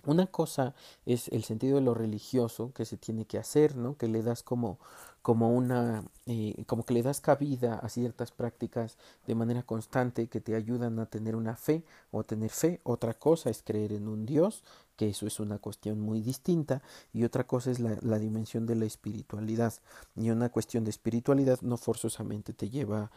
una 0.04 0.26
cosa 0.26 0.74
es 1.06 1.28
el 1.28 1.44
sentido 1.44 1.76
de 1.76 1.82
lo 1.82 1.94
religioso 1.94 2.72
que 2.74 2.84
se 2.84 2.96
tiene 2.96 3.24
que 3.24 3.38
hacer, 3.38 3.76
¿no? 3.76 3.96
Que 3.96 4.08
le 4.08 4.22
das 4.22 4.42
como, 4.42 4.78
como 5.22 5.52
una, 5.54 6.04
eh, 6.26 6.64
como 6.66 6.84
que 6.84 6.94
le 6.94 7.02
das 7.04 7.20
cabida 7.20 7.76
a 7.76 7.88
ciertas 7.88 8.32
prácticas 8.32 8.98
de 9.28 9.36
manera 9.36 9.62
constante 9.62 10.26
que 10.28 10.40
te 10.40 10.56
ayudan 10.56 10.98
a 10.98 11.06
tener 11.06 11.36
una 11.36 11.54
fe 11.56 11.84
o 12.10 12.24
tener 12.24 12.50
fe. 12.50 12.80
Otra 12.82 13.14
cosa 13.14 13.48
es 13.50 13.62
creer 13.62 13.92
en 13.92 14.08
un 14.08 14.26
Dios, 14.26 14.64
eso 15.08 15.26
es 15.26 15.40
una 15.40 15.58
cuestión 15.58 16.00
muy 16.00 16.20
distinta. 16.20 16.82
Y 17.12 17.24
otra 17.24 17.46
cosa 17.46 17.70
es 17.70 17.80
la, 17.80 17.96
la 18.02 18.18
dimensión 18.18 18.66
de 18.66 18.76
la 18.76 18.84
espiritualidad. 18.84 19.74
Y 20.16 20.30
una 20.30 20.48
cuestión 20.48 20.84
de 20.84 20.90
espiritualidad 20.90 21.60
no 21.62 21.76
forzosamente 21.76 22.52
te 22.52 22.70
lleva 22.70 23.10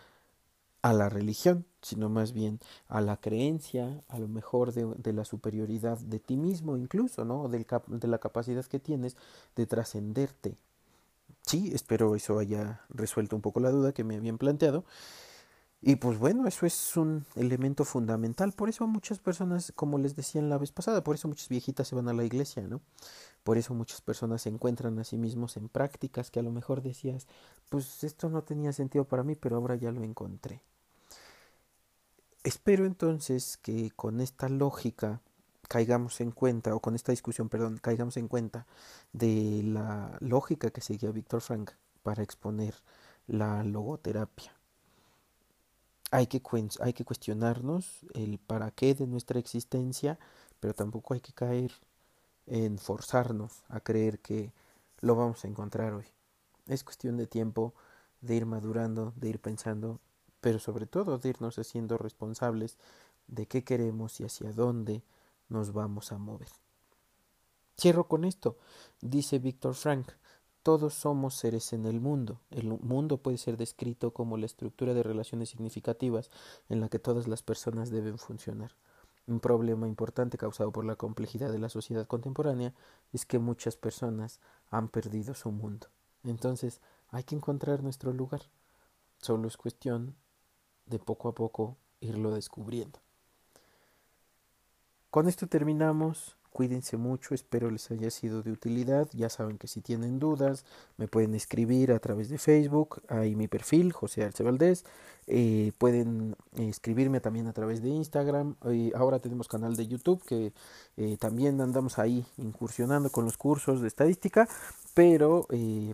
a 0.86 0.94
la 0.94 1.10
religión, 1.10 1.66
sino 1.82 2.10
más 2.10 2.32
bien 2.32 2.60
a 2.90 3.02
la 3.02 3.18
creencia, 3.18 4.04
a 4.08 4.20
lo 4.20 4.28
mejor 4.28 4.72
de, 4.72 5.14
la 5.14 5.26
superioridad 5.26 5.98
de 5.98 6.20
ti 6.20 6.38
mismo 6.38 6.78
incluso, 6.78 7.26
¿no? 7.26 7.48
De, 7.48 7.66
de 7.88 8.08
la 8.08 8.20
capacidad 8.20 8.64
que 8.66 8.78
tienes 8.78 9.18
de 9.56 9.66
trascenderte. 9.66 10.58
Sí, 11.42 11.72
espero 11.74 12.16
eso 12.16 12.38
haya 12.38 12.82
resuelto 12.90 13.36
un 13.36 13.42
poco 13.42 13.62
la 13.62 13.72
duda 13.72 13.94
que 13.94 14.04
me 14.04 14.16
habían 14.16 14.38
planteado. 14.38 14.86
Y 15.88 15.98
pues 15.98 16.18
bueno, 16.18 16.48
eso 16.48 16.66
es 16.66 16.98
un 16.98 17.28
elemento 17.36 17.86
fundamental. 17.86 18.54
Por 18.54 18.70
eso 18.70 18.88
muchas 18.88 19.20
personas, 19.20 19.72
como 19.76 20.00
les 20.00 20.16
decía 20.16 20.42
en 20.42 20.50
la 20.50 20.58
vez 20.58 20.72
pasada, 20.72 21.04
por 21.04 21.14
eso 21.14 21.28
muchas 21.28 21.48
viejitas 21.48 21.88
se 21.88 21.94
van 21.94 22.08
a 22.10 22.14
la 22.14 22.24
iglesia, 22.24 22.64
¿no? 22.64 22.82
Por 23.44 23.60
eso 23.60 23.76
muchas 23.76 24.02
personas 24.02 24.42
se 24.42 24.50
encuentran 24.50 24.98
a 24.98 25.04
sí 25.04 25.16
mismos 25.20 25.58
en 25.58 25.70
prácticas 25.70 26.32
que 26.32 26.40
a 26.40 26.42
lo 26.42 26.52
mejor 26.52 26.82
decías, 26.82 27.28
pues 27.70 28.04
esto 28.04 28.30
no 28.30 28.42
tenía 28.42 28.74
sentido 28.74 29.06
para 29.06 29.22
mí, 29.22 29.36
pero 29.36 29.58
ahora 29.58 29.76
ya 29.76 29.92
lo 29.92 30.04
encontré. 30.04 30.64
Espero 32.44 32.88
entonces 32.88 33.56
que 33.58 33.92
con 33.96 34.22
esta 34.22 34.50
lógica 34.50 35.22
caigamos 35.68 36.20
en 36.20 36.32
cuenta, 36.32 36.74
o 36.74 36.80
con 36.80 36.96
esta 36.96 37.12
discusión, 37.12 37.48
perdón, 37.48 37.78
caigamos 37.80 38.18
en 38.18 38.28
cuenta 38.28 38.66
de 39.14 39.62
la 39.64 40.18
lógica 40.20 40.72
que 40.72 40.82
seguía 40.82 41.12
Víctor 41.12 41.42
Frank 41.42 41.74
para 42.02 42.24
exponer 42.24 42.74
la 43.28 43.64
logoterapia. 43.64 44.55
Hay 46.16 46.28
que, 46.28 46.42
cuestionarnos 46.42 48.06
el 48.14 48.38
para 48.40 48.72
qué 48.72 48.96
de 48.96 49.08
nuestra 49.08 49.40
existencia, 49.40 50.18
pero 50.60 50.74
tampoco 50.74 51.14
hay 51.14 51.20
que 51.20 51.34
caer 51.34 51.72
en 52.48 52.78
forzarnos 52.78 53.64
a 53.70 53.80
creer 53.80 54.20
que 54.20 54.54
lo 55.02 55.16
vamos 55.16 55.44
a 55.44 55.48
encontrar 55.48 55.94
hoy. 55.94 56.06
Es 56.68 56.84
cuestión 56.84 57.18
de 57.18 57.28
tiempo, 57.28 57.74
de 58.22 58.36
ir 58.36 58.46
madurando, 58.46 59.14
de 59.18 59.30
ir 59.30 59.40
pensando 59.40 60.00
pero 60.46 60.60
sobre 60.60 60.86
todo 60.86 61.18
de 61.18 61.30
irnos 61.30 61.58
haciendo 61.58 61.98
responsables 61.98 62.78
de 63.26 63.48
qué 63.48 63.64
queremos 63.64 64.20
y 64.20 64.26
hacia 64.26 64.54
dónde 64.54 65.02
nos 65.50 65.74
vamos 65.74 66.12
a 66.12 66.20
mover. 66.20 66.50
Cierro 67.82 68.08
con 68.08 68.26
esto. 68.26 68.56
Dice 69.02 69.40
Víctor 69.40 69.74
Frank, 69.74 70.08
todos 70.66 70.96
somos 70.96 71.36
seres 71.36 71.74
en 71.74 71.86
el 71.86 72.02
mundo. 72.02 72.42
El 72.50 72.66
mundo 72.66 73.18
puede 73.18 73.38
ser 73.38 73.56
descrito 73.56 74.16
como 74.16 74.36
la 74.36 74.48
estructura 74.48 74.96
de 74.96 75.04
relaciones 75.04 75.50
significativas 75.50 76.32
en 76.70 76.82
la 76.82 76.90
que 76.90 76.98
todas 76.98 77.28
las 77.28 77.44
personas 77.44 77.92
deben 77.92 78.18
funcionar. 78.18 78.72
Un 79.28 79.40
problema 79.40 79.88
importante 79.88 80.40
causado 80.40 80.72
por 80.72 80.84
la 80.84 80.96
complejidad 80.96 81.52
de 81.52 81.60
la 81.60 81.70
sociedad 81.70 82.08
contemporánea 82.08 82.74
es 83.14 83.28
que 83.28 83.38
muchas 83.38 83.78
personas 83.78 84.40
han 84.72 84.90
perdido 84.90 85.36
su 85.36 85.52
mundo. 85.52 85.86
Entonces 86.24 86.82
hay 87.10 87.24
que 87.26 87.36
encontrar 87.36 87.84
nuestro 87.84 88.12
lugar. 88.12 88.42
Solo 89.20 89.48
es 89.48 89.58
cuestión 89.58 90.16
de 90.88 90.98
poco 90.98 91.30
a 91.30 91.36
poco 91.36 91.78
irlo 92.00 92.32
descubriendo. 92.32 92.98
Con 95.12 95.28
esto 95.28 95.46
terminamos. 95.46 96.38
Cuídense 96.56 96.96
mucho, 96.96 97.36
espero 97.36 97.70
les 97.70 97.92
haya 97.92 98.10
sido 98.10 98.42
de 98.42 98.50
utilidad. 98.50 99.10
Ya 99.12 99.28
saben 99.28 99.58
que 99.58 99.68
si 99.68 99.82
tienen 99.82 100.20
dudas, 100.20 100.64
me 100.96 101.06
pueden 101.10 101.36
escribir 101.36 101.92
a 101.92 102.00
través 102.00 102.30
de 102.30 102.38
Facebook, 102.38 103.02
ahí 103.10 103.36
mi 103.36 103.50
perfil, 103.50 103.92
José 103.92 104.24
Arce 104.24 104.42
Valdés. 104.42 104.86
Eh, 105.28 105.74
pueden 105.78 106.38
escribirme 106.58 107.20
también 107.20 107.48
a 107.48 107.52
través 107.52 107.82
de 107.82 107.90
Instagram. 107.90 108.56
Eh, 108.68 108.94
ahora 108.96 109.20
tenemos 109.20 109.50
canal 109.50 109.76
de 109.76 109.86
YouTube 109.86 110.24
que 110.24 110.54
eh, 110.96 111.18
también 111.20 111.60
andamos 111.60 112.00
ahí 112.00 112.26
incursionando 112.38 113.10
con 113.10 113.26
los 113.26 113.36
cursos 113.36 113.82
de 113.82 113.90
estadística 113.90 114.48
pero 114.94 115.48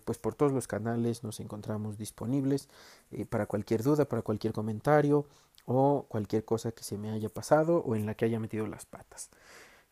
pues 0.05 0.19
por 0.19 0.35
todos 0.35 0.51
los 0.51 0.67
canales 0.67 1.23
nos 1.23 1.39
encontramos 1.39 1.97
disponibles 1.97 2.69
para 3.31 3.47
cualquier 3.47 3.81
duda, 3.81 4.05
para 4.05 4.21
cualquier 4.21 4.53
comentario 4.53 5.25
o 5.65 6.05
cualquier 6.07 6.45
cosa 6.45 6.71
que 6.71 6.83
se 6.83 6.99
me 6.99 7.09
haya 7.09 7.29
pasado 7.29 7.77
o 7.77 7.95
en 7.95 8.05
la 8.05 8.13
que 8.13 8.25
haya 8.25 8.39
metido 8.39 8.67
las 8.67 8.85
patas. 8.85 9.31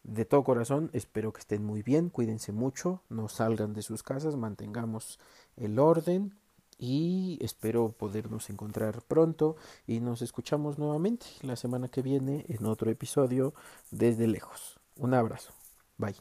De 0.03 0.25
todo 0.25 0.43
corazón, 0.43 0.89
espero 0.93 1.33
que 1.33 1.39
estén 1.39 1.63
muy 1.63 1.83
bien, 1.83 2.09
cuídense 2.09 2.51
mucho, 2.51 3.03
no 3.09 3.27
salgan 3.27 3.73
de 3.73 3.81
sus 3.81 4.01
casas, 4.01 4.35
mantengamos 4.35 5.19
el 5.57 5.77
orden 5.77 6.35
y 6.77 7.37
espero 7.41 7.89
podernos 7.89 8.49
encontrar 8.49 9.01
pronto 9.01 9.57
y 9.85 9.99
nos 9.99 10.21
escuchamos 10.21 10.79
nuevamente 10.79 11.25
la 11.41 11.57
semana 11.57 11.89
que 11.89 12.01
viene 12.01 12.45
en 12.47 12.65
otro 12.65 12.89
episodio 12.89 13.53
desde 13.91 14.27
lejos. 14.27 14.79
Un 14.95 15.13
abrazo. 15.13 15.53
Bye. 15.97 16.15